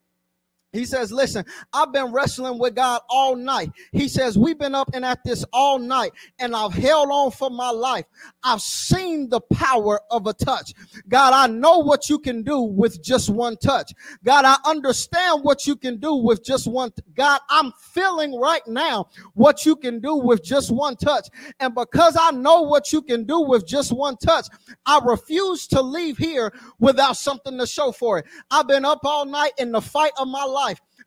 he 0.72 0.86
says, 0.86 1.12
Listen, 1.12 1.44
I've 1.72 1.92
been 1.92 2.12
wrestling 2.12 2.58
with 2.58 2.74
God 2.74 3.02
all 3.10 3.36
night. 3.36 3.70
He 3.92 4.08
says, 4.08 4.38
We've 4.38 4.58
been 4.58 4.74
up 4.74 4.90
and 4.94 5.04
at 5.04 5.22
this 5.22 5.44
all 5.52 5.78
night, 5.78 6.12
and 6.38 6.56
I've 6.56 6.72
held 6.72 7.10
on 7.10 7.30
for 7.30 7.50
my 7.50 7.70
life. 7.70 8.06
I've 8.42 8.62
seen 8.62 9.28
the 9.28 9.40
power 9.40 10.00
of 10.10 10.26
a 10.26 10.32
touch. 10.32 10.72
God, 11.08 11.34
I 11.34 11.52
know 11.52 11.78
what 11.78 12.08
you 12.08 12.18
can 12.18 12.42
do 12.42 12.60
with 12.62 13.02
just 13.02 13.28
one 13.28 13.56
touch. 13.58 13.92
God, 14.24 14.46
I 14.46 14.56
understand 14.64 15.44
what 15.44 15.66
you 15.66 15.76
can 15.76 15.98
do 15.98 16.14
with 16.14 16.42
just 16.42 16.66
one. 16.66 16.90
T- 16.90 17.02
God, 17.14 17.40
I'm 17.50 17.72
feeling 17.78 18.40
right 18.40 18.66
now 18.66 19.08
what 19.34 19.66
you 19.66 19.76
can 19.76 20.00
do 20.00 20.16
with 20.16 20.42
just 20.42 20.70
one 20.70 20.96
touch. 20.96 21.28
And 21.60 21.74
because 21.74 22.16
I 22.18 22.30
know 22.30 22.62
what 22.62 22.92
you 22.92 23.02
can 23.02 23.24
do 23.24 23.40
with 23.40 23.66
just 23.66 23.92
one 23.92 24.16
touch, 24.16 24.46
I 24.86 25.00
refuse 25.04 25.66
to 25.68 25.82
leave 25.82 26.16
here 26.16 26.52
without 26.78 27.18
something 27.18 27.58
to 27.58 27.66
show 27.66 27.92
for 27.92 28.18
it. 28.18 28.24
I've 28.50 28.66
been 28.66 28.86
up 28.86 29.00
all 29.04 29.26
night 29.26 29.52
in 29.58 29.70
the 29.72 29.82
fight 29.82 30.12
of 30.18 30.28
my 30.28 30.44
life 30.44 30.61
life. 30.61 30.61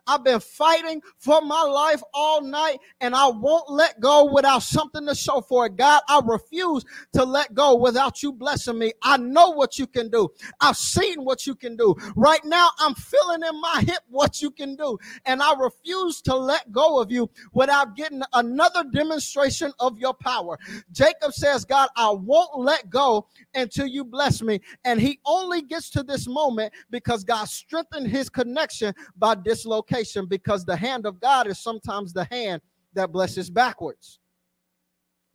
I've 0.06 0.22
been 0.22 0.40
fighting 0.40 1.02
for 1.18 1.40
my 1.40 1.62
life 1.62 2.02
all 2.14 2.40
night 2.40 2.78
and 3.00 3.14
I 3.14 3.28
won't 3.28 3.70
let 3.70 3.98
go 4.00 4.32
without 4.32 4.62
something 4.62 5.04
to 5.06 5.14
show 5.14 5.40
for 5.40 5.66
it. 5.66 5.76
God, 5.76 6.02
I 6.08 6.20
refuse 6.24 6.84
to 7.14 7.24
let 7.24 7.54
go 7.54 7.74
without 7.74 8.22
you 8.22 8.32
blessing 8.32 8.78
me. 8.78 8.92
I 9.02 9.16
know 9.16 9.50
what 9.50 9.78
you 9.78 9.86
can 9.86 10.08
do. 10.08 10.28
I've 10.60 10.76
seen 10.76 11.24
what 11.24 11.46
you 11.46 11.54
can 11.54 11.76
do. 11.76 11.94
Right 12.14 12.44
now, 12.44 12.70
I'm 12.78 12.94
feeling 12.94 13.42
in 13.42 13.60
my 13.60 13.82
hip 13.84 14.00
what 14.08 14.40
you 14.40 14.50
can 14.50 14.76
do. 14.76 14.96
And 15.24 15.42
I 15.42 15.54
refuse 15.54 16.22
to 16.22 16.36
let 16.36 16.70
go 16.70 17.00
of 17.00 17.10
you 17.10 17.28
without 17.52 17.96
getting 17.96 18.22
another 18.32 18.84
demonstration 18.84 19.72
of 19.80 19.98
your 19.98 20.14
power. 20.14 20.58
Jacob 20.92 21.32
says, 21.32 21.64
God, 21.64 21.88
I 21.96 22.10
won't 22.10 22.58
let 22.58 22.88
go 22.90 23.26
until 23.54 23.86
you 23.86 24.04
bless 24.04 24.40
me. 24.40 24.60
And 24.84 25.00
he 25.00 25.18
only 25.26 25.62
gets 25.62 25.90
to 25.90 26.02
this 26.02 26.28
moment 26.28 26.72
because 26.90 27.24
God 27.24 27.46
strengthened 27.48 28.06
his 28.06 28.28
connection 28.28 28.94
by 29.16 29.34
dislocation 29.34 29.95
because 30.26 30.64
the 30.64 30.76
hand 30.76 31.06
of 31.06 31.20
God 31.20 31.46
is 31.46 31.58
sometimes 31.58 32.12
the 32.12 32.24
hand 32.30 32.62
that 32.94 33.12
blesses 33.12 33.50
backwards. 33.50 34.18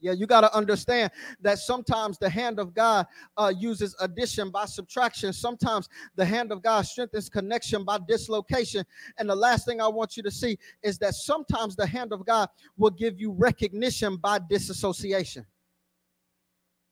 Yeah, 0.02 0.12
you 0.12 0.26
got 0.26 0.40
to 0.40 0.52
understand 0.52 1.12
that 1.42 1.60
sometimes 1.60 2.18
the 2.18 2.28
hand 2.28 2.58
of 2.58 2.74
God 2.74 3.06
uh, 3.36 3.52
uses 3.56 3.94
addition 4.00 4.50
by 4.50 4.64
subtraction. 4.64 5.32
Sometimes 5.32 5.88
the 6.16 6.24
hand 6.24 6.50
of 6.50 6.60
God 6.60 6.82
strengthens 6.82 7.28
connection 7.28 7.84
by 7.84 8.00
dislocation. 8.08 8.84
And 9.18 9.30
the 9.30 9.36
last 9.36 9.64
thing 9.64 9.80
I 9.80 9.86
want 9.86 10.16
you 10.16 10.24
to 10.24 10.30
see 10.30 10.58
is 10.82 10.98
that 10.98 11.14
sometimes 11.14 11.76
the 11.76 11.86
hand 11.86 12.12
of 12.12 12.26
God 12.26 12.48
will 12.76 12.90
give 12.90 13.20
you 13.20 13.30
recognition 13.30 14.16
by 14.16 14.40
disassociation. 14.50 15.46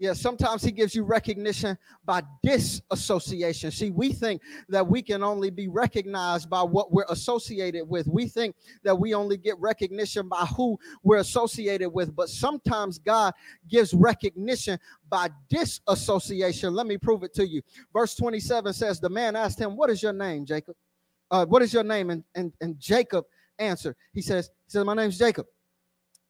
Yeah, 0.00 0.14
sometimes 0.14 0.64
he 0.64 0.72
gives 0.72 0.94
you 0.94 1.04
recognition 1.04 1.76
by 2.06 2.22
disassociation. 2.42 3.70
See, 3.70 3.90
we 3.90 4.14
think 4.14 4.40
that 4.70 4.88
we 4.88 5.02
can 5.02 5.22
only 5.22 5.50
be 5.50 5.68
recognized 5.68 6.48
by 6.48 6.62
what 6.62 6.90
we're 6.90 7.04
associated 7.10 7.86
with. 7.86 8.06
We 8.06 8.26
think 8.26 8.56
that 8.82 8.98
we 8.98 9.12
only 9.12 9.36
get 9.36 9.58
recognition 9.58 10.26
by 10.26 10.46
who 10.56 10.78
we're 11.02 11.18
associated 11.18 11.90
with, 11.90 12.16
but 12.16 12.30
sometimes 12.30 12.98
God 12.98 13.34
gives 13.68 13.92
recognition 13.92 14.78
by 15.10 15.28
disassociation. 15.50 16.72
Let 16.72 16.86
me 16.86 16.96
prove 16.96 17.22
it 17.22 17.34
to 17.34 17.46
you. 17.46 17.60
Verse 17.92 18.14
27 18.14 18.72
says, 18.72 19.00
The 19.00 19.10
man 19.10 19.36
asked 19.36 19.60
him, 19.60 19.76
What 19.76 19.90
is 19.90 20.02
your 20.02 20.14
name, 20.14 20.46
Jacob? 20.46 20.76
Uh, 21.30 21.44
what 21.44 21.60
is 21.60 21.74
your 21.74 21.84
name? 21.84 22.08
And, 22.08 22.24
and, 22.34 22.54
and 22.62 22.80
Jacob 22.80 23.26
answered. 23.58 23.96
He 24.14 24.22
says, 24.22 24.48
He 24.64 24.70
says, 24.70 24.82
My 24.86 24.94
name's 24.94 25.18
Jacob. 25.18 25.44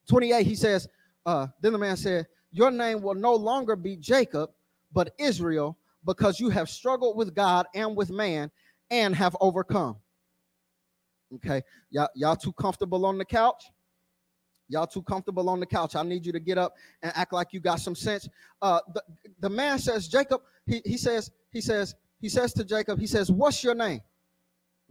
28, 0.09 0.45
he 0.45 0.55
says, 0.55 0.89
uh, 1.25 1.47
Then 1.61 1.71
the 1.71 1.79
man 1.79 1.95
said, 1.95 2.27
your 2.51 2.71
name 2.71 3.01
will 3.01 3.15
no 3.15 3.33
longer 3.33 3.75
be 3.75 3.95
Jacob, 3.95 4.51
but 4.93 5.13
Israel, 5.17 5.77
because 6.05 6.39
you 6.39 6.49
have 6.49 6.69
struggled 6.69 7.15
with 7.15 7.33
God 7.33 7.65
and 7.73 7.95
with 7.95 8.09
man 8.09 8.51
and 8.89 9.15
have 9.15 9.35
overcome. 9.39 9.97
Okay, 11.35 11.61
y'all, 11.89 12.09
y'all 12.13 12.35
too 12.35 12.51
comfortable 12.51 13.05
on 13.05 13.17
the 13.17 13.25
couch? 13.25 13.63
Y'all 14.67 14.87
too 14.87 15.01
comfortable 15.01 15.49
on 15.49 15.59
the 15.59 15.65
couch. 15.65 15.95
I 15.95 16.03
need 16.03 16.25
you 16.25 16.31
to 16.31 16.39
get 16.39 16.57
up 16.57 16.75
and 17.01 17.11
act 17.15 17.33
like 17.33 17.49
you 17.51 17.59
got 17.59 17.79
some 17.79 17.95
sense. 17.95 18.27
Uh, 18.61 18.79
the, 18.93 19.03
the 19.39 19.49
man 19.49 19.79
says, 19.79 20.07
Jacob, 20.07 20.41
he, 20.65 20.81
he 20.85 20.97
says, 20.97 21.31
he 21.51 21.61
says, 21.61 21.95
he 22.21 22.29
says 22.29 22.53
to 22.53 22.63
Jacob, 22.63 22.99
he 22.99 23.07
says, 23.07 23.31
What's 23.31 23.63
your 23.63 23.75
name? 23.75 24.01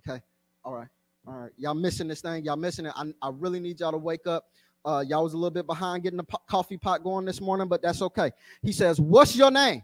Okay, 0.01 0.21
all 0.65 0.75
right, 0.75 0.89
all 1.27 1.35
right. 1.35 1.53
Y'all 1.57 1.75
missing 1.75 2.09
this 2.09 2.21
thing. 2.21 2.45
Y'all 2.45 2.57
missing 2.57 2.87
it. 2.87 2.93
I, 2.97 3.13
I 3.23 3.31
really 3.33 3.61
need 3.61 3.81
y'all 3.81 3.93
to 3.93 3.99
wake 3.99 4.27
up. 4.27 4.47
Uh, 4.85 5.05
y'all 5.07 5.25
was 5.25 5.35
a 5.35 5.37
little 5.37 5.51
bit 5.51 5.67
behind 5.67 6.03
getting 6.03 6.17
the 6.17 6.25
po- 6.25 6.41
coffee 6.49 6.79
pot 6.79 7.03
going 7.03 7.25
this 7.25 7.41
morning, 7.41 7.69
but 7.69 7.83
that's 7.83 8.01
okay. 8.01 8.31
He 8.63 8.73
says, 8.73 9.01
What's 9.01 9.37
your 9.37 9.51
name? 9.51 9.83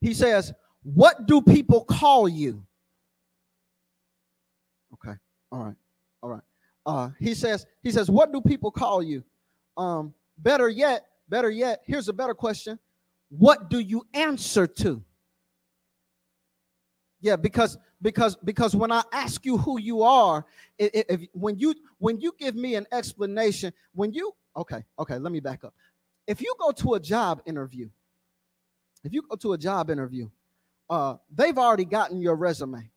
He 0.00 0.12
says, 0.14 0.52
What 0.82 1.26
do 1.26 1.40
people 1.40 1.84
call 1.84 2.28
you? 2.28 2.64
Okay. 4.94 5.16
All 5.52 5.64
right. 5.64 5.74
All 6.22 6.30
right. 6.30 6.42
Uh, 6.86 7.10
he 7.18 7.34
says, 7.34 7.66
he 7.82 7.90
says, 7.90 8.10
what 8.10 8.32
do 8.32 8.40
people 8.40 8.70
call 8.70 9.02
you? 9.02 9.24
Um, 9.76 10.14
better 10.38 10.68
yet, 10.68 11.06
better 11.28 11.50
yet, 11.50 11.82
here's 11.86 12.08
a 12.08 12.12
better 12.12 12.34
question. 12.34 12.78
What 13.30 13.70
do 13.70 13.78
you 13.78 14.06
answer 14.12 14.66
to? 14.66 15.02
Yeah, 17.24 17.36
because 17.36 17.78
because 18.02 18.36
because 18.44 18.76
when 18.76 18.92
I 18.92 19.02
ask 19.10 19.46
you 19.46 19.56
who 19.56 19.80
you 19.80 20.02
are, 20.02 20.44
if, 20.78 21.06
if 21.08 21.20
when 21.32 21.58
you 21.58 21.74
when 21.96 22.20
you 22.20 22.34
give 22.38 22.54
me 22.54 22.74
an 22.74 22.86
explanation, 22.92 23.72
when 23.94 24.12
you 24.12 24.32
okay, 24.54 24.84
okay, 24.98 25.16
let 25.16 25.32
me 25.32 25.40
back 25.40 25.64
up. 25.64 25.72
If 26.26 26.42
you 26.42 26.54
go 26.60 26.70
to 26.72 26.94
a 26.94 27.00
job 27.00 27.40
interview, 27.46 27.88
if 29.04 29.14
you 29.14 29.22
go 29.22 29.36
to 29.36 29.54
a 29.54 29.58
job 29.58 29.88
interview, 29.88 30.28
uh, 30.90 31.14
they've 31.34 31.56
already 31.56 31.86
gotten 31.86 32.20
your 32.20 32.36
resume, 32.36 32.90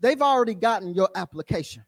they've 0.00 0.22
already 0.22 0.54
gotten 0.54 0.94
your 0.94 1.10
application. 1.14 1.84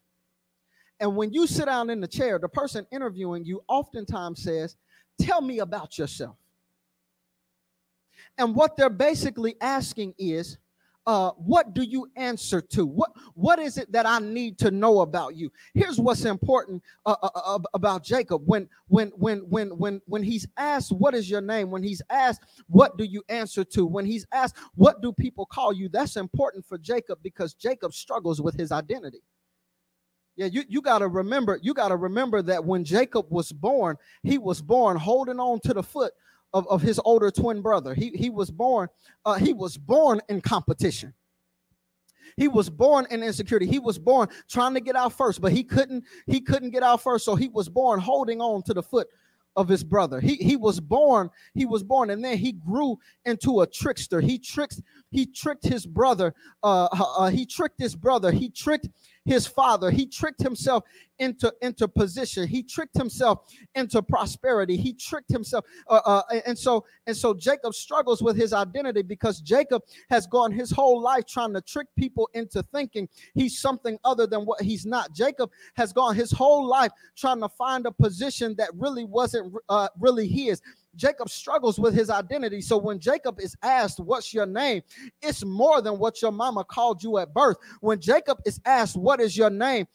And 1.00 1.16
when 1.16 1.32
you 1.32 1.46
sit 1.46 1.64
down 1.64 1.88
in 1.88 1.98
the 1.98 2.08
chair, 2.08 2.38
the 2.38 2.48
person 2.50 2.86
interviewing 2.92 3.46
you 3.46 3.62
oftentimes 3.68 4.42
says, 4.42 4.76
Tell 5.18 5.40
me 5.40 5.60
about 5.60 5.96
yourself. 5.96 6.36
And 8.36 8.54
what 8.54 8.76
they're 8.76 8.90
basically 8.90 9.56
asking 9.62 10.14
is, 10.18 10.58
uh, 11.06 11.30
what 11.32 11.74
do 11.74 11.82
you 11.82 12.10
answer 12.16 12.60
to? 12.60 12.86
What 12.86 13.12
what 13.34 13.58
is 13.58 13.76
it 13.76 13.92
that 13.92 14.06
I 14.06 14.18
need 14.20 14.58
to 14.60 14.70
know 14.70 15.00
about 15.00 15.36
you? 15.36 15.50
Here's 15.74 15.98
what's 15.98 16.24
important 16.24 16.82
uh, 17.04 17.16
uh, 17.22 17.28
uh, 17.34 17.58
about 17.74 18.04
Jacob. 18.04 18.42
When 18.46 18.68
when 18.88 19.08
when 19.16 19.40
when 19.50 19.68
when 19.76 20.00
when 20.06 20.22
he's 20.22 20.46
asked, 20.56 20.92
"What 20.92 21.14
is 21.14 21.28
your 21.28 21.42
name?" 21.42 21.70
When 21.70 21.82
he's 21.82 22.00
asked, 22.08 22.42
"What 22.68 22.96
do 22.96 23.04
you 23.04 23.22
answer 23.28 23.64
to?" 23.64 23.84
When 23.84 24.06
he's 24.06 24.26
asked, 24.32 24.56
"What 24.76 25.02
do 25.02 25.12
people 25.12 25.44
call 25.44 25.72
you?" 25.72 25.88
That's 25.88 26.16
important 26.16 26.64
for 26.64 26.78
Jacob 26.78 27.18
because 27.22 27.54
Jacob 27.54 27.92
struggles 27.92 28.40
with 28.40 28.56
his 28.56 28.72
identity. 28.72 29.22
Yeah, 30.36 30.46
you, 30.46 30.64
you 30.68 30.82
got 30.82 30.98
to 30.98 31.06
remember, 31.06 31.60
you 31.62 31.74
got 31.74 31.88
to 31.88 31.96
remember 31.96 32.42
that 32.42 32.64
when 32.64 32.82
Jacob 32.82 33.26
was 33.30 33.52
born, 33.52 33.96
he 34.24 34.36
was 34.36 34.60
born 34.60 34.96
holding 34.96 35.38
on 35.38 35.60
to 35.60 35.74
the 35.74 35.82
foot 35.82 36.12
of, 36.54 36.66
of 36.68 36.80
his 36.80 36.98
older 37.04 37.30
twin 37.30 37.60
brother. 37.60 37.92
He, 37.92 38.10
he 38.10 38.30
was 38.30 38.50
born, 38.50 38.88
uh, 39.26 39.34
he 39.34 39.52
was 39.52 39.76
born 39.76 40.20
in 40.30 40.40
competition. 40.40 41.12
He 42.36 42.48
was 42.48 42.70
born 42.70 43.06
in 43.10 43.22
insecurity. 43.22 43.66
He 43.66 43.78
was 43.78 43.98
born 43.98 44.28
trying 44.48 44.74
to 44.74 44.80
get 44.80 44.96
out 44.96 45.12
first, 45.12 45.40
but 45.40 45.52
he 45.52 45.62
couldn't, 45.62 46.04
he 46.26 46.40
couldn't 46.40 46.70
get 46.70 46.82
out 46.82 47.02
first. 47.02 47.24
So 47.24 47.34
he 47.34 47.48
was 47.48 47.68
born 47.68 48.00
holding 48.00 48.40
on 48.40 48.62
to 48.62 48.74
the 48.74 48.82
foot 48.82 49.08
of 49.56 49.68
his 49.68 49.84
brother. 49.84 50.20
He 50.20 50.34
he 50.34 50.56
was 50.56 50.80
born, 50.80 51.30
he 51.54 51.64
was 51.64 51.84
born, 51.84 52.10
and 52.10 52.24
then 52.24 52.38
he 52.38 52.52
grew 52.52 52.98
into 53.24 53.60
a 53.60 53.66
trickster. 53.66 54.20
He 54.20 54.36
tricked, 54.36 54.82
he 55.10 55.26
tricked 55.26 55.64
his 55.64 55.86
brother, 55.86 56.34
uh, 56.64 56.88
uh 56.90 57.30
he 57.30 57.46
tricked 57.46 57.78
his 57.78 57.94
brother, 57.94 58.32
he 58.32 58.50
tricked 58.50 58.88
his 59.24 59.46
father. 59.46 59.90
He 59.90 60.06
tricked 60.06 60.42
himself 60.42 60.84
into, 61.18 61.52
into 61.62 61.88
position. 61.88 62.46
He 62.46 62.62
tricked 62.62 62.96
himself 62.96 63.40
into 63.74 64.02
prosperity. 64.02 64.76
He 64.76 64.92
tricked 64.92 65.30
himself. 65.30 65.64
Uh, 65.88 66.00
uh, 66.04 66.22
and 66.46 66.58
so 66.58 66.84
and 67.06 67.16
so 67.16 67.34
Jacob 67.34 67.74
struggles 67.74 68.22
with 68.22 68.36
his 68.36 68.52
identity 68.52 69.02
because 69.02 69.40
Jacob 69.40 69.82
has 70.10 70.26
gone 70.26 70.52
his 70.52 70.70
whole 70.70 71.00
life 71.00 71.24
trying 71.26 71.52
to 71.54 71.60
trick 71.60 71.86
people 71.96 72.28
into 72.34 72.62
thinking 72.74 73.08
he's 73.34 73.58
something 73.58 73.98
other 74.04 74.26
than 74.26 74.40
what 74.42 74.60
he's 74.60 74.86
not. 74.86 75.14
Jacob 75.14 75.50
has 75.74 75.92
gone 75.92 76.14
his 76.14 76.30
whole 76.30 76.66
life 76.66 76.90
trying 77.16 77.40
to 77.40 77.48
find 77.48 77.86
a 77.86 77.92
position 77.92 78.54
that 78.56 78.70
really 78.74 79.04
wasn't 79.04 79.54
uh, 79.68 79.88
really 79.98 80.26
his. 80.26 80.60
Jacob 80.96 81.28
struggles 81.28 81.78
with 81.78 81.94
his 81.94 82.10
identity. 82.10 82.60
So 82.60 82.76
when 82.76 82.98
Jacob 82.98 83.40
is 83.40 83.56
asked, 83.62 84.00
What's 84.00 84.32
your 84.32 84.46
name? 84.46 84.82
It's 85.22 85.44
more 85.44 85.80
than 85.82 85.98
what 85.98 86.22
your 86.22 86.32
mama 86.32 86.64
called 86.64 87.02
you 87.02 87.18
at 87.18 87.32
birth. 87.32 87.56
When 87.80 88.00
Jacob 88.00 88.38
is 88.44 88.60
asked, 88.64 88.96
What 88.96 89.20
is 89.20 89.36
your 89.36 89.50
name? 89.50 89.86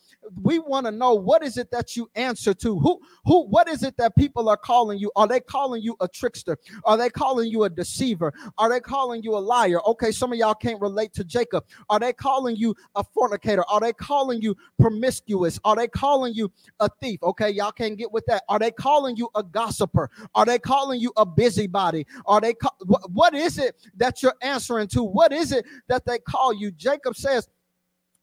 We 0.42 0.60
want 0.60 0.86
to 0.86 0.92
know 0.92 1.14
what 1.14 1.44
is 1.44 1.58
it 1.58 1.72
that 1.72 1.96
you 1.96 2.10
answer 2.16 2.54
to? 2.54 2.80
Who, 2.80 3.00
who, 3.26 3.48
what 3.48 3.68
is 3.68 3.84
it 3.84 3.98
that 3.98 4.16
people 4.16 4.50
are 4.50 4.58
calling 4.58 5.00
you? 5.00 5.12
Are 5.16 5.28
they 5.28 5.40
calling 5.40 5.82
you 5.82 5.96
a 6.02 6.08
trickster? 6.08 6.58
Are 6.84 6.98
they 6.98 7.10
calling 7.10 7.50
you 7.50 7.64
a 7.64 7.70
deceiver? 7.70 8.34
Are 8.58 8.70
they 8.70 8.80
calling 8.80 9.24
you 9.24 9.36
a 9.36 9.40
liar? 9.40 9.80
Okay, 9.88 10.12
some 10.12 10.32
of 10.32 10.38
y'all 10.38 10.54
can't 10.54 10.80
relate 10.82 11.14
to 11.14 11.24
Jacob. 11.24 11.66
Are 11.90 12.00
they 12.00 12.14
calling 12.14 12.56
you 12.56 12.76
a 12.96 13.04
fornicator? 13.04 13.64
Are 13.70 13.80
they 13.80 13.94
calling 13.94 14.42
you 14.42 14.56
promiscuous? 14.80 15.60
Are 15.64 15.76
they 15.76 15.88
calling 15.88 16.34
you 16.34 16.52
a 16.80 16.90
thief? 17.02 17.22
Okay, 17.24 17.50
y'all 17.50 17.72
can't 17.72 17.98
get 17.98 18.12
with 18.12 18.26
that. 18.28 18.44
Are 18.50 18.60
they 18.60 18.72
calling 18.72 19.16
you 19.16 19.30
a 19.36 19.44
gossiper? 19.44 20.10
Are 20.36 20.46
they 20.46 20.60
calling 20.60 20.89
calling 20.90 21.02
you 21.02 21.14
a 21.18 21.26
busybody? 21.26 22.06
Are 22.26 22.42
they 22.42 22.54
call, 22.54 22.76
what, 22.86 23.12
what 23.12 23.34
is 23.36 23.60
it 23.60 23.76
that 23.98 24.24
you're 24.24 24.34
answering 24.42 24.88
to? 24.90 25.04
What 25.04 25.32
is 25.32 25.52
it 25.52 25.66
that 25.88 26.06
they 26.06 26.18
call 26.20 26.54
you? 26.54 26.72
Jacob 26.72 27.16
says, 27.16 27.48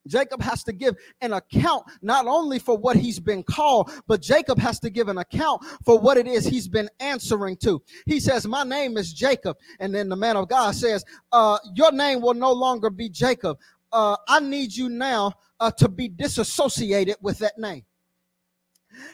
Jacob 0.09 0.41
has 0.41 0.63
to 0.65 0.73
give 0.73 0.95
an 1.21 1.33
account 1.33 1.85
not 2.01 2.27
only 2.27 2.61
for 2.61 2.77
what 2.77 2.97
he's 2.97 3.19
been 3.19 3.43
called, 3.43 3.91
but 4.07 4.23
Jacob 4.23 4.59
has 4.59 4.79
to 4.81 4.91
give 4.91 5.09
an 5.09 5.19
account 5.19 5.65
for 5.85 5.99
what 5.99 6.17
it 6.17 6.29
is 6.29 6.45
he's 6.45 6.69
been 6.69 6.89
answering 7.01 7.57
to. 7.57 7.83
He 8.07 8.21
says, 8.21 8.47
My 8.47 8.63
name 8.63 8.97
is 8.97 9.13
Jacob. 9.13 9.57
And 9.81 9.93
then 9.93 10.09
the 10.09 10.17
man 10.17 10.37
of 10.37 10.49
God 10.49 10.77
says, 10.77 11.05
uh, 11.33 11.59
Your 11.75 11.91
name 11.91 12.21
will 12.21 12.35
no 12.35 12.53
longer 12.53 12.89
be 12.89 13.09
Jacob. 13.09 13.59
Uh, 13.93 14.17
I 14.29 14.41
need 14.41 14.75
you 14.75 14.89
now 14.89 15.33
uh, 15.59 15.73
to 15.73 15.89
be 15.89 16.09
disassociated 16.09 17.17
with 17.21 17.39
that 17.39 17.59
name. 17.59 17.85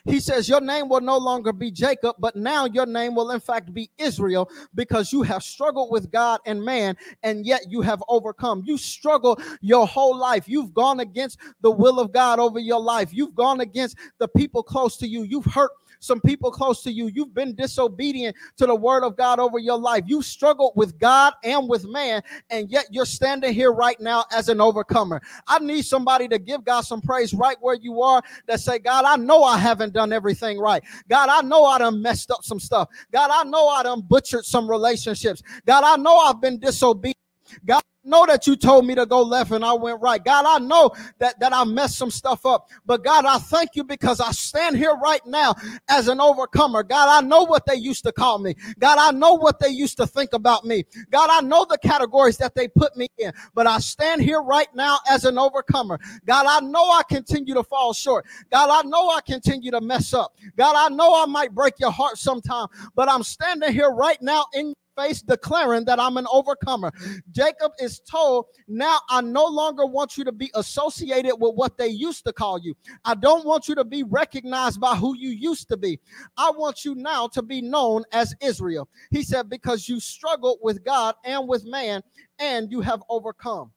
He 0.04 0.20
says, 0.20 0.48
Your 0.48 0.60
name 0.60 0.88
will 0.88 1.00
no 1.00 1.18
longer 1.18 1.52
be 1.52 1.70
Jacob, 1.70 2.16
but 2.18 2.36
now 2.36 2.66
your 2.66 2.86
name 2.86 3.14
will 3.14 3.30
in 3.30 3.40
fact 3.40 3.72
be 3.72 3.90
Israel 3.98 4.48
because 4.74 5.12
you 5.12 5.22
have 5.22 5.42
struggled 5.42 5.90
with 5.90 6.10
God 6.10 6.40
and 6.46 6.62
man, 6.62 6.96
and 7.22 7.46
yet 7.46 7.62
you 7.68 7.80
have 7.80 8.02
overcome. 8.08 8.62
You 8.64 8.78
struggle 8.78 9.40
your 9.60 9.86
whole 9.86 10.16
life. 10.16 10.44
You've 10.46 10.74
gone 10.74 11.00
against 11.00 11.38
the 11.60 11.70
will 11.70 12.00
of 12.00 12.12
God 12.12 12.38
over 12.38 12.58
your 12.58 12.80
life. 12.80 13.10
You've 13.12 13.34
gone 13.34 13.60
against 13.60 13.96
the 14.18 14.28
people 14.28 14.62
close 14.62 14.96
to 14.98 15.06
you. 15.06 15.22
You've 15.22 15.46
hurt 15.46 15.70
some 16.02 16.20
people 16.20 16.50
close 16.50 16.82
to 16.82 16.90
you. 16.90 17.06
You've 17.06 17.32
been 17.32 17.54
disobedient 17.54 18.36
to 18.56 18.66
the 18.66 18.74
word 18.74 19.04
of 19.04 19.16
God 19.16 19.38
over 19.38 19.60
your 19.60 19.78
life. 19.78 20.02
You 20.06 20.20
struggled 20.20 20.72
with 20.74 20.98
God 20.98 21.32
and 21.44 21.68
with 21.68 21.86
man, 21.86 22.22
and 22.50 22.68
yet 22.68 22.86
you're 22.90 23.06
standing 23.06 23.54
here 23.54 23.72
right 23.72 23.98
now 24.00 24.24
as 24.32 24.48
an 24.48 24.60
overcomer. 24.60 25.22
I 25.46 25.60
need 25.60 25.84
somebody 25.84 26.26
to 26.26 26.38
give 26.40 26.64
God 26.64 26.80
some 26.80 27.00
praise 27.00 27.32
right 27.32 27.56
where 27.60 27.76
you 27.76 28.02
are 28.02 28.20
that 28.48 28.58
say, 28.58 28.80
God, 28.80 29.04
I 29.04 29.16
know 29.16 29.44
I 29.44 29.58
haven't 29.58 29.92
done 29.92 30.12
everything 30.12 30.58
right. 30.58 30.82
God, 31.08 31.28
I 31.28 31.40
know 31.42 31.64
I 31.64 31.78
done 31.78 32.02
messed 32.02 32.32
up 32.32 32.42
some 32.42 32.58
stuff. 32.58 32.88
God, 33.12 33.30
I 33.32 33.48
know 33.48 33.68
I 33.68 33.84
done 33.84 34.00
butchered 34.00 34.44
some 34.44 34.68
relationships. 34.68 35.40
God, 35.66 35.84
I 35.84 35.96
know 35.96 36.18
I've 36.18 36.40
been 36.40 36.58
disobedient. 36.58 37.16
God, 37.64 37.82
know 38.04 38.26
that 38.26 38.46
you 38.46 38.56
told 38.56 38.86
me 38.86 38.94
to 38.94 39.06
go 39.06 39.22
left 39.22 39.50
and 39.50 39.64
I 39.64 39.72
went 39.72 40.00
right. 40.00 40.22
God, 40.22 40.44
I 40.46 40.58
know 40.58 40.90
that, 41.18 41.38
that 41.40 41.52
I 41.52 41.64
messed 41.64 41.96
some 41.96 42.10
stuff 42.10 42.44
up. 42.44 42.70
But 42.84 43.04
God, 43.04 43.24
I 43.24 43.38
thank 43.38 43.70
you 43.74 43.84
because 43.84 44.20
I 44.20 44.32
stand 44.32 44.76
here 44.76 44.94
right 44.94 45.24
now 45.26 45.54
as 45.88 46.08
an 46.08 46.20
overcomer. 46.20 46.82
God, 46.82 47.08
I 47.08 47.26
know 47.26 47.42
what 47.44 47.66
they 47.66 47.76
used 47.76 48.04
to 48.04 48.12
call 48.12 48.38
me. 48.38 48.54
God, 48.78 48.98
I 48.98 49.16
know 49.16 49.34
what 49.34 49.58
they 49.60 49.68
used 49.68 49.96
to 49.98 50.06
think 50.06 50.32
about 50.32 50.64
me. 50.64 50.84
God, 51.10 51.28
I 51.30 51.40
know 51.40 51.66
the 51.68 51.78
categories 51.78 52.36
that 52.38 52.54
they 52.54 52.68
put 52.68 52.96
me 52.96 53.08
in, 53.18 53.32
but 53.54 53.66
I 53.66 53.78
stand 53.78 54.22
here 54.22 54.42
right 54.42 54.72
now 54.74 54.98
as 55.08 55.24
an 55.24 55.38
overcomer. 55.38 55.98
God, 56.26 56.46
I 56.48 56.64
know 56.64 56.90
I 56.90 57.02
continue 57.08 57.54
to 57.54 57.62
fall 57.62 57.92
short. 57.92 58.26
God, 58.50 58.70
I 58.70 58.88
know 58.88 59.10
I 59.10 59.20
continue 59.20 59.70
to 59.70 59.80
mess 59.80 60.12
up. 60.14 60.34
God, 60.56 60.74
I 60.76 60.94
know 60.94 61.22
I 61.22 61.26
might 61.26 61.54
break 61.54 61.74
your 61.78 61.92
heart 61.92 62.18
sometime, 62.18 62.66
but 62.94 63.08
I'm 63.08 63.22
standing 63.22 63.72
here 63.72 63.90
right 63.90 64.20
now 64.20 64.46
in 64.54 64.74
face 64.96 65.22
declaring 65.22 65.84
that 65.86 66.00
I'm 66.00 66.16
an 66.16 66.26
overcomer. 66.32 66.92
Jacob 67.30 67.72
is 67.78 68.00
told, 68.00 68.46
Now 68.68 68.98
I 69.08 69.20
no 69.20 69.46
longer 69.46 69.86
want 69.86 70.16
you 70.16 70.24
to 70.24 70.32
be 70.32 70.50
associated 70.54 71.36
with 71.36 71.54
what 71.54 71.78
they 71.78 71.88
used 71.88 72.24
to 72.26 72.32
call 72.32 72.58
you. 72.58 72.74
I 73.04 73.14
don't 73.14 73.44
want 73.44 73.68
you 73.68 73.74
to 73.76 73.84
be 73.84 74.02
recognized 74.02 74.80
by 74.80 74.96
who 74.96 75.16
you 75.16 75.30
used 75.30 75.68
to 75.68 75.76
be. 75.76 76.00
I 76.36 76.50
want 76.50 76.84
you 76.84 76.94
now 76.94 77.28
to 77.28 77.42
be 77.42 77.60
known 77.60 78.04
as 78.12 78.34
Israel. 78.40 78.88
He 79.10 79.22
said, 79.22 79.48
Because 79.48 79.88
you 79.88 80.00
struggled 80.00 80.58
with 80.62 80.84
God 80.84 81.14
and 81.24 81.48
with 81.48 81.64
man, 81.66 82.02
and 82.38 82.70
you 82.70 82.80
have 82.80 83.02
overcome. 83.08 83.72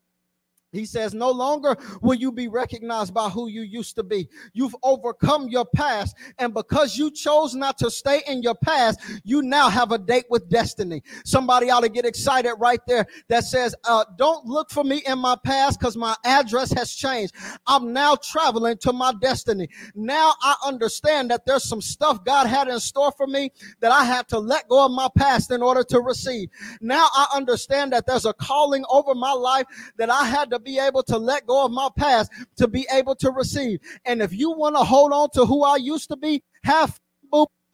He 0.75 0.85
says, 0.85 1.13
No 1.13 1.31
longer 1.31 1.77
will 2.01 2.15
you 2.15 2.31
be 2.31 2.47
recognized 2.47 3.13
by 3.13 3.29
who 3.29 3.47
you 3.47 3.61
used 3.61 3.95
to 3.95 4.03
be. 4.03 4.29
You've 4.53 4.75
overcome 4.83 5.47
your 5.47 5.65
past. 5.65 6.15
And 6.37 6.53
because 6.53 6.97
you 6.97 7.11
chose 7.11 7.55
not 7.55 7.77
to 7.79 7.89
stay 7.89 8.21
in 8.27 8.41
your 8.41 8.55
past, 8.55 8.99
you 9.23 9.41
now 9.41 9.69
have 9.69 9.91
a 9.91 9.97
date 9.97 10.25
with 10.29 10.49
destiny. 10.49 11.03
Somebody 11.23 11.69
ought 11.69 11.81
to 11.81 11.89
get 11.89 12.05
excited 12.05 12.55
right 12.59 12.79
there 12.87 13.05
that 13.29 13.43
says, 13.43 13.75
uh, 13.85 14.05
Don't 14.17 14.45
look 14.45 14.69
for 14.69 14.83
me 14.83 15.01
in 15.05 15.19
my 15.19 15.35
past 15.43 15.79
because 15.79 15.97
my 15.97 16.15
address 16.25 16.71
has 16.73 16.93
changed. 16.93 17.33
I'm 17.67 17.93
now 17.93 18.15
traveling 18.15 18.77
to 18.79 18.93
my 18.93 19.13
destiny. 19.21 19.69
Now 19.95 20.33
I 20.41 20.55
understand 20.65 21.31
that 21.31 21.45
there's 21.45 21.63
some 21.63 21.81
stuff 21.81 22.23
God 22.23 22.47
had 22.47 22.67
in 22.67 22.79
store 22.79 23.11
for 23.15 23.27
me 23.27 23.51
that 23.79 23.91
I 23.91 24.03
had 24.03 24.27
to 24.29 24.39
let 24.39 24.67
go 24.67 24.85
of 24.85 24.91
my 24.91 25.09
past 25.17 25.51
in 25.51 25.61
order 25.61 25.83
to 25.83 26.01
receive. 26.01 26.49
Now 26.81 27.07
I 27.13 27.27
understand 27.33 27.93
that 27.93 28.05
there's 28.05 28.25
a 28.25 28.33
calling 28.33 28.83
over 28.89 29.15
my 29.15 29.31
life 29.31 29.65
that 29.97 30.09
I 30.09 30.25
had 30.25 30.49
to 30.51 30.59
be 30.65 30.79
able 30.79 31.03
to 31.03 31.17
let 31.17 31.45
go 31.45 31.65
of 31.65 31.71
my 31.71 31.89
past 31.95 32.31
to 32.57 32.67
be 32.67 32.85
able 32.91 33.15
to 33.15 33.31
receive. 33.31 33.79
And 34.03 34.21
if 34.21 34.33
you 34.33 34.51
want 34.51 34.75
to 34.75 34.83
hold 34.83 35.13
on 35.13 35.29
to 35.35 35.45
who 35.45 35.63
I 35.63 35.77
used 35.77 36.09
to 36.09 36.17
be, 36.17 36.43
have 36.63 36.99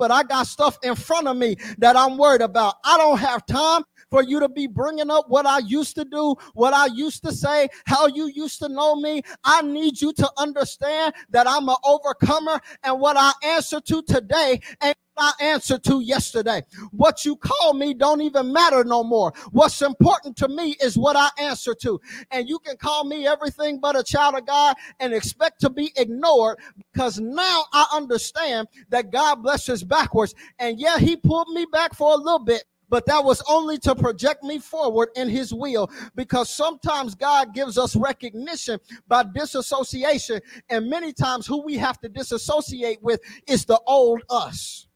but 0.02 0.10
I 0.10 0.24
got 0.24 0.48
stuff 0.48 0.80
in 0.82 0.96
front 0.96 1.28
of 1.28 1.38
me 1.38 1.58
that 1.78 1.96
I'm 1.96 2.18
worried 2.18 2.42
about. 2.42 2.74
I 2.84 2.98
don't 2.98 3.20
have 3.20 3.46
time 3.46 3.84
for 4.12 4.22
you 4.22 4.40
to 4.42 4.50
be 4.50 4.68
bringing 4.68 5.10
up 5.10 5.30
what 5.30 5.48
I 5.48 5.60
used 5.60 5.96
to 5.96 6.06
do, 6.06 6.36
what 6.54 6.74
I 6.74 6.88
used 6.88 7.24
to 7.24 7.32
say, 7.32 7.70
how 7.86 8.08
you 8.08 8.28
used 8.28 8.60
to 8.60 8.70
know 8.70 8.96
me. 8.96 9.24
I 9.44 9.64
need 9.64 10.00
you 10.02 10.14
to 10.14 10.30
understand 10.38 11.16
that 11.32 11.48
I'm 11.48 11.68
an 11.70 11.78
overcomer 11.84 12.60
and 12.84 13.00
what 13.00 13.18
I 13.18 13.32
answer 13.44 13.80
to 13.80 14.04
today 14.04 14.60
and 14.82 14.96
I 15.18 15.34
answer 15.40 15.78
to 15.78 16.00
yesterday. 16.02 16.64
What 16.92 17.26
you 17.26 17.36
call 17.36 17.74
me 17.74 17.94
don't 17.94 18.22
even 18.22 18.52
matter 18.52 18.84
no 18.84 19.04
more. 19.04 19.34
What's 19.52 19.82
important 19.82 20.36
to 20.38 20.48
me 20.48 20.76
is 20.82 20.98
what 20.98 21.16
I 21.16 21.30
answer 21.40 21.76
to. 21.82 22.02
And 22.32 22.50
you 22.50 22.60
can 22.60 22.78
call 22.78 23.04
me 23.04 23.28
everything 23.28 23.80
but 23.80 23.98
a 23.98 24.04
child 24.04 24.36
of 24.36 24.48
God 24.48 24.76
and 25.00 25.14
expect 25.14 25.62
to 25.62 25.70
be 25.70 25.92
ignored 25.96 26.60
because 26.92 27.20
now 27.20 27.66
I 27.74 27.86
understand 27.94 28.68
that 28.90 29.12
God 29.12 29.44
blesses 29.44 29.84
backwards. 29.84 30.34
And 30.60 30.80
yeah, 30.80 30.98
he 30.98 31.16
pulled 31.16 31.50
me 31.50 31.66
back 31.72 31.94
for 31.94 32.14
a 32.14 32.18
little 32.18 32.44
bit, 32.44 32.64
but 32.92 33.06
that 33.06 33.24
was 33.24 33.42
only 33.48 33.80
to 33.80 33.96
project 33.96 34.44
me 34.44 34.60
forward 34.60 35.10
in 35.16 35.30
his 35.30 35.54
will 35.54 35.90
because 36.14 36.50
sometimes 36.50 37.16
God 37.16 37.54
gives 37.54 37.78
us 37.78 37.96
recognition 37.96 38.80
by 39.08 39.24
disassociation, 39.24 40.42
and 40.70 40.90
many 40.90 41.14
times 41.14 41.48
who 41.48 41.64
we 41.64 41.78
have 41.78 42.00
to 42.02 42.10
disassociate 42.10 43.02
with 43.02 43.22
is 43.48 43.64
the 43.64 43.80
old 43.88 44.22
us. 44.30 44.88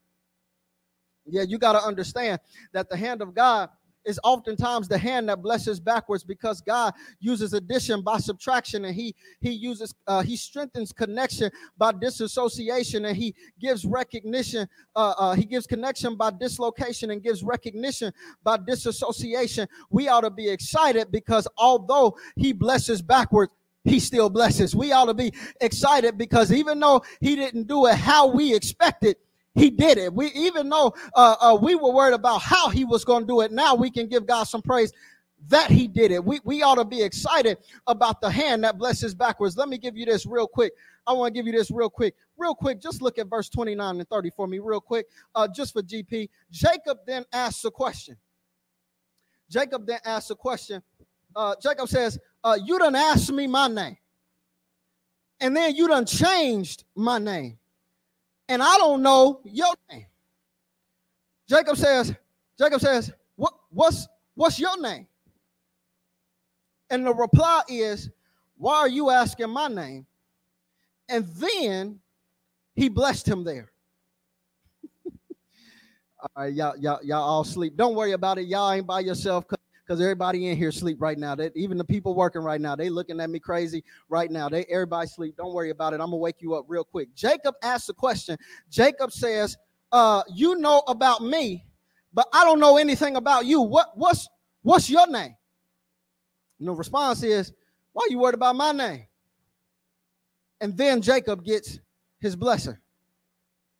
Yeah, 1.25 1.43
you 1.43 1.57
got 1.57 1.71
to 1.71 1.81
understand 1.81 2.41
that 2.73 2.89
the 2.89 2.97
hand 2.97 3.21
of 3.21 3.33
God 3.33 3.69
is 4.05 4.19
oftentimes 4.23 4.87
the 4.87 4.97
hand 4.97 5.29
that 5.29 5.41
blesses 5.41 5.79
backwards 5.79 6.23
because 6.23 6.61
God 6.61 6.93
uses 7.19 7.53
addition 7.53 8.01
by 8.01 8.17
subtraction 8.17 8.85
and 8.85 8.95
he 8.95 9.15
he 9.41 9.51
uses 9.51 9.93
uh, 10.07 10.21
he 10.21 10.35
strengthens 10.37 10.91
connection 10.91 11.51
by 11.77 11.91
disassociation 11.91 13.05
and 13.05 13.17
he 13.17 13.33
gives 13.59 13.85
recognition 13.85 14.67
uh, 14.95 15.13
uh, 15.17 15.33
he 15.33 15.45
gives 15.45 15.67
connection 15.67 16.15
by 16.15 16.31
dislocation 16.31 17.11
and 17.11 17.23
gives 17.23 17.43
recognition 17.43 18.13
by 18.43 18.57
disassociation 18.57 19.67
we 19.89 20.07
ought 20.07 20.21
to 20.21 20.31
be 20.31 20.49
excited 20.49 21.11
because 21.11 21.47
although 21.57 22.15
he 22.35 22.53
blesses 22.53 23.01
backwards 23.01 23.51
he 23.85 23.99
still 23.99 24.29
blesses. 24.29 24.75
We 24.75 24.91
ought 24.91 25.05
to 25.05 25.13
be 25.13 25.31
excited 25.61 26.17
because 26.17 26.51
even 26.51 26.79
though 26.79 27.03
he 27.21 27.35
didn't 27.35 27.67
do 27.67 27.85
it 27.85 27.95
how 27.95 28.27
we 28.27 28.53
expected, 28.53 29.15
he 29.55 29.69
did 29.69 29.97
it. 29.97 30.13
We 30.13 30.27
even 30.35 30.69
though 30.69 30.93
uh, 31.15 31.35
uh, 31.39 31.57
we 31.59 31.75
were 31.75 31.91
worried 31.91 32.13
about 32.13 32.41
how 32.41 32.69
he 32.69 32.85
was 32.85 33.03
going 33.03 33.23
to 33.23 33.27
do 33.27 33.41
it, 33.41 33.51
now 33.51 33.73
we 33.73 33.89
can 33.89 34.07
give 34.07 34.27
God 34.27 34.43
some 34.43 34.61
praise 34.61 34.91
that 35.47 35.69
he 35.69 35.87
did 35.87 36.11
it. 36.11 36.23
We, 36.23 36.39
we 36.43 36.61
ought 36.61 36.75
to 36.75 36.85
be 36.85 37.01
excited 37.01 37.57
about 37.87 38.19
the 38.19 38.29
hand 38.29 38.63
that 38.63 38.77
blesses 38.77 39.13
backwards. 39.13 39.57
Let 39.57 39.69
me 39.69 39.77
give 39.77 39.95
you 39.95 40.05
this 40.05 40.25
real 40.25 40.47
quick. 40.47 40.73
I 41.07 41.13
want 41.13 41.33
to 41.33 41.39
give 41.39 41.45
you 41.45 41.53
this 41.53 41.69
real 41.71 41.89
quick. 41.89 42.15
Real 42.37 42.55
quick, 42.55 42.81
just 42.81 43.01
look 43.01 43.17
at 43.17 43.27
verse 43.27 43.49
29 43.49 43.99
and 43.99 44.09
30 44.09 44.31
for 44.35 44.47
me, 44.47 44.59
real 44.59 44.81
quick, 44.81 45.05
uh, 45.35 45.47
just 45.47 45.73
for 45.73 45.83
GP. 45.83 46.29
Jacob 46.51 46.97
then 47.05 47.25
asks 47.31 47.63
a 47.63 47.71
question. 47.71 48.17
Jacob 49.49 49.85
then 49.85 49.99
asks 50.03 50.31
a 50.31 50.35
question. 50.35 50.81
Uh, 51.35 51.53
Jacob 51.61 51.87
says, 51.87 52.17
uh, 52.43 52.57
You 52.63 52.79
done 52.79 52.95
asked 52.95 53.31
me 53.31 53.45
my 53.45 53.67
name. 53.67 53.97
And 55.39 55.55
then 55.55 55.75
you 55.75 55.87
done 55.87 56.05
changed 56.05 56.85
my 56.95 57.19
name 57.19 57.59
and 58.47 58.61
I 58.61 58.77
don't 58.77 59.01
know 59.01 59.41
your 59.43 59.73
name. 59.91 60.05
Jacob 61.47 61.77
says, 61.77 62.13
Jacob 62.57 62.81
says, 62.81 63.11
what, 63.35 63.53
what's 63.69 64.07
what's 64.35 64.59
your 64.59 64.79
name? 64.81 65.07
And 66.89 67.05
the 67.05 67.13
reply 67.13 67.61
is, 67.67 68.09
Why 68.57 68.77
are 68.77 68.87
you 68.87 69.09
asking 69.09 69.49
my 69.49 69.67
name? 69.67 70.05
And 71.09 71.25
then 71.27 71.99
he 72.75 72.89
blessed 72.89 73.27
him 73.27 73.43
there. 73.43 73.71
all 76.19 76.29
right, 76.37 76.53
y'all, 76.53 76.77
y'all, 76.77 76.99
y'all 77.03 77.23
all 77.23 77.43
sleep. 77.43 77.75
Don't 77.75 77.95
worry 77.95 78.13
about 78.13 78.37
it. 78.37 78.47
Y'all 78.47 78.71
ain't 78.71 78.87
by 78.87 79.01
yourself 79.01 79.47
because 79.85 80.01
everybody 80.01 80.47
in 80.47 80.57
here 80.57 80.71
sleep 80.71 80.97
right 80.99 81.17
now. 81.17 81.35
That 81.35 81.55
even 81.55 81.77
the 81.77 81.83
people 81.83 82.15
working 82.15 82.41
right 82.41 82.59
now, 82.59 82.75
they 82.75 82.89
looking 82.89 83.19
at 83.19 83.29
me 83.29 83.39
crazy 83.39 83.83
right 84.09 84.31
now. 84.31 84.49
They 84.49 84.65
everybody 84.65 85.07
sleep. 85.07 85.37
Don't 85.37 85.53
worry 85.53 85.69
about 85.69 85.93
it. 85.93 86.01
I'm 86.01 86.07
gonna 86.07 86.17
wake 86.17 86.41
you 86.41 86.55
up 86.55 86.65
real 86.67 86.83
quick. 86.83 87.13
Jacob 87.15 87.55
asked 87.61 87.89
a 87.89 87.93
question. 87.93 88.37
Jacob 88.69 89.11
says, 89.11 89.57
uh, 89.91 90.23
you 90.33 90.55
know 90.55 90.83
about 90.87 91.21
me, 91.21 91.65
but 92.13 92.27
I 92.33 92.43
don't 92.43 92.59
know 92.59 92.77
anything 92.77 93.15
about 93.15 93.45
you. 93.45 93.61
What 93.61 93.91
what's 93.95 94.27
what's 94.63 94.89
your 94.89 95.07
name? 95.07 95.35
And 96.59 96.67
the 96.67 96.73
response 96.73 97.21
is, 97.23 97.53
why 97.93 98.05
are 98.07 98.11
you 98.11 98.19
worried 98.19 98.35
about 98.35 98.55
my 98.55 98.71
name? 98.71 99.05
And 100.61 100.75
then 100.75 101.01
Jacob 101.01 101.43
gets 101.43 101.79
his 102.19 102.35
blessing. 102.35 102.77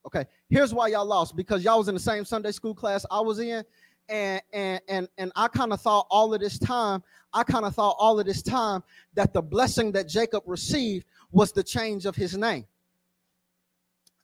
Okay, 0.06 0.26
here's 0.50 0.72
why 0.72 0.88
y'all 0.90 1.06
lost 1.06 1.36
because 1.36 1.64
y'all 1.64 1.80
was 1.80 1.88
in 1.88 1.96
the 1.96 2.00
same 2.00 2.26
Sunday 2.26 2.52
school 2.52 2.76
class 2.76 3.08
I 3.10 3.20
was 3.22 3.40
in, 3.40 3.64
and 4.10 4.42
and 4.54 4.82
and 4.88 5.08
and 5.18 5.32
I 5.36 5.48
kind 5.48 5.74
of 5.74 5.82
thought 5.82 6.08
all 6.10 6.34
of 6.34 6.40
this 6.40 6.60
time, 6.60 7.04
I 7.34 7.44
kind 7.44 7.66
of 7.66 7.76
thought 7.76 7.96
all 8.00 8.20
of 8.20 8.26
this 8.26 8.42
time 8.42 8.84
that 9.14 9.34
the 9.34 9.42
blessing 9.42 9.92
that 9.94 10.08
Jacob 10.08 10.44
received 10.46 11.06
was 11.32 11.52
the 11.52 11.64
change 11.64 12.06
of 12.06 12.16
his 12.16 12.38
name. 12.38 12.66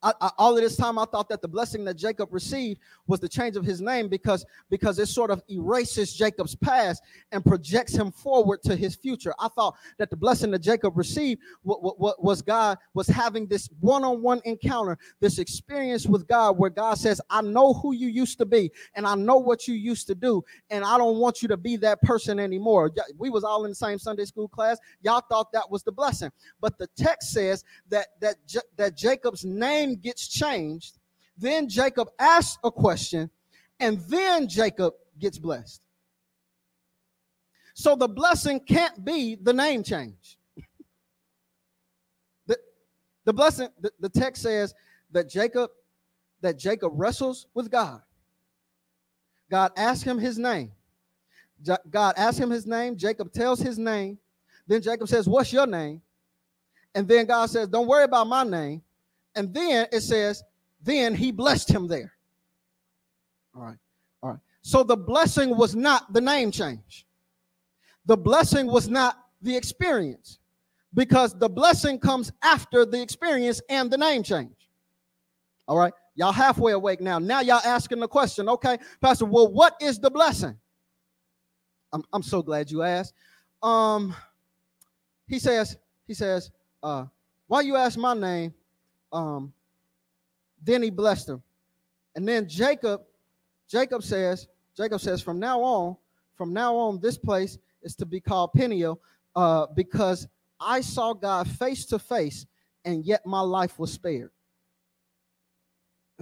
I, 0.03 0.13
I, 0.19 0.31
all 0.37 0.55
of 0.55 0.63
this 0.63 0.75
time 0.75 0.97
I 0.97 1.05
thought 1.05 1.29
that 1.29 1.41
the 1.41 1.47
blessing 1.47 1.85
that 1.85 1.95
Jacob 1.95 2.29
received 2.31 2.79
was 3.07 3.19
the 3.19 3.29
change 3.29 3.55
of 3.55 3.63
his 3.63 3.81
name 3.81 4.07
because 4.07 4.45
because 4.69 4.97
it 4.99 5.07
sort 5.07 5.29
of 5.29 5.43
erases 5.49 6.13
Jacob's 6.13 6.55
past 6.55 7.03
and 7.31 7.45
projects 7.45 7.93
him 7.93 8.11
forward 8.11 8.61
to 8.63 8.75
his 8.75 8.95
future. 8.95 9.33
I 9.39 9.47
thought 9.49 9.75
that 9.97 10.09
the 10.09 10.15
blessing 10.15 10.51
that 10.51 10.59
Jacob 10.59 10.97
received 10.97 11.41
what, 11.63 11.83
what, 11.83 11.99
what 11.99 12.23
was 12.23 12.41
God 12.41 12.77
was 12.93 13.07
having 13.07 13.47
this 13.47 13.69
one-on-one 13.79 14.41
encounter, 14.45 14.97
this 15.19 15.39
experience 15.39 16.07
with 16.07 16.27
God 16.27 16.57
where 16.57 16.69
God 16.69 16.97
says, 16.97 17.21
"I 17.29 17.41
know 17.41 17.73
who 17.73 17.93
you 17.93 18.07
used 18.07 18.37
to 18.39 18.45
be 18.45 18.71
and 18.95 19.05
I 19.05 19.15
know 19.15 19.37
what 19.37 19.67
you 19.67 19.75
used 19.75 20.07
to 20.07 20.15
do 20.15 20.43
and 20.69 20.83
I 20.83 20.97
don't 20.97 21.17
want 21.17 21.41
you 21.41 21.47
to 21.49 21.57
be 21.57 21.77
that 21.77 22.01
person 22.01 22.39
anymore." 22.39 22.91
We 23.17 23.29
was 23.29 23.43
all 23.43 23.65
in 23.65 23.71
the 23.71 23.75
same 23.75 23.99
Sunday 23.99 24.25
school 24.25 24.47
class. 24.47 24.79
Y'all 25.01 25.23
thought 25.29 25.51
that 25.51 25.69
was 25.69 25.83
the 25.83 25.91
blessing. 25.91 26.31
But 26.59 26.77
the 26.77 26.87
text 26.95 27.31
says 27.31 27.63
that 27.89 28.07
that 28.19 28.37
that 28.77 28.97
Jacob's 28.97 29.45
name 29.45 29.90
gets 29.95 30.27
changed. 30.27 30.97
Then 31.37 31.67
Jacob 31.67 32.09
asks 32.19 32.57
a 32.63 32.71
question, 32.71 33.29
and 33.79 33.99
then 34.01 34.47
Jacob 34.47 34.93
gets 35.19 35.37
blessed. 35.37 35.81
So 37.73 37.95
the 37.95 38.07
blessing 38.07 38.59
can't 38.59 39.03
be 39.03 39.35
the 39.35 39.53
name 39.53 39.83
change. 39.83 40.37
the, 42.47 42.57
the 43.25 43.33
blessing, 43.33 43.69
the, 43.79 43.91
the 43.99 44.09
text 44.09 44.43
says 44.43 44.73
that 45.11 45.29
Jacob, 45.29 45.71
that 46.41 46.59
Jacob 46.59 46.91
wrestles 46.95 47.47
with 47.53 47.71
God. 47.71 48.01
God 49.49 49.71
asks 49.75 50.03
him 50.03 50.17
his 50.17 50.37
name. 50.37 50.71
God 51.89 52.15
asks 52.17 52.39
him 52.39 52.49
his 52.49 52.65
name. 52.65 52.95
Jacob 52.97 53.31
tells 53.31 53.59
his 53.59 53.77
name. 53.77 54.17
Then 54.67 54.81
Jacob 54.81 55.07
says, 55.07 55.27
What's 55.27 55.51
your 55.51 55.67
name? 55.67 56.01
And 56.95 57.07
then 57.07 57.25
God 57.25 57.49
says, 57.49 57.67
Don't 57.67 57.87
worry 57.87 58.05
about 58.05 58.27
my 58.27 58.43
name. 58.43 58.81
And 59.35 59.53
then 59.53 59.87
it 59.91 60.01
says, 60.01 60.43
Then 60.81 61.15
he 61.15 61.31
blessed 61.31 61.69
him 61.69 61.87
there. 61.87 62.13
All 63.55 63.63
right. 63.63 63.77
All 64.21 64.31
right. 64.31 64.39
So 64.61 64.83
the 64.83 64.97
blessing 64.97 65.55
was 65.55 65.75
not 65.75 66.13
the 66.13 66.21
name 66.21 66.51
change, 66.51 67.05
the 68.05 68.17
blessing 68.17 68.67
was 68.67 68.87
not 68.87 69.17
the 69.41 69.55
experience 69.55 70.39
because 70.93 71.37
the 71.37 71.49
blessing 71.49 71.99
comes 71.99 72.31
after 72.43 72.85
the 72.85 73.01
experience 73.01 73.61
and 73.69 73.89
the 73.89 73.97
name 73.97 74.23
change. 74.23 74.69
All 75.67 75.77
right. 75.77 75.93
Y'all 76.15 76.33
halfway 76.33 76.73
awake 76.73 76.99
now. 76.99 77.17
Now 77.17 77.39
y'all 77.39 77.61
asking 77.63 77.99
the 78.01 78.07
question, 78.07 78.49
okay, 78.49 78.77
Pastor, 78.99 79.25
well, 79.25 79.47
what 79.47 79.75
is 79.81 79.99
the 79.99 80.11
blessing? 80.11 80.57
I'm, 81.93 82.03
I'm 82.11 82.23
so 82.23 82.41
glad 82.41 82.69
you 82.69 82.83
asked. 82.83 83.13
Um, 83.63 84.13
he 85.27 85.39
says, 85.39 85.77
he 86.07 86.13
says, 86.13 86.51
uh, 86.83 87.05
why 87.47 87.61
you 87.61 87.75
ask 87.75 87.97
my 87.97 88.13
name? 88.13 88.53
Um, 89.11 89.53
then 90.63 90.83
he 90.83 90.89
blessed 90.89 91.29
him. 91.29 91.43
And 92.15 92.27
then 92.27 92.47
Jacob, 92.47 93.01
Jacob 93.69 94.03
says, 94.03 94.47
Jacob 94.75 95.01
says, 95.01 95.21
from 95.21 95.39
now 95.39 95.61
on, 95.61 95.95
from 96.35 96.53
now 96.53 96.75
on, 96.75 96.99
this 96.99 97.17
place 97.17 97.57
is 97.83 97.95
to 97.95 98.05
be 98.05 98.19
called 98.19 98.51
Peniel, 98.53 98.99
uh, 99.35 99.67
because 99.75 100.27
I 100.59 100.81
saw 100.81 101.13
God 101.13 101.47
face 101.47 101.85
to 101.87 101.99
face, 101.99 102.45
and 102.85 103.05
yet 103.05 103.25
my 103.25 103.41
life 103.41 103.79
was 103.79 103.91
spared. 103.91 104.31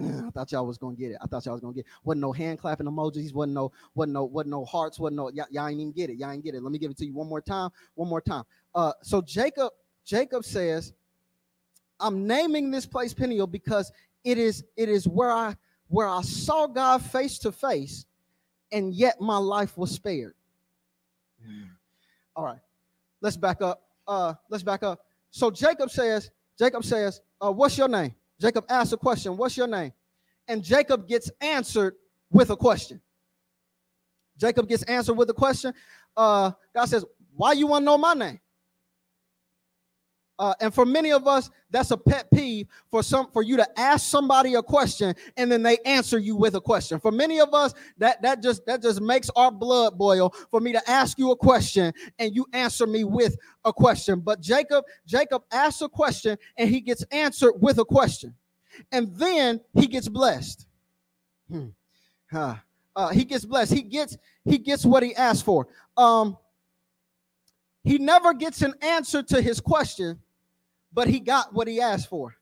I 0.00 0.30
thought 0.30 0.50
y'all 0.52 0.66
was 0.66 0.78
gonna 0.78 0.96
get 0.96 1.12
it. 1.12 1.18
I 1.20 1.26
thought 1.26 1.44
y'all 1.44 1.54
was 1.54 1.60
gonna 1.60 1.74
get 1.74 1.86
it. 1.86 1.92
wasn't 2.04 2.22
no 2.22 2.32
hand 2.32 2.58
clapping 2.58 2.86
emojis, 2.86 3.34
wasn't 3.34 3.54
no, 3.54 3.72
wasn't 3.94 4.14
no, 4.14 4.24
wasn't 4.24 4.50
no 4.50 4.64
hearts, 4.64 4.98
wasn't 4.98 5.16
no 5.16 5.30
y'all, 5.30 5.46
y'all 5.50 5.68
ain't 5.68 5.80
even 5.80 5.92
get 5.92 6.10
it. 6.10 6.16
Y'all 6.16 6.30
ain't 6.30 6.44
get 6.44 6.54
it. 6.54 6.62
Let 6.62 6.72
me 6.72 6.78
give 6.78 6.90
it 6.90 6.96
to 6.98 7.06
you 7.06 7.14
one 7.14 7.28
more 7.28 7.40
time. 7.40 7.70
One 7.94 8.08
more 8.08 8.20
time. 8.20 8.44
Uh, 8.74 8.92
so 9.02 9.20
Jacob, 9.20 9.72
Jacob 10.04 10.44
says, 10.44 10.92
I'm 12.00 12.26
naming 12.26 12.70
this 12.70 12.86
place 12.86 13.14
Peniel 13.14 13.46
because 13.46 13.92
it 14.24 14.38
is 14.38 14.64
it 14.76 14.88
is 14.88 15.06
where 15.06 15.30
I 15.30 15.56
where 15.88 16.08
I 16.08 16.22
saw 16.22 16.66
God 16.66 17.02
face 17.02 17.38
to 17.40 17.52
face, 17.52 18.06
and 18.72 18.94
yet 18.94 19.20
my 19.20 19.36
life 19.36 19.76
was 19.76 19.90
spared. 19.90 20.34
All 22.36 22.44
right, 22.44 22.60
let's 23.20 23.36
back 23.36 23.60
up. 23.60 23.82
Uh, 24.06 24.34
let's 24.48 24.62
back 24.62 24.82
up. 24.82 25.00
So 25.30 25.50
Jacob 25.50 25.90
says, 25.90 26.30
Jacob 26.58 26.84
says, 26.84 27.20
uh, 27.40 27.52
what's 27.52 27.78
your 27.78 27.88
name? 27.88 28.14
Jacob 28.40 28.64
asks 28.68 28.92
a 28.92 28.96
question, 28.96 29.36
What's 29.36 29.56
your 29.56 29.66
name? 29.66 29.92
And 30.48 30.62
Jacob 30.64 31.06
gets 31.06 31.30
answered 31.40 31.94
with 32.30 32.50
a 32.50 32.56
question. 32.56 33.00
Jacob 34.36 34.68
gets 34.68 34.82
answered 34.84 35.14
with 35.14 35.28
a 35.30 35.34
question. 35.34 35.74
Uh, 36.16 36.52
God 36.74 36.86
says, 36.86 37.04
Why 37.34 37.52
you 37.52 37.66
want 37.66 37.82
to 37.82 37.86
know 37.86 37.98
my 37.98 38.14
name? 38.14 38.40
Uh, 40.40 40.54
and 40.60 40.72
for 40.72 40.86
many 40.86 41.12
of 41.12 41.28
us, 41.28 41.50
that's 41.68 41.90
a 41.90 41.98
pet 41.98 42.26
peeve 42.32 42.66
for 42.90 43.02
some 43.02 43.30
for 43.30 43.42
you 43.42 43.58
to 43.58 43.78
ask 43.78 44.08
somebody 44.08 44.54
a 44.54 44.62
question 44.62 45.14
and 45.36 45.52
then 45.52 45.62
they 45.62 45.76
answer 45.84 46.18
you 46.18 46.34
with 46.34 46.54
a 46.54 46.60
question. 46.60 46.98
For 46.98 47.12
many 47.12 47.40
of 47.40 47.52
us, 47.52 47.74
that 47.98 48.22
that 48.22 48.42
just 48.42 48.64
that 48.64 48.80
just 48.80 49.02
makes 49.02 49.28
our 49.36 49.50
blood 49.50 49.98
boil 49.98 50.34
for 50.50 50.60
me 50.60 50.72
to 50.72 50.90
ask 50.90 51.18
you 51.18 51.30
a 51.30 51.36
question 51.36 51.92
and 52.18 52.34
you 52.34 52.46
answer 52.54 52.86
me 52.86 53.04
with 53.04 53.36
a 53.66 53.72
question. 53.72 54.20
But 54.20 54.40
Jacob, 54.40 54.86
Jacob 55.06 55.42
asks 55.52 55.82
a 55.82 55.90
question 55.90 56.38
and 56.56 56.70
he 56.70 56.80
gets 56.80 57.02
answered 57.12 57.52
with 57.60 57.78
a 57.78 57.84
question, 57.84 58.34
and 58.92 59.14
then 59.16 59.60
he 59.74 59.86
gets 59.86 60.08
blessed. 60.08 60.66
Hmm. 61.50 61.66
Huh. 62.32 62.54
Uh, 62.96 63.08
he 63.08 63.26
gets 63.26 63.44
blessed. 63.44 63.74
He 63.74 63.82
gets 63.82 64.16
he 64.46 64.56
gets 64.56 64.86
what 64.86 65.02
he 65.02 65.14
asked 65.16 65.44
for. 65.44 65.68
Um, 65.98 66.38
he 67.84 67.98
never 67.98 68.32
gets 68.32 68.62
an 68.62 68.72
answer 68.80 69.22
to 69.24 69.42
his 69.42 69.60
question 69.60 70.18
but 70.92 71.08
he 71.08 71.20
got 71.20 71.52
what 71.52 71.68
he 71.68 71.80
asked 71.80 72.08
for. 72.08 72.34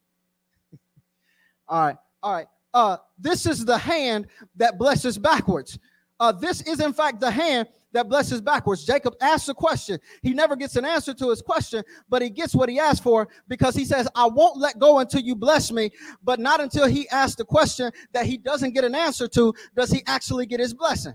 all 1.69 1.81
right, 1.87 1.97
all 2.23 2.33
right. 2.33 2.47
Uh, 2.75 2.99
this 3.19 3.47
is 3.47 3.65
the 3.65 3.79
hand 3.79 4.27
that 4.57 4.79
blesses 4.79 5.19
backwards. 5.19 5.79
Uh, 6.21 6.33
this 6.33 6.61
is, 6.63 6.81
in 6.81 6.93
fact, 6.93 7.21
the 7.21 7.31
hand 7.31 7.69
that 7.93 8.09
blesses 8.09 8.41
backwards. 8.41 8.85
Jacob 8.85 9.15
asks 9.21 9.49
a 9.49 9.55
question. 9.55 9.99
He 10.23 10.35
never 10.35 10.57
gets 10.57 10.77
an 10.77 10.85
answer 10.85 11.15
to 11.15 11.31
his 11.31 11.41
question, 11.41 11.83
but 12.09 12.21
he 12.23 12.29
gets 12.29 12.55
what 12.55 12.69
he 12.69 12.79
asked 12.79 13.03
for 13.03 13.29
because 13.47 13.75
he 13.75 13.85
says, 13.85 14.09
I 14.15 14.27
won't 14.27 14.59
let 14.59 14.79
go 14.79 14.99
until 14.99 15.21
you 15.21 15.35
bless 15.35 15.71
me. 15.71 15.91
But 16.23 16.41
not 16.41 16.61
until 16.61 16.87
he 16.87 17.09
asks 17.09 17.37
the 17.37 17.45
question 17.45 17.91
that 18.13 18.27
he 18.27 18.37
doesn't 18.37 18.75
get 18.75 18.85
an 18.85 18.95
answer 18.95 19.29
to 19.29 19.55
does 19.75 19.91
he 19.91 20.03
actually 20.07 20.47
get 20.47 20.61
his 20.61 20.75
blessing. 20.75 21.15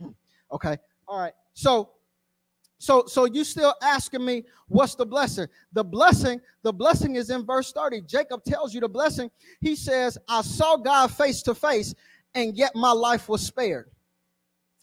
Hmm. 0.00 0.10
Okay. 0.52 0.78
All 1.06 1.18
right. 1.18 1.34
So 1.52 1.90
so, 2.84 3.06
so 3.06 3.24
you 3.24 3.44
still 3.44 3.74
asking 3.82 4.22
me 4.22 4.44
what's 4.68 4.94
the 4.94 5.06
blessing? 5.06 5.46
The 5.72 5.82
blessing, 5.82 6.38
the 6.62 6.70
blessing 6.70 7.16
is 7.16 7.30
in 7.30 7.46
verse 7.46 7.72
30. 7.72 8.02
Jacob 8.02 8.44
tells 8.44 8.74
you 8.74 8.80
the 8.82 8.88
blessing. 8.90 9.30
He 9.62 9.74
says, 9.74 10.18
I 10.28 10.42
saw 10.42 10.76
God 10.76 11.10
face 11.10 11.40
to 11.44 11.54
face, 11.54 11.94
and 12.34 12.54
yet 12.54 12.72
my 12.74 12.92
life 12.92 13.26
was 13.26 13.40
spared. 13.40 13.90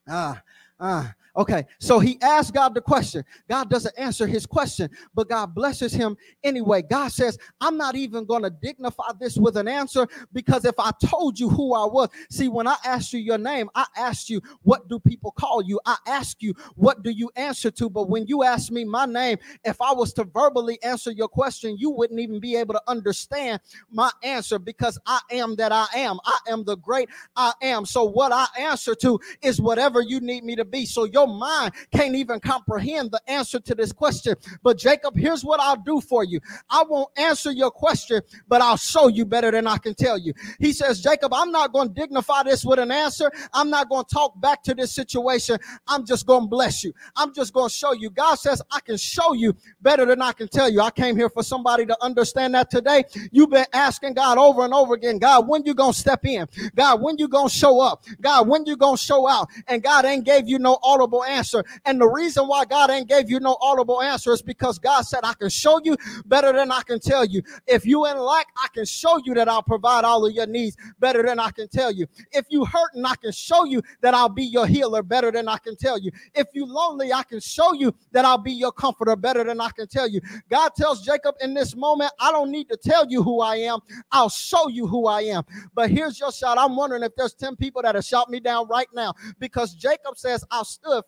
Ah, 0.10 0.42
ah. 0.80 1.14
Okay, 1.36 1.66
so 1.80 2.00
he 2.00 2.18
asked 2.22 2.54
God 2.54 2.74
the 2.74 2.82
question. 2.82 3.24
God 3.50 3.70
doesn't 3.70 3.98
answer 3.98 4.28
his 4.28 4.46
question, 4.46 4.90
but 5.16 5.30
God 5.30 5.56
blesses 5.56 5.94
him 5.94 6.18
anyway. 6.44 6.82
God 6.82 7.12
says, 7.12 7.38
I'm 7.62 7.78
not 7.78 7.96
even 7.96 8.26
going 8.26 8.44
to 8.44 8.50
dignify 8.50 9.12
this 9.20 9.38
with 9.38 9.56
an 9.56 9.68
answer 9.68 10.08
because 10.34 10.66
if 10.66 10.76
I 10.78 10.92
told 11.06 11.40
you 11.40 11.50
who 11.50 11.74
I 11.74 11.86
was, 11.86 12.10
see, 12.30 12.50
when 12.50 12.68
I 12.68 12.76
asked 12.84 13.14
you 13.14 13.20
your 13.20 13.38
name, 13.38 13.70
I 13.76 13.86
asked 13.96 14.30
you, 14.30 14.42
What 14.64 14.90
do 14.90 15.00
people 15.00 15.32
call 15.32 15.62
you? 15.62 15.80
I 15.86 15.96
asked 16.06 16.44
you, 16.44 16.54
What 16.76 17.04
do 17.04 17.12
you 17.12 17.32
answer 17.36 17.72
to? 17.72 17.90
But 17.90 18.10
when 18.10 18.28
you 18.28 18.44
asked 18.44 18.72
me 18.72 18.84
my 18.84 19.06
name, 19.06 19.38
if 19.64 19.82
I 19.82 19.94
was 19.94 20.14
to 20.14 20.26
verbally 20.26 20.82
answer 20.84 21.12
your 21.12 21.30
question, 21.30 21.78
you 21.78 21.92
wouldn't 21.92 22.20
even 22.20 22.40
be 22.40 22.56
able 22.58 22.74
to 22.74 22.82
understand 22.88 23.62
my 23.90 24.12
answer 24.24 24.60
because 24.60 25.00
I 25.06 25.20
am 25.32 25.56
that 25.56 25.72
I 25.72 25.88
am. 25.96 26.20
I 26.26 26.38
am 26.50 26.64
the 26.66 26.78
great 26.78 27.10
I 27.36 27.54
am. 27.62 27.86
So, 27.86 28.04
what 28.04 28.32
I 28.32 28.48
answer 28.60 28.96
to 28.96 29.20
is 29.42 29.62
whatever 29.62 30.02
you 30.02 30.20
need 30.20 30.44
me 30.44 30.56
to 30.56 30.66
be. 30.66 30.86
So, 30.86 31.06
your 31.06 31.21
your 31.22 31.28
mind 31.28 31.74
can't 31.92 32.16
even 32.16 32.40
comprehend 32.40 33.12
the 33.12 33.22
answer 33.28 33.60
to 33.60 33.76
this 33.76 33.92
question. 33.92 34.36
But 34.64 34.78
Jacob, 34.78 35.16
here's 35.16 35.44
what 35.44 35.60
I'll 35.60 35.82
do 35.82 36.02
for 36.02 36.24
you. 36.24 36.40
I 36.70 36.84
won't 36.84 37.10
answer 37.18 37.52
your 37.52 37.72
question, 37.72 38.22
but 38.48 38.62
I'll 38.62 38.78
show 38.78 39.08
you 39.08 39.26
better 39.26 39.52
than 39.52 39.68
I 39.68 39.78
can 39.78 39.94
tell 39.94 40.18
you. 40.18 40.34
He 40.60 40.74
says, 40.74 41.02
Jacob, 41.02 41.34
I'm 41.34 41.52
not 41.52 41.74
going 41.74 41.90
to 41.90 41.94
dignify 41.94 42.44
this 42.44 42.66
with 42.66 42.80
an 42.80 42.92
answer. 42.92 43.32
I'm 43.54 43.70
not 43.70 43.90
going 43.90 44.06
to 44.06 44.14
talk 44.14 44.40
back 44.42 44.64
to 44.64 44.74
this 44.74 44.92
situation. 44.92 45.58
I'm 45.88 46.06
just 46.06 46.26
going 46.26 46.44
to 46.44 46.48
bless 46.48 46.84
you. 46.84 46.94
I'm 47.16 47.34
just 47.34 47.54
going 47.54 47.70
to 47.70 47.76
show 47.76 47.94
you. 47.94 48.10
God 48.10 48.36
says, 48.36 48.62
I 48.72 48.80
can 48.80 48.98
show 48.98 49.34
you 49.34 49.56
better 49.82 50.06
than 50.06 50.22
I 50.22 50.32
can 50.32 50.48
tell 50.48 50.70
you. 50.70 50.82
I 50.82 50.92
came 50.92 51.16
here 51.16 51.30
for 51.30 51.44
somebody 51.44 51.86
to 51.86 52.04
understand 52.04 52.56
that 52.56 52.72
today. 52.72 53.04
You've 53.32 53.50
been 53.50 53.66
asking 53.74 54.16
God 54.16 54.38
over 54.38 54.64
and 54.64 54.74
over 54.74 54.96
again, 54.96 55.20
God, 55.20 55.48
when 55.48 55.64
you 55.66 55.74
going 55.74 55.94
to 55.94 56.00
step 56.00 56.26
in? 56.26 56.48
God, 56.76 57.02
when 57.02 57.18
you 57.18 57.28
going 57.28 57.50
to 57.50 57.56
show 57.56 57.80
up? 57.80 58.04
God, 58.22 58.48
when 58.48 58.66
you 58.66 58.76
going 58.76 58.98
to 58.98 59.04
show 59.04 59.28
out? 59.28 59.50
And 59.68 59.84
God 59.84 60.06
ain't 60.06 60.26
gave 60.26 60.48
you 60.48 60.58
no 60.60 60.80
audible 60.84 61.11
audible 61.12 61.24
answer. 61.24 61.64
And 61.86 62.00
the 62.00 62.08
reason 62.08 62.48
why 62.48 62.66
God 62.66 62.90
ain't 62.90 63.08
gave 63.10 63.30
you 63.30 63.40
no 63.40 63.58
audible 63.62 64.02
answer 64.02 64.32
is 64.34 64.42
because 64.42 64.80
God 64.80 65.02
said, 65.04 65.22
I 65.24 65.34
can 65.34 65.50
show 65.50 65.80
you 65.84 65.98
better 66.26 66.54
than 66.54 66.72
I 66.72 66.82
can 66.82 67.00
tell 67.00 67.26
you. 67.26 67.42
If 67.68 67.86
you 67.86 68.06
in 68.08 68.18
lack, 68.18 68.48
I 68.58 68.68
can 68.74 68.86
show 68.86 69.20
you 69.26 69.34
that 69.36 69.48
I'll 69.48 69.64
provide 69.64 70.06
all 70.06 70.26
of 70.26 70.34
your 70.34 70.48
needs 70.48 70.78
better 71.00 71.24
than 71.24 71.40
I 71.40 71.52
can 71.52 71.68
tell 71.68 71.92
you. 71.92 72.08
If 72.32 72.46
you 72.50 72.66
hurting, 72.66 73.06
I 73.06 73.16
can 73.16 73.32
show 73.32 73.66
you 73.66 73.82
that 74.02 74.14
I'll 74.14 74.30
be 74.30 74.44
your 74.44 74.66
healer 74.66 75.04
better 75.04 75.32
than 75.32 75.48
I 75.48 75.58
can 75.58 75.76
tell 75.76 75.98
you. 75.98 76.12
If 76.34 76.48
you 76.54 76.66
lonely, 76.66 77.12
I 77.14 77.24
can 77.24 77.40
show 77.40 77.74
you 77.74 77.94
that 78.12 78.26
I'll 78.26 78.38
be 78.38 78.54
your 78.54 78.72
comforter 78.72 79.16
better 79.16 79.44
than 79.44 79.60
I 79.60 79.70
can 79.70 79.88
tell 79.88 80.08
you. 80.08 80.22
God 80.50 80.72
tells 80.76 81.06
Jacob 81.06 81.36
in 81.42 81.54
this 81.54 81.76
moment, 81.76 82.12
I 82.20 82.32
don't 82.32 82.52
need 82.52 82.70
to 82.70 82.78
tell 82.78 83.06
you 83.08 83.24
who 83.24 83.42
I 83.42 83.58
am. 83.58 83.80
I'll 84.12 84.30
show 84.30 84.70
you 84.70 84.88
who 84.88 85.08
I 85.08 85.22
am. 85.22 85.44
But 85.74 85.92
here's 85.92 86.20
your 86.20 86.32
shout. 86.32 86.58
I'm 86.58 86.76
wondering 86.76 87.04
if 87.04 87.16
there's 87.16 87.34
10 87.34 87.56
people 87.56 87.82
that 87.82 87.96
have 87.96 88.06
shot 88.06 88.30
me 88.30 88.40
down 88.40 88.68
right 88.68 88.88
now 88.94 89.14
because 89.40 89.74
Jacob 89.74 90.18
says, 90.18 90.44
I 90.52 90.64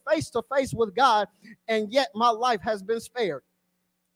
face 0.10 0.30
to 0.32 0.42
face 0.56 0.74
with 0.74 0.96
God, 0.96 1.28
and 1.68 1.92
yet 1.92 2.10
my 2.16 2.30
life 2.30 2.62
has 2.62 2.82
been 2.84 3.00
spared. 3.00 3.44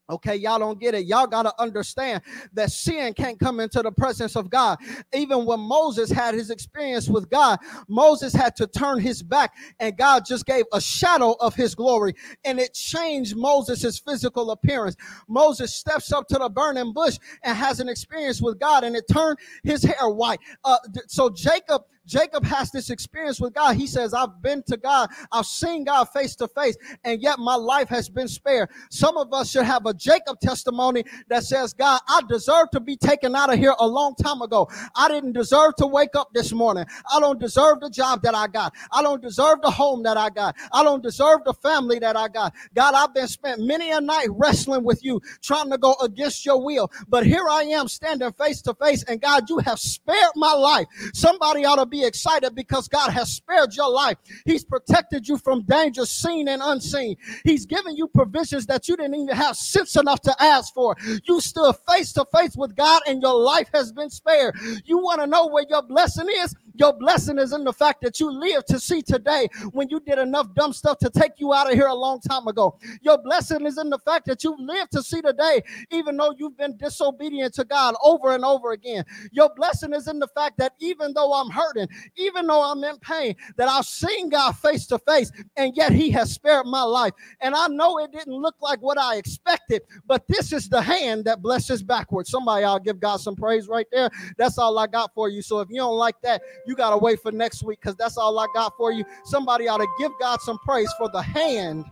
Okay, 0.09 0.37
y'all 0.37 0.57
don't 0.57 0.79
get 0.79 0.95
it. 0.95 1.05
Y'all 1.05 1.27
got 1.27 1.43
to 1.43 1.53
understand 1.61 2.21
that 2.53 2.71
sin 2.71 3.13
can't 3.13 3.37
come 3.37 3.59
into 3.59 3.81
the 3.81 3.91
presence 3.91 4.37
of 4.37 4.49
God. 4.49 4.77
Even 5.13 5.45
when 5.45 5.59
Moses 5.59 6.09
had 6.09 6.33
his 6.33 6.49
experience 6.49 7.09
with 7.09 7.29
God, 7.29 7.59
Moses 7.89 8.33
had 8.33 8.55
to 8.55 8.67
turn 8.67 9.01
his 9.01 9.21
back, 9.21 9.53
and 9.81 9.97
God 9.97 10.23
just 10.25 10.45
gave 10.45 10.63
a 10.71 10.79
shadow 10.79 11.35
of 11.41 11.55
his 11.55 11.75
glory, 11.75 12.13
and 12.45 12.57
it 12.57 12.73
changed 12.73 13.35
Moses' 13.35 13.99
physical 13.99 14.51
appearance. 14.51 14.95
Moses 15.27 15.75
steps 15.75 16.13
up 16.13 16.25
to 16.29 16.37
the 16.37 16.47
burning 16.47 16.93
bush 16.93 17.17
and 17.43 17.57
has 17.57 17.81
an 17.81 17.89
experience 17.89 18.41
with 18.41 18.59
God, 18.59 18.85
and 18.85 18.95
it 18.95 19.03
turned 19.11 19.37
his 19.63 19.83
hair 19.83 20.07
white. 20.07 20.39
Uh, 20.63 20.77
so 21.07 21.29
Jacob 21.29 21.81
Jacob 22.07 22.43
has 22.45 22.71
this 22.71 22.89
experience 22.89 23.39
with 23.39 23.53
God. 23.53 23.75
He 23.75 23.85
says, 23.85 24.13
I've 24.13 24.41
been 24.41 24.63
to 24.63 24.77
God, 24.77 25.09
I've 25.31 25.45
seen 25.45 25.83
God 25.83 26.05
face 26.05 26.35
to 26.37 26.47
face, 26.47 26.75
and 27.03 27.21
yet 27.21 27.37
my 27.37 27.55
life 27.55 27.89
has 27.89 28.09
been 28.09 28.27
spared. 28.27 28.69
Some 28.89 29.17
of 29.17 29.33
us 29.33 29.51
should 29.51 29.65
have 29.65 29.85
a 29.85 29.93
Jacob 29.93 30.39
testimony 30.39 31.03
that 31.29 31.43
says, 31.43 31.73
God, 31.73 31.99
I 32.07 32.21
deserve 32.29 32.71
to 32.71 32.79
be 32.79 32.95
taken 32.95 33.35
out 33.35 33.53
of 33.53 33.59
here 33.59 33.75
a 33.79 33.87
long 33.87 34.15
time 34.15 34.41
ago. 34.41 34.69
I 34.95 35.09
didn't 35.09 35.33
deserve 35.33 35.75
to 35.77 35.87
wake 35.87 36.15
up 36.15 36.29
this 36.33 36.53
morning. 36.53 36.85
I 37.13 37.19
don't 37.19 37.39
deserve 37.39 37.81
the 37.81 37.89
job 37.89 38.21
that 38.23 38.33
I 38.33 38.47
got. 38.47 38.73
I 38.91 39.01
don't 39.01 39.21
deserve 39.21 39.61
the 39.61 39.71
home 39.71 40.03
that 40.03 40.17
I 40.17 40.29
got. 40.29 40.55
I 40.71 40.83
don't 40.83 41.03
deserve 41.03 41.43
the 41.45 41.53
family 41.53 41.99
that 41.99 42.15
I 42.15 42.29
got. 42.29 42.53
God, 42.73 42.93
I've 42.93 43.13
been 43.13 43.27
spent 43.27 43.61
many 43.61 43.91
a 43.91 43.99
night 43.99 44.27
wrestling 44.31 44.83
with 44.83 45.03
you, 45.03 45.21
trying 45.41 45.69
to 45.71 45.77
go 45.77 45.95
against 46.01 46.45
your 46.45 46.63
will. 46.63 46.89
But 47.07 47.25
here 47.25 47.45
I 47.49 47.63
am 47.63 47.87
standing 47.87 48.31
face 48.33 48.61
to 48.63 48.73
face, 48.75 49.03
and 49.03 49.19
God, 49.19 49.49
you 49.49 49.59
have 49.59 49.79
spared 49.79 50.31
my 50.35 50.53
life. 50.53 50.87
Somebody 51.13 51.65
ought 51.65 51.75
to 51.75 51.85
be 51.85 51.96
excited 52.05 52.55
because 52.55 52.87
God 52.87 53.11
has 53.11 53.33
spared 53.33 53.75
your 53.75 53.89
life. 53.89 54.17
He's 54.45 54.63
protected 54.63 55.27
you 55.27 55.37
from 55.37 55.63
danger 55.63 56.05
seen 56.05 56.47
and 56.47 56.61
unseen. 56.63 57.15
He's 57.43 57.65
given 57.65 57.95
you 57.95 58.07
provisions 58.07 58.65
that 58.67 58.87
you 58.87 58.95
didn't 58.95 59.15
even 59.15 59.35
have 59.35 59.55
sense 59.55 59.95
enough 59.95 60.21
to 60.21 60.35
ask 60.41 60.73
for. 60.73 60.95
You 61.23 61.41
stood 61.41 61.75
face 61.89 62.13
to 62.13 62.25
face 62.35 62.55
with 62.55 62.75
God, 62.75 63.01
and 63.07 63.21
your 63.21 63.35
life 63.35 63.69
has 63.73 63.91
been 63.91 64.09
spared. 64.09 64.55
You 64.85 64.97
want 64.99 65.21
to 65.21 65.27
know 65.27 65.47
where 65.47 65.65
your 65.69 65.83
blessing 65.83 66.27
is? 66.29 66.55
Your 66.77 66.93
blessing 66.93 67.39
is 67.39 67.53
in 67.53 67.63
the 67.63 67.73
fact 67.73 68.01
that 68.01 68.19
you 68.19 68.31
live 68.31 68.65
to 68.65 68.79
see 68.79 69.01
today 69.01 69.47
when 69.71 69.89
you 69.89 69.99
did 69.99 70.19
enough 70.19 70.53
dumb 70.53 70.73
stuff 70.73 70.97
to 70.99 71.09
take 71.09 71.33
you 71.37 71.53
out 71.53 71.67
of 71.67 71.73
here 71.73 71.87
a 71.87 71.95
long 71.95 72.19
time 72.21 72.47
ago. 72.47 72.77
Your 73.01 73.17
blessing 73.17 73.65
is 73.65 73.77
in 73.77 73.89
the 73.89 73.99
fact 73.99 74.25
that 74.27 74.43
you 74.43 74.55
live 74.59 74.89
to 74.91 75.01
see 75.01 75.21
today, 75.21 75.63
even 75.91 76.17
though 76.17 76.33
you've 76.37 76.57
been 76.57 76.77
disobedient 76.77 77.53
to 77.55 77.65
God 77.65 77.95
over 78.03 78.33
and 78.33 78.45
over 78.45 78.71
again. 78.71 79.03
Your 79.31 79.49
blessing 79.55 79.93
is 79.93 80.07
in 80.07 80.19
the 80.19 80.27
fact 80.27 80.57
that 80.57 80.73
even 80.79 81.13
though 81.13 81.33
I'm 81.33 81.49
hurting, 81.49 81.87
even 82.15 82.47
though 82.47 82.63
I'm 82.63 82.83
in 82.83 82.97
pain, 82.99 83.35
that 83.57 83.67
I've 83.67 83.85
seen 83.85 84.29
God 84.29 84.53
face 84.53 84.85
to 84.87 84.99
face, 84.99 85.31
and 85.55 85.75
yet 85.75 85.91
He 85.91 86.11
has 86.11 86.31
spared 86.31 86.65
my 86.65 86.83
life. 86.83 87.13
And 87.41 87.55
I 87.55 87.67
know 87.67 87.97
it 87.97 88.11
didn't 88.11 88.33
look 88.33 88.55
like 88.61 88.81
what 88.81 88.97
I 88.97 89.15
expected, 89.15 89.81
but 90.05 90.27
this 90.27 90.53
is 90.53 90.69
the 90.69 90.81
hand 90.81 91.25
that 91.25 91.41
blesses 91.41 91.81
backwards. 91.81 92.29
Somebody, 92.29 92.63
I'll 92.63 92.79
give 92.79 92.99
God 92.99 93.17
some 93.17 93.35
praise 93.35 93.67
right 93.67 93.87
there. 93.91 94.09
That's 94.37 94.57
all 94.57 94.77
I 94.77 94.87
got 94.87 95.13
for 95.13 95.29
you. 95.29 95.41
So 95.41 95.59
if 95.59 95.69
you 95.69 95.77
don't 95.77 95.97
like 95.97 96.19
that, 96.21 96.41
you 96.67 96.75
got 96.75 96.91
to 96.91 96.97
wait 96.97 97.21
for 97.21 97.31
next 97.31 97.63
week 97.63 97.79
because 97.81 97.95
that's 97.95 98.17
all 98.17 98.37
I 98.37 98.47
got 98.53 98.73
for 98.77 98.91
you. 98.91 99.05
Somebody 99.23 99.67
ought 99.67 99.77
to 99.77 99.87
give 99.97 100.11
God 100.19 100.41
some 100.41 100.57
praise 100.59 100.91
for 100.97 101.09
the 101.09 101.21
hand 101.21 101.85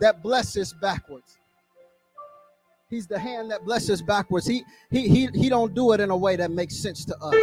that 0.00 0.22
blesses 0.22 0.74
backwards. 0.80 1.38
He's 2.90 3.06
the 3.06 3.18
hand 3.18 3.50
that 3.50 3.64
blesses 3.64 4.02
backwards. 4.02 4.46
He 4.46 4.62
he 4.90 5.08
he 5.08 5.28
he 5.34 5.48
don't 5.48 5.74
do 5.74 5.92
it 5.92 6.00
in 6.00 6.10
a 6.10 6.16
way 6.16 6.36
that 6.36 6.50
makes 6.50 6.76
sense 6.76 7.04
to 7.06 7.16
us. 7.16 7.34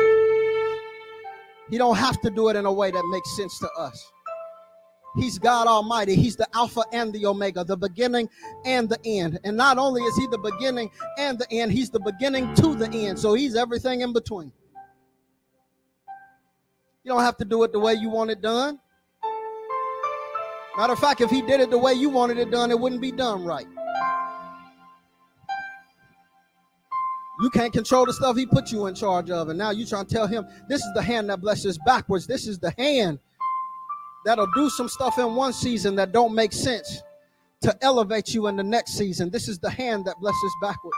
He 1.70 1.78
don't 1.78 1.98
have 1.98 2.22
to 2.22 2.30
do 2.30 2.50
it 2.50 2.56
in 2.56 2.66
a 2.66 2.72
way 2.72 2.92
that 2.92 3.06
makes 3.12 3.36
sense 3.36 3.58
to 3.60 3.70
us. 3.78 4.12
He's 5.16 5.38
God 5.40 5.68
Almighty. 5.68 6.16
He's 6.16 6.36
the 6.36 6.48
Alpha 6.54 6.84
and 6.94 7.12
the 7.12 7.26
Omega, 7.26 7.64
the 7.64 7.76
beginning 7.76 8.30
and 8.66 8.88
the 8.88 9.00
end. 9.04 9.40
And 9.44 9.58
not 9.58 9.78
only 9.78 10.02
is 10.04 10.16
He 10.16 10.28
the 10.28 10.38
beginning 10.38 10.90
and 11.18 11.38
the 11.38 11.52
end, 11.52 11.72
He's 11.72 11.90
the 11.90 12.00
beginning 12.00 12.54
to 12.56 12.76
the 12.76 12.90
end. 12.90 13.20
So 13.20 13.34
He's 13.34 13.56
everything 13.56 14.02
in 14.02 14.14
between. 14.14 14.54
You 17.04 17.12
don't 17.12 17.22
have 17.22 17.38
to 17.38 17.46
do 17.46 17.64
it 17.64 17.72
the 17.72 17.80
way 17.80 17.94
you 17.94 18.10
want 18.10 18.30
it 18.30 18.42
done. 18.42 18.80
Matter 20.78 20.94
of 20.94 21.00
fact, 21.00 21.22
if 21.22 21.30
he 21.30 21.42
did 21.42 21.60
it 21.60 21.70
the 21.70 21.78
way 21.78 21.94
you 21.94 22.10
wanted 22.10 22.38
it 22.38 22.52
done, 22.52 22.72
it 22.72 22.80
wouldn't 22.80 23.02
be 23.02 23.12
done 23.12 23.44
right. 23.44 23.68
You 27.42 27.50
can't 27.50 27.74
control 27.74 28.06
the 28.06 28.14
stuff 28.14 28.38
he 28.38 28.46
put 28.46 28.72
you 28.72 28.86
in 28.86 28.94
charge 28.94 29.32
of. 29.32 29.50
And 29.50 29.58
now 29.58 29.72
you 29.72 29.86
trying 29.86 30.06
to 30.06 30.14
tell 30.14 30.28
him 30.28 30.46
this 30.70 30.82
is 30.82 30.94
the 30.94 31.02
hand 31.02 31.30
that 31.30 31.42
blesses 31.42 31.80
backwards. 31.86 32.28
This 32.28 32.48
is 32.48 32.60
the 32.60 32.72
hand 32.78 33.20
that'll 34.26 34.52
do 34.54 34.70
some 34.70 34.88
stuff 34.88 35.18
in 35.18 35.34
one 35.36 35.52
season 35.52 35.96
that 35.96 36.12
don't 36.12 36.36
make 36.36 36.54
sense 36.54 37.02
to 37.62 37.76
elevate 37.82 38.34
you 38.34 38.46
in 38.48 38.56
the 38.56 38.64
next 38.64 38.94
season. 38.94 39.32
This 39.32 39.48
is 39.48 39.58
the 39.58 39.72
hand 39.72 40.06
that 40.06 40.20
blesses 40.20 40.56
backwards. 40.62 40.98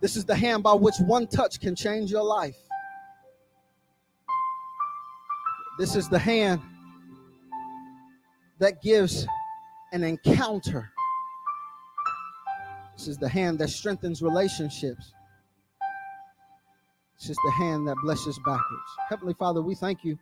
This 0.00 0.16
is 0.16 0.26
the 0.26 0.36
hand 0.36 0.62
by 0.62 0.74
which 0.74 0.96
one 1.00 1.26
touch 1.26 1.58
can 1.58 1.74
change 1.74 2.10
your 2.10 2.22
life. 2.22 2.56
This 5.78 5.94
is 5.94 6.08
the 6.08 6.18
hand 6.18 6.62
that 8.58 8.80
gives 8.80 9.26
an 9.92 10.02
encounter. 10.02 10.90
This 12.96 13.08
is 13.08 13.18
the 13.18 13.28
hand 13.28 13.58
that 13.58 13.68
strengthens 13.68 14.22
relationships. 14.22 15.12
This 17.18 17.28
is 17.28 17.38
the 17.44 17.50
hand 17.52 17.86
that 17.88 17.96
blesses 18.02 18.38
backwards. 18.38 18.90
Heavenly 19.10 19.34
Father, 19.34 19.60
we 19.60 19.74
thank 19.74 20.02
you 20.02 20.18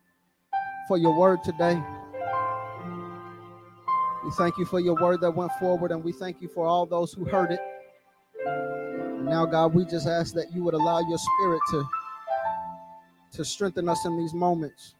for 0.88 0.98
your 0.98 1.16
word 1.16 1.44
today. 1.44 1.80
We 4.24 4.30
thank 4.32 4.58
you 4.58 4.64
for 4.64 4.80
your 4.80 4.94
word 4.96 5.20
that 5.20 5.30
went 5.30 5.52
forward, 5.60 5.92
and 5.92 6.02
we 6.02 6.10
thank 6.10 6.42
you 6.42 6.48
for 6.48 6.66
all 6.66 6.84
those 6.84 7.12
who 7.12 7.24
heard 7.24 7.52
it. 7.52 7.60
And 8.44 9.26
now, 9.26 9.46
God, 9.46 9.72
we 9.72 9.84
just 9.84 10.08
ask 10.08 10.34
that 10.34 10.52
you 10.52 10.64
would 10.64 10.74
allow 10.74 10.98
your 11.08 11.18
spirit 11.18 11.60
to, 11.70 11.84
to 13.32 13.44
strengthen 13.44 13.88
us 13.88 14.04
in 14.04 14.18
these 14.18 14.34
moments 14.34 14.96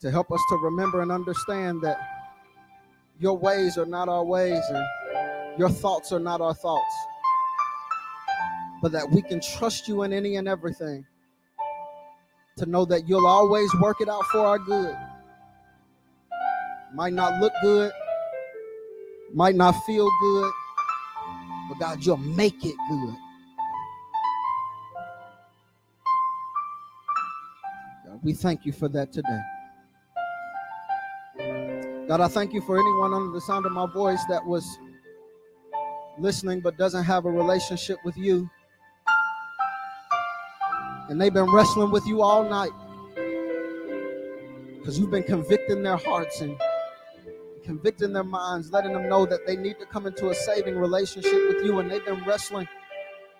to 0.00 0.10
help 0.10 0.30
us 0.30 0.40
to 0.48 0.56
remember 0.56 1.02
and 1.02 1.10
understand 1.10 1.82
that 1.82 1.98
your 3.18 3.36
ways 3.36 3.76
are 3.76 3.86
not 3.86 4.08
our 4.08 4.24
ways 4.24 4.62
and 4.70 4.84
your 5.58 5.68
thoughts 5.68 6.12
are 6.12 6.20
not 6.20 6.40
our 6.40 6.54
thoughts, 6.54 6.94
but 8.80 8.92
that 8.92 9.10
we 9.10 9.22
can 9.22 9.40
trust 9.40 9.88
you 9.88 10.04
in 10.04 10.12
any 10.12 10.36
and 10.36 10.46
everything. 10.46 11.04
To 12.58 12.66
know 12.66 12.84
that 12.86 13.08
you'll 13.08 13.26
always 13.26 13.72
work 13.80 14.00
it 14.00 14.08
out 14.08 14.24
for 14.26 14.40
our 14.40 14.58
good. 14.58 14.96
Might 16.94 17.12
not 17.12 17.40
look 17.40 17.52
good, 17.60 17.92
might 19.32 19.56
not 19.56 19.72
feel 19.84 20.08
good, 20.20 20.52
but 21.68 21.78
God, 21.78 22.04
you'll 22.04 22.16
make 22.16 22.64
it 22.64 22.76
good. 22.88 23.14
God, 28.06 28.20
we 28.22 28.32
thank 28.32 28.64
you 28.64 28.72
for 28.72 28.88
that 28.88 29.12
today. 29.12 29.40
God, 32.08 32.22
I 32.22 32.28
thank 32.28 32.54
you 32.54 32.62
for 32.62 32.78
anyone 32.78 33.12
under 33.12 33.32
the 33.32 33.40
sound 33.42 33.66
of 33.66 33.72
my 33.72 33.84
voice 33.84 34.24
that 34.30 34.42
was 34.42 34.78
listening 36.18 36.60
but 36.62 36.78
doesn't 36.78 37.04
have 37.04 37.26
a 37.26 37.30
relationship 37.30 37.98
with 38.02 38.16
you. 38.16 38.48
And 41.10 41.20
they've 41.20 41.34
been 41.34 41.52
wrestling 41.52 41.90
with 41.90 42.06
you 42.06 42.22
all 42.22 42.48
night 42.48 42.70
because 44.78 44.98
you've 44.98 45.10
been 45.10 45.22
convicting 45.22 45.82
their 45.82 45.98
hearts 45.98 46.40
and 46.40 46.58
convicting 47.62 48.14
their 48.14 48.24
minds, 48.24 48.72
letting 48.72 48.94
them 48.94 49.06
know 49.10 49.26
that 49.26 49.46
they 49.46 49.56
need 49.56 49.78
to 49.78 49.84
come 49.84 50.06
into 50.06 50.30
a 50.30 50.34
saving 50.34 50.78
relationship 50.78 51.46
with 51.48 51.62
you. 51.62 51.78
And 51.78 51.90
they've 51.90 52.06
been 52.06 52.24
wrestling 52.24 52.66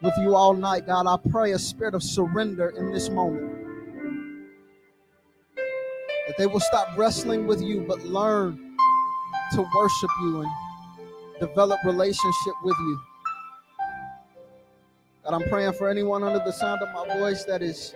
with 0.02 0.12
you 0.18 0.34
all 0.34 0.52
night. 0.52 0.86
God, 0.86 1.06
I 1.06 1.16
pray 1.30 1.52
a 1.52 1.58
spirit 1.58 1.94
of 1.94 2.02
surrender 2.02 2.68
in 2.76 2.92
this 2.92 3.08
moment 3.08 3.57
that 6.28 6.36
they 6.36 6.46
will 6.46 6.60
stop 6.60 6.96
wrestling 6.96 7.46
with 7.46 7.60
you 7.60 7.80
but 7.80 8.04
learn 8.04 8.76
to 9.52 9.62
worship 9.74 10.10
you 10.20 10.42
and 10.42 10.50
develop 11.40 11.80
relationship 11.84 12.54
with 12.62 12.76
you. 12.78 13.00
God, 15.24 15.34
I'm 15.34 15.48
praying 15.48 15.72
for 15.72 15.88
anyone 15.88 16.22
under 16.22 16.38
the 16.38 16.52
sound 16.52 16.82
of 16.82 16.88
my 16.92 17.18
voice 17.18 17.44
that 17.44 17.62
is 17.62 17.94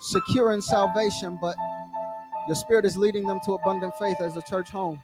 secure 0.00 0.52
in 0.52 0.62
salvation, 0.62 1.38
but 1.40 1.56
your 2.46 2.54
spirit 2.54 2.84
is 2.84 2.96
leading 2.96 3.26
them 3.26 3.40
to 3.44 3.54
abundant 3.54 3.92
faith 3.98 4.20
as 4.20 4.36
a 4.36 4.42
church 4.42 4.70
home. 4.70 5.02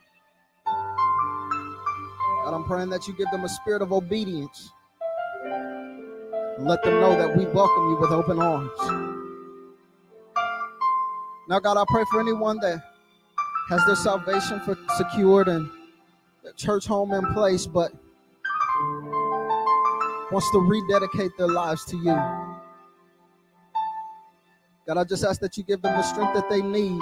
God, 2.45 2.55
I'm 2.55 2.65
praying 2.65 2.91
that 2.91 3.09
you 3.09 3.15
give 3.15 3.31
them 3.33 3.43
a 3.43 3.49
spirit 3.49 3.83
of 3.83 3.93
obedience. 3.93 4.71
And 5.45 6.67
let 6.67 6.83
them 6.85 7.01
know 7.01 7.17
that 7.19 7.37
we 7.37 7.45
welcome 7.47 7.91
you 7.91 7.99
with 8.01 8.13
open 8.13 8.41
arms. 8.41 9.16
Now, 11.49 11.61
God, 11.61 11.77
I 11.77 11.85
pray 11.89 12.05
for 12.11 12.21
anyone 12.21 12.59
that 12.61 12.83
has 13.69 13.85
their 13.87 13.97
salvation 13.97 14.61
for 14.61 14.77
secured 14.97 15.49
and 15.49 15.71
the 16.43 16.53
church 16.53 16.87
home 16.87 17.13
in 17.13 17.25
place, 17.35 17.67
but 17.67 17.93
wants 20.33 20.51
to 20.51 20.59
rededicate 20.59 21.31
their 21.39 21.49
lives 21.49 21.85
to 21.87 21.97
you. 21.97 22.17
God, 24.87 24.99
I 24.99 25.05
just 25.05 25.25
ask 25.25 25.41
that 25.41 25.57
you 25.57 25.63
give 25.63 25.83
them 25.83 25.97
the 25.97 26.03
strength 26.03 26.35
that 26.35 26.49
they 26.49 26.63
need 26.63 26.99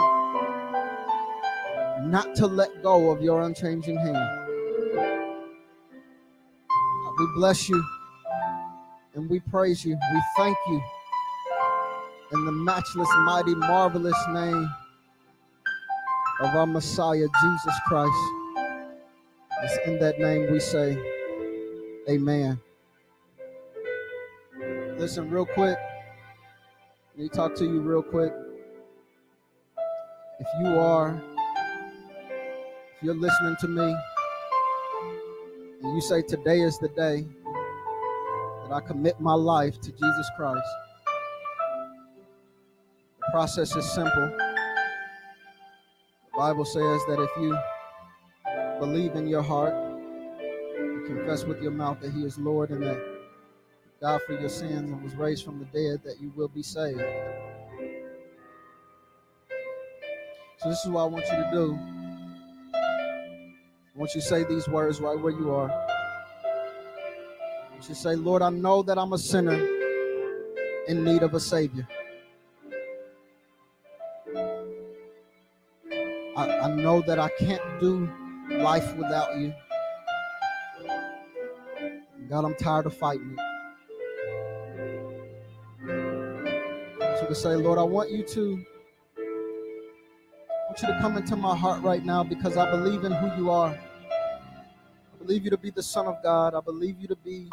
not 2.03 2.35
to 2.37 2.47
let 2.47 2.83
go 2.83 3.11
of 3.11 3.23
your 3.23 3.43
unchanging 3.43 3.97
hand. 3.97 4.41
we 7.19 7.27
bless 7.37 7.69
you 7.69 7.83
and 9.15 9.31
we 9.31 9.41
praise 9.41 9.85
you. 9.85 9.97
We 10.13 10.23
thank 10.37 10.57
you 10.69 10.83
in 12.35 12.45
the 12.45 12.53
matchless, 12.53 13.09
mighty, 13.25 13.55
marvelous 13.55 14.19
name 14.33 14.69
of 16.41 16.57
our 16.57 16.67
Messiah, 16.67 17.27
Jesus 17.43 17.75
Christ. 17.87 18.13
It's 19.63 19.79
in 19.87 20.01
that 20.01 20.19
name 20.19 20.51
we 20.51 20.59
say, 20.59 20.99
Amen. 22.11 22.61
Listen, 24.99 25.31
real 25.31 25.47
quick. 25.47 25.79
Let 27.17 27.23
me 27.23 27.29
talk 27.29 27.55
to 27.55 27.65
you 27.65 27.81
real 27.81 28.03
quick. 28.03 28.33
If 30.41 30.47
you 30.61 30.79
are, 30.79 31.23
if 32.97 33.03
you're 33.03 33.15
listening 33.15 33.55
to 33.61 33.69
me, 33.69 33.97
and 35.83 35.95
you 35.95 36.01
say 36.01 36.23
today 36.23 36.61
is 36.61 36.79
the 36.81 36.89
day 36.89 37.25
that 38.63 38.73
I 38.73 38.81
commit 38.81 39.21
my 39.21 39.35
life 39.35 39.81
to 39.83 39.93
Jesus 39.93 40.31
Christ, 40.37 40.67
process 43.35 43.75
is 43.75 43.85
simple. 43.91 44.31
The 46.31 46.37
Bible 46.37 46.65
says 46.65 47.01
that 47.09 47.19
if 47.19 47.31
you 47.37 47.59
believe 48.79 49.17
in 49.17 49.27
your 49.27 49.43
heart, 49.43 49.75
you 50.79 51.03
confess 51.05 51.43
with 51.43 51.61
your 51.61 51.73
mouth 51.73 51.99
that 52.01 52.13
He 52.13 52.21
is 52.21 52.39
Lord 52.39 52.71
and 52.71 52.81
that 52.85 53.05
died 54.01 54.21
for 54.25 54.39
your 54.39 54.49
sins 54.49 54.89
and 54.89 55.03
was 55.03 55.17
raised 55.17 55.45
from 55.45 55.59
the 55.59 55.65
dead, 55.65 56.05
that 56.05 56.21
you 56.21 56.33
will 56.37 56.47
be 56.47 56.63
saved. 56.63 57.03
So, 60.59 60.69
this 60.69 60.85
is 60.85 60.91
what 60.93 61.03
I 61.03 61.07
want 61.07 61.25
you 61.25 61.37
to 61.37 61.51
do. 61.53 61.77
I 62.73 63.97
want 63.97 64.15
you 64.15 64.21
to 64.21 64.27
say 64.29 64.45
these 64.45 64.69
words 64.69 65.01
right 65.01 65.19
where 65.19 65.33
you 65.33 65.53
are. 65.53 65.73
I 65.73 65.89
want 67.73 67.83
you 67.83 67.89
to 67.89 67.95
say, 67.97 68.15
Lord, 68.15 68.43
I 68.43 68.51
know 68.51 68.85
that 68.85 68.97
I'm 68.97 69.13
a 69.13 69.19
sinner 69.19 69.61
in 70.87 71.03
need 71.03 71.25
of 71.25 71.35
a 71.35 71.41
Savior. 71.41 71.89
I, 76.51 76.61
I 76.61 76.75
know 76.75 77.01
that 77.03 77.19
I 77.19 77.29
can't 77.39 77.63
do 77.81 78.11
life 78.51 78.95
without 78.97 79.37
you. 79.39 79.55
God, 82.29 82.45
I'm 82.45 82.55
tired 82.55 82.87
of 82.87 82.97
fighting 82.97 83.37
it. 83.37 83.41
So 87.19 87.27
to 87.27 87.35
say, 87.35 87.57
Lord, 87.57 87.79
I 87.79 87.83
want 87.83 88.11
you 88.11 88.23
to 88.23 88.65
I 90.53 90.67
want 90.67 90.83
you 90.83 90.89
to 90.89 90.99
come 91.01 91.17
into 91.17 91.37
my 91.37 91.57
heart 91.57 91.83
right 91.83 92.05
now 92.05 92.25
because 92.25 92.57
I 92.57 92.71
believe 92.71 93.05
in 93.05 93.13
who 93.13 93.43
you 93.43 93.51
are. 93.51 93.71
I 93.71 95.19
believe 95.19 95.45
you 95.45 95.51
to 95.51 95.59
be 95.59 95.71
the 95.71 95.83
Son 95.83 96.07
of 96.07 96.23
God. 96.23 96.55
I 96.55 96.61
believe 96.61 97.01
you 97.01 97.09
to 97.09 97.17
be 97.17 97.49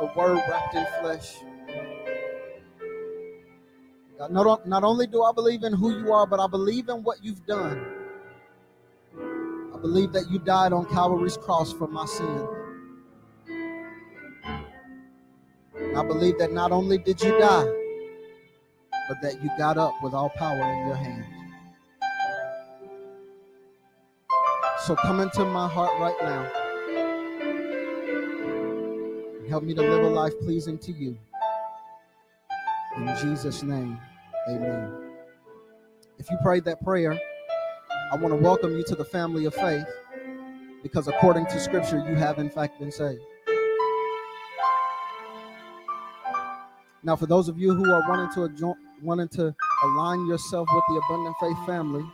the 0.00 0.10
Word 0.16 0.40
wrapped 0.48 0.74
in 0.74 0.86
flesh. 1.00 1.36
God, 4.18 4.32
not, 4.32 4.66
not 4.66 4.84
only 4.84 5.06
do 5.06 5.22
I 5.22 5.32
believe 5.32 5.62
in 5.62 5.72
who 5.72 5.98
you 5.98 6.12
are, 6.12 6.26
but 6.26 6.40
I 6.40 6.46
believe 6.46 6.88
in 6.88 7.02
what 7.02 7.22
you've 7.22 7.44
done. 7.46 7.97
I 9.78 9.80
believe 9.80 10.12
that 10.14 10.28
you 10.28 10.40
died 10.40 10.72
on 10.72 10.86
Calvary's 10.86 11.36
cross 11.36 11.72
for 11.72 11.86
my 11.86 12.04
sin. 12.04 12.48
I 15.94 16.04
believe 16.04 16.36
that 16.38 16.50
not 16.52 16.72
only 16.72 16.98
did 16.98 17.22
you 17.22 17.30
die, 17.38 17.64
but 19.08 19.22
that 19.22 19.40
you 19.40 19.48
got 19.56 19.78
up 19.78 19.94
with 20.02 20.14
all 20.14 20.30
power 20.30 20.60
in 20.60 20.86
your 20.88 20.96
hands. 20.96 21.26
So 24.84 24.96
come 24.96 25.20
into 25.20 25.44
my 25.44 25.68
heart 25.68 25.92
right 26.00 26.16
now. 26.22 26.50
Help 29.48 29.62
me 29.62 29.74
to 29.74 29.80
live 29.80 30.02
a 30.02 30.08
life 30.08 30.36
pleasing 30.40 30.76
to 30.78 30.90
you. 30.90 31.16
In 32.96 33.16
Jesus' 33.22 33.62
name, 33.62 33.96
amen. 34.48 34.92
If 36.18 36.28
you 36.32 36.36
prayed 36.42 36.64
that 36.64 36.82
prayer, 36.82 37.16
I 38.10 38.16
want 38.16 38.32
to 38.32 38.36
welcome 38.36 38.74
you 38.74 38.82
to 38.84 38.94
the 38.94 39.04
family 39.04 39.44
of 39.44 39.54
faith 39.54 39.84
because 40.82 41.08
according 41.08 41.44
to 41.46 41.60
scripture, 41.60 41.98
you 42.08 42.14
have 42.14 42.38
in 42.38 42.48
fact 42.48 42.78
been 42.80 42.90
saved. 42.90 43.20
Now, 47.02 47.16
for 47.16 47.26
those 47.26 47.48
of 47.48 47.58
you 47.58 47.74
who 47.74 47.90
are 47.92 48.08
wanting 48.08 48.30
to 48.34 48.48
adjo- 48.48 48.76
wanting 49.02 49.28
to 49.28 49.54
align 49.84 50.26
yourself 50.26 50.68
with 50.72 50.84
the 50.88 51.02
Abundant 51.04 51.36
Faith 51.38 51.66
family, 51.66 52.04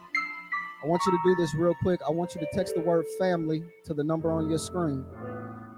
I 0.83 0.87
want 0.87 1.01
you 1.07 1.13
to 1.13 1.19
do 1.25 1.37
this 1.37 1.55
real 1.55 1.75
quick. 1.81 2.01
I 2.07 2.11
want 2.11 2.35
you 2.35 2.41
to 2.41 2.49
text 2.53 2.75
the 2.75 2.81
word 2.81 3.05
family 3.17 3.63
to 3.85 3.95
the 3.95 4.03
number 4.03 4.33
on 4.33 4.51
your 4.51 4.59
screen 4.59 5.05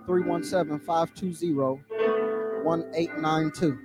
317 0.07 0.79
520 0.81 1.53
1892. 2.65 3.79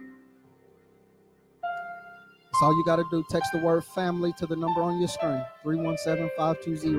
All 2.62 2.78
you 2.78 2.86
got 2.86 2.97
to 2.97 3.05
do. 3.09 3.24
Text 3.30 3.51
the 3.51 3.59
word 3.59 3.84
family 3.84 4.34
to 4.38 4.45
the 4.45 4.55
number 4.55 4.82
on 4.82 4.99
your 4.99 5.07
screen 5.07 5.43
317 5.64 6.30
520 6.38 6.97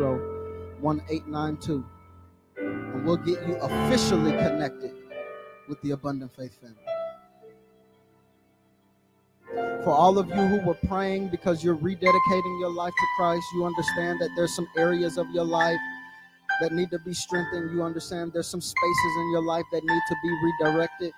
1892. 0.80 1.84
And 2.56 3.04
we'll 3.04 3.16
get 3.16 3.46
you 3.46 3.56
officially 3.56 4.32
connected 4.32 4.92
with 5.68 5.80
the 5.82 5.92
Abundant 5.92 6.34
Faith 6.34 6.60
family 6.60 6.82
for 9.82 9.90
all 9.90 10.18
of 10.18 10.28
you 10.28 10.34
who 10.34 10.60
were 10.60 10.78
praying 10.86 11.28
because 11.28 11.64
you're 11.64 11.76
rededicating 11.76 12.60
your 12.60 12.72
life 12.72 12.92
to 12.92 13.06
Christ, 13.16 13.44
you 13.54 13.64
understand 13.64 14.20
that 14.20 14.30
there's 14.36 14.54
some 14.54 14.68
areas 14.76 15.18
of 15.18 15.28
your 15.30 15.44
life 15.44 15.78
that 16.60 16.72
need 16.72 16.90
to 16.90 16.98
be 17.00 17.12
strengthened. 17.12 17.72
You 17.72 17.82
understand 17.82 18.32
there's 18.32 18.46
some 18.46 18.60
spaces 18.60 19.16
in 19.18 19.30
your 19.32 19.44
life 19.44 19.64
that 19.72 19.82
need 19.82 20.02
to 20.08 20.16
be 20.22 20.38
redirected. 20.44 21.12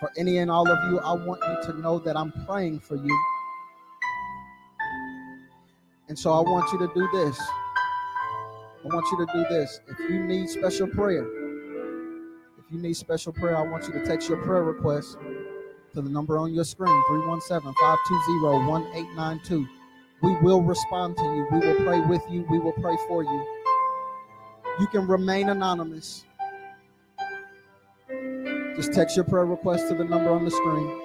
For 0.00 0.10
any 0.16 0.38
and 0.38 0.50
all 0.50 0.68
of 0.68 0.92
you, 0.92 1.00
I 1.00 1.12
want 1.12 1.42
you 1.42 1.72
to 1.72 1.80
know 1.80 1.98
that 1.98 2.16
I'm 2.16 2.32
praying 2.46 2.80
for 2.80 2.96
you. 2.96 3.24
And 6.08 6.18
so 6.18 6.32
I 6.32 6.40
want 6.40 6.72
you 6.72 6.78
to 6.78 6.88
do 6.94 7.08
this. 7.12 7.38
I 7.40 8.94
want 8.94 9.06
you 9.10 9.26
to 9.26 9.32
do 9.32 9.44
this. 9.50 9.80
If 9.88 9.98
you 10.10 10.24
need 10.24 10.48
special 10.48 10.86
prayer, 10.86 11.26
if 12.58 12.64
you 12.70 12.78
need 12.78 12.94
special 12.96 13.32
prayer, 13.32 13.56
I 13.56 13.62
want 13.62 13.86
you 13.86 13.92
to 13.92 14.04
text 14.06 14.28
your 14.28 14.42
prayer 14.44 14.62
request 14.62 15.18
to 15.94 16.00
the 16.00 16.08
number 16.08 16.38
on 16.38 16.54
your 16.54 16.64
screen 16.64 17.02
317 17.08 17.74
520 17.74 18.66
1892. 18.68 19.68
We 20.22 20.36
will 20.42 20.62
respond 20.62 21.16
to 21.16 21.24
you. 21.24 21.46
We 21.50 21.58
will 21.58 21.84
pray 21.84 22.00
with 22.00 22.22
you. 22.30 22.46
We 22.48 22.58
will 22.58 22.72
pray 22.72 22.96
for 23.08 23.22
you. 23.22 23.46
You 24.80 24.86
can 24.86 25.06
remain 25.08 25.48
anonymous. 25.48 26.24
Just 28.78 28.92
text 28.92 29.16
your 29.16 29.24
prayer 29.24 29.44
request 29.44 29.88
to 29.88 29.94
the 29.96 30.04
number 30.04 30.30
on 30.30 30.44
the 30.44 30.52
screen 30.52 31.02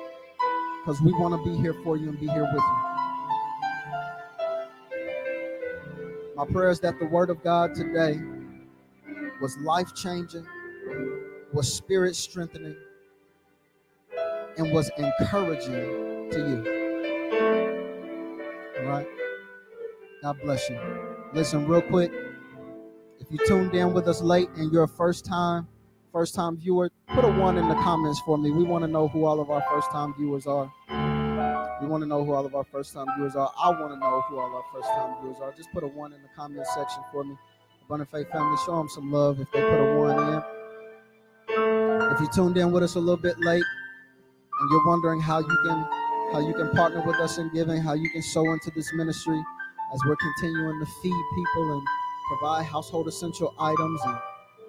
because 0.79 1.01
we 1.01 1.11
want 1.11 1.33
to 1.33 1.43
be 1.49 1.57
here 1.59 1.73
for 1.83 1.97
you 1.97 2.09
and 2.09 2.19
be 2.19 2.27
here 2.27 2.43
with 2.43 2.61
you. 2.61 2.93
My 6.35 6.45
prayer 6.45 6.69
is 6.69 6.79
that 6.81 6.99
the 6.99 7.07
word 7.07 7.31
of 7.31 7.43
God 7.43 7.73
today 7.73 8.21
was 9.41 9.57
life 9.57 9.95
changing, 9.95 10.45
was 11.51 11.73
spirit 11.73 12.15
strengthening 12.15 12.75
and 14.57 14.71
was 14.71 14.91
encouraging 14.95 16.29
to 16.29 16.37
you. 16.37 16.59
All 18.81 18.85
right? 18.85 19.07
God 20.21 20.39
bless 20.43 20.69
you. 20.69 20.79
Listen, 21.33 21.67
real 21.67 21.81
quick. 21.81 22.11
If 23.19 23.31
you 23.31 23.39
tuned 23.47 23.73
in 23.73 23.93
with 23.93 24.07
us 24.07 24.21
late 24.21 24.49
and 24.57 24.71
you're 24.71 24.83
a 24.83 24.87
first 24.87 25.25
time, 25.25 25.67
first 26.13 26.35
time 26.35 26.55
viewer, 26.55 26.91
put 27.09 27.25
a 27.25 27.27
one 27.27 27.57
in 27.57 27.67
the 27.67 27.75
comments 27.75 28.21
for 28.23 28.37
me. 28.37 28.51
We 28.51 28.63
want 28.63 28.83
to 28.83 28.87
know 28.87 29.07
who 29.07 29.25
all 29.25 29.41
of 29.41 29.49
our 29.49 29.63
first 29.69 29.89
time 29.91 30.13
viewers 30.13 30.45
are. 30.45 30.71
We 31.81 31.87
want 31.87 32.03
to 32.03 32.07
know 32.07 32.23
who 32.23 32.33
all 32.33 32.45
of 32.45 32.53
our 32.53 32.63
first 32.63 32.93
time 32.93 33.07
viewers 33.17 33.35
are. 33.35 33.51
I 33.61 33.69
want 33.71 33.91
to 33.93 33.99
know 33.99 34.21
who 34.29 34.39
all 34.39 34.55
our 34.55 34.63
first 34.71 34.87
time 34.89 35.15
viewers 35.19 35.37
are. 35.41 35.51
Just 35.57 35.71
put 35.73 35.83
a 35.83 35.87
one 35.87 36.13
in 36.13 36.21
the 36.21 36.29
comment 36.35 36.65
section 36.67 37.03
for 37.11 37.23
me. 37.23 37.35
Abundant 37.85 38.11
Faith 38.11 38.31
family, 38.31 38.57
show 38.63 38.77
them 38.77 38.87
some 38.87 39.11
love 39.11 39.39
if 39.41 39.51
they 39.51 39.61
put 39.61 39.79
a 39.79 39.97
one 39.97 40.33
in. 40.35 40.43
If 42.13 42.21
you 42.21 42.27
tuned 42.33 42.57
in 42.57 42.71
with 42.71 42.83
us 42.83 42.95
a 42.95 42.99
little 42.99 43.17
bit 43.17 43.35
late, 43.39 43.63
and 44.59 44.71
you're 44.71 44.85
wondering 44.85 45.19
how 45.19 45.39
you 45.39 45.57
can 45.65 45.87
how 46.31 46.39
you 46.39 46.53
can 46.53 46.69
partner 46.71 47.01
with 47.05 47.17
us 47.17 47.39
in 47.39 47.51
giving, 47.53 47.81
how 47.81 47.93
you 47.93 48.09
can 48.11 48.21
sow 48.21 48.53
into 48.53 48.71
this 48.75 48.93
ministry 48.93 49.39
as 49.93 49.99
we're 50.05 50.15
continuing 50.15 50.79
to 50.79 50.85
feed 51.01 51.23
people 51.35 51.73
and 51.73 51.87
provide 52.29 52.65
household 52.65 53.07
essential 53.07 53.53
items 53.59 54.01
and, 54.05 54.17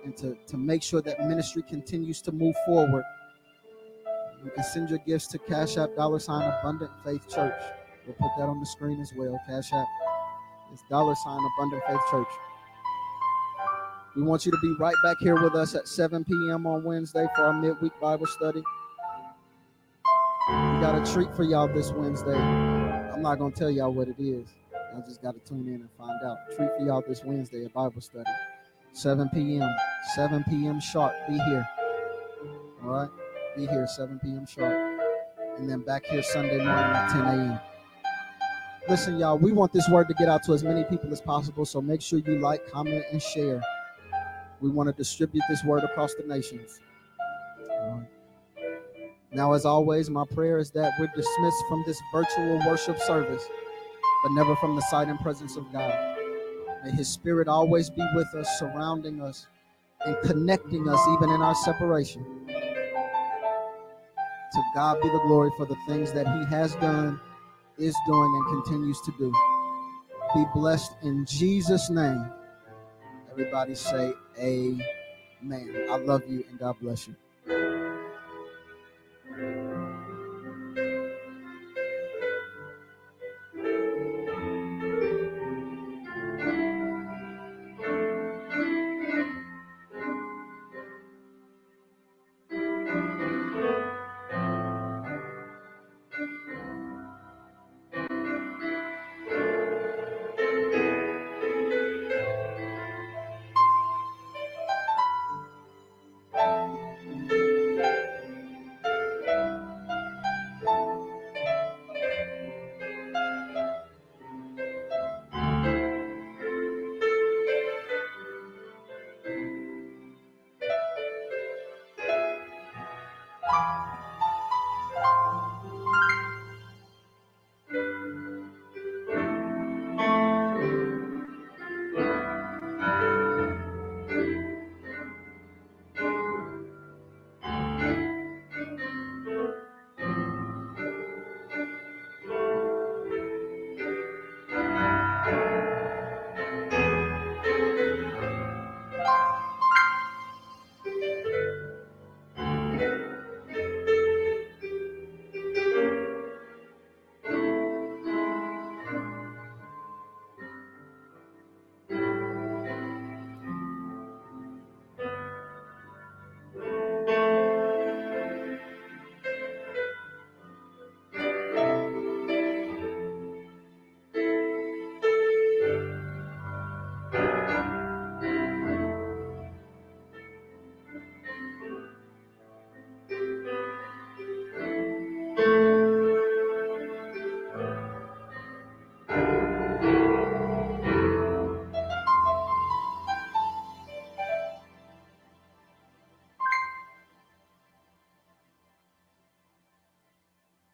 and 0.05 0.17
to, 0.19 0.37
to 0.47 0.57
make 0.57 0.83
sure 0.83 1.01
that 1.03 1.21
ministry 1.27 1.63
continues 1.63 2.21
to 2.23 2.33
move 2.33 2.55
forward. 2.67 3.05
You 4.45 4.51
can 4.51 4.65
send 4.65 4.91
your 4.91 4.99
gifts 5.07 5.27
to 5.29 5.39
Cash 5.39 5.79
App 5.79 5.97
dollar 5.97 6.19
sign 6.19 6.43
Abundant 6.61 6.91
Faith 7.03 7.27
Church. 7.29 7.55
We'll 8.07 8.15
put 8.17 8.31
that 8.37 8.45
on 8.45 8.61
the 8.61 8.67
screen 8.67 9.01
as 9.01 9.11
well. 9.17 9.41
Cash 9.47 9.73
App 9.73 9.87
is 10.73 10.81
dollar 10.91 11.15
sign 11.15 11.41
Abundant 11.57 11.83
Faith 11.89 12.01
Church. 12.11 12.29
We 14.15 14.23
want 14.23 14.45
you 14.47 14.53
to 14.53 14.59
be 14.63 14.75
right 14.79 14.95
back 15.03 15.17
here 15.21 15.43
with 15.43 15.55
us 15.55 15.75
at 15.75 15.89
7 15.89 16.25
p.m. 16.25 16.67
on 16.67 16.85
Wednesday 16.85 17.27
for 17.35 17.47
our 17.47 17.53
midweek 17.53 17.99
Bible 18.01 18.27
study. 18.27 18.63
We 20.49 20.81
got 20.81 20.95
a 20.95 21.13
treat 21.13 21.35
for 21.35 21.43
y'all 21.43 21.67
this 21.67 21.91
Wednesday. 21.91 22.39
I'm 22.39 23.23
not 23.23 23.39
gonna 23.39 23.55
tell 23.55 23.71
y'all 23.71 23.93
what 23.93 24.09
it 24.09 24.21
is. 24.21 24.47
Y'all 24.93 25.03
just 25.09 25.23
gotta 25.23 25.39
tune 25.41 25.67
in 25.67 25.75
and 25.77 25.89
find 25.99 26.23
out. 26.25 26.37
Treat 26.55 26.69
for 26.79 26.85
y'all 26.85 27.03
this 27.09 27.25
Wednesday, 27.25 27.65
a 27.65 27.69
Bible 27.71 28.01
study. 28.01 28.31
7 28.95 29.29
p.m. 29.35 29.69
7 30.15 30.45
p.m. 30.49 30.81
sharp. 30.81 31.13
Be 31.29 31.35
here. 31.35 31.69
All 32.85 32.91
right? 32.91 33.09
Be 33.57 33.67
here 33.67 33.89
7 33.89 34.21
p.m. 34.21 34.47
sharp. 34.47 34.73
And 35.59 35.69
then 35.69 35.81
back 35.81 36.07
here 36.07 36.23
Sunday 36.23 36.59
morning 36.59 36.73
at 36.73 37.11
10 37.11 37.21
a.m. 37.23 37.61
Listen, 38.89 39.19
y'all, 39.19 39.37
we 39.37 39.51
want 39.51 39.73
this 39.73 39.89
word 39.89 40.07
to 40.09 40.15
get 40.15 40.29
out 40.29 40.45
to 40.45 40.53
as 40.53 40.63
many 40.63 40.85
people 40.85 41.11
as 41.13 41.21
possible. 41.21 41.65
So 41.65 41.83
make 41.83 42.03
sure 42.03 42.21
you 42.21 42.39
like, 42.39 42.71
comment, 42.71 43.05
and 43.11 43.21
share. 43.21 43.61
We 44.61 44.71
want 44.71 44.89
to 44.89 44.93
distribute 44.93 45.43
this 45.49 45.65
word 45.65 45.83
across 45.83 46.15
the 46.15 46.23
nations. 46.25 46.79
Now, 49.33 49.55
as 49.55 49.65
always, 49.65 50.09
my 50.09 50.25
prayer 50.33 50.59
is 50.59 50.71
that 50.71 50.93
we're 51.01 51.11
dismissed 51.17 51.65
from 51.69 51.83
this 51.85 52.01
virtual 52.13 52.59
worship 52.65 52.99
service, 53.01 53.45
but 54.23 54.33
never 54.33 54.55
from 54.57 54.77
the 54.77 54.83
sight 54.83 55.09
and 55.09 55.19
presence 55.19 55.57
of 55.57 55.71
God. 55.73 56.14
May 56.85 56.91
His 56.91 57.09
Spirit 57.09 57.49
always 57.49 57.89
be 57.89 58.05
with 58.15 58.35
us, 58.35 58.49
surrounding 58.59 59.23
us, 59.23 59.47
and 60.05 60.17
connecting 60.23 60.87
us 60.89 61.01
even 61.17 61.31
in 61.31 61.41
our 61.41 61.55
separation. 61.55 62.25
To 64.53 64.63
God 64.75 65.01
be 65.03 65.09
the 65.09 65.21
glory 65.27 65.51
for 65.57 65.65
the 65.67 65.77
things 65.89 66.13
that 66.13 66.27
He 66.27 66.45
has 66.55 66.75
done, 66.77 67.19
is 67.79 67.97
doing, 68.07 68.35
and 68.37 68.63
continues 68.63 69.01
to 69.01 69.13
do. 69.19 69.33
Be 70.35 70.45
blessed 70.55 70.93
in 71.03 71.25
Jesus' 71.27 71.89
name. 71.91 72.31
Everybody 73.31 73.75
say, 73.75 74.13
Amen. 74.39 75.87
I 75.91 75.97
love 75.97 76.23
you 76.29 76.45
and 76.51 76.59
God 76.59 76.77
bless 76.81 77.09
you. 77.09 77.17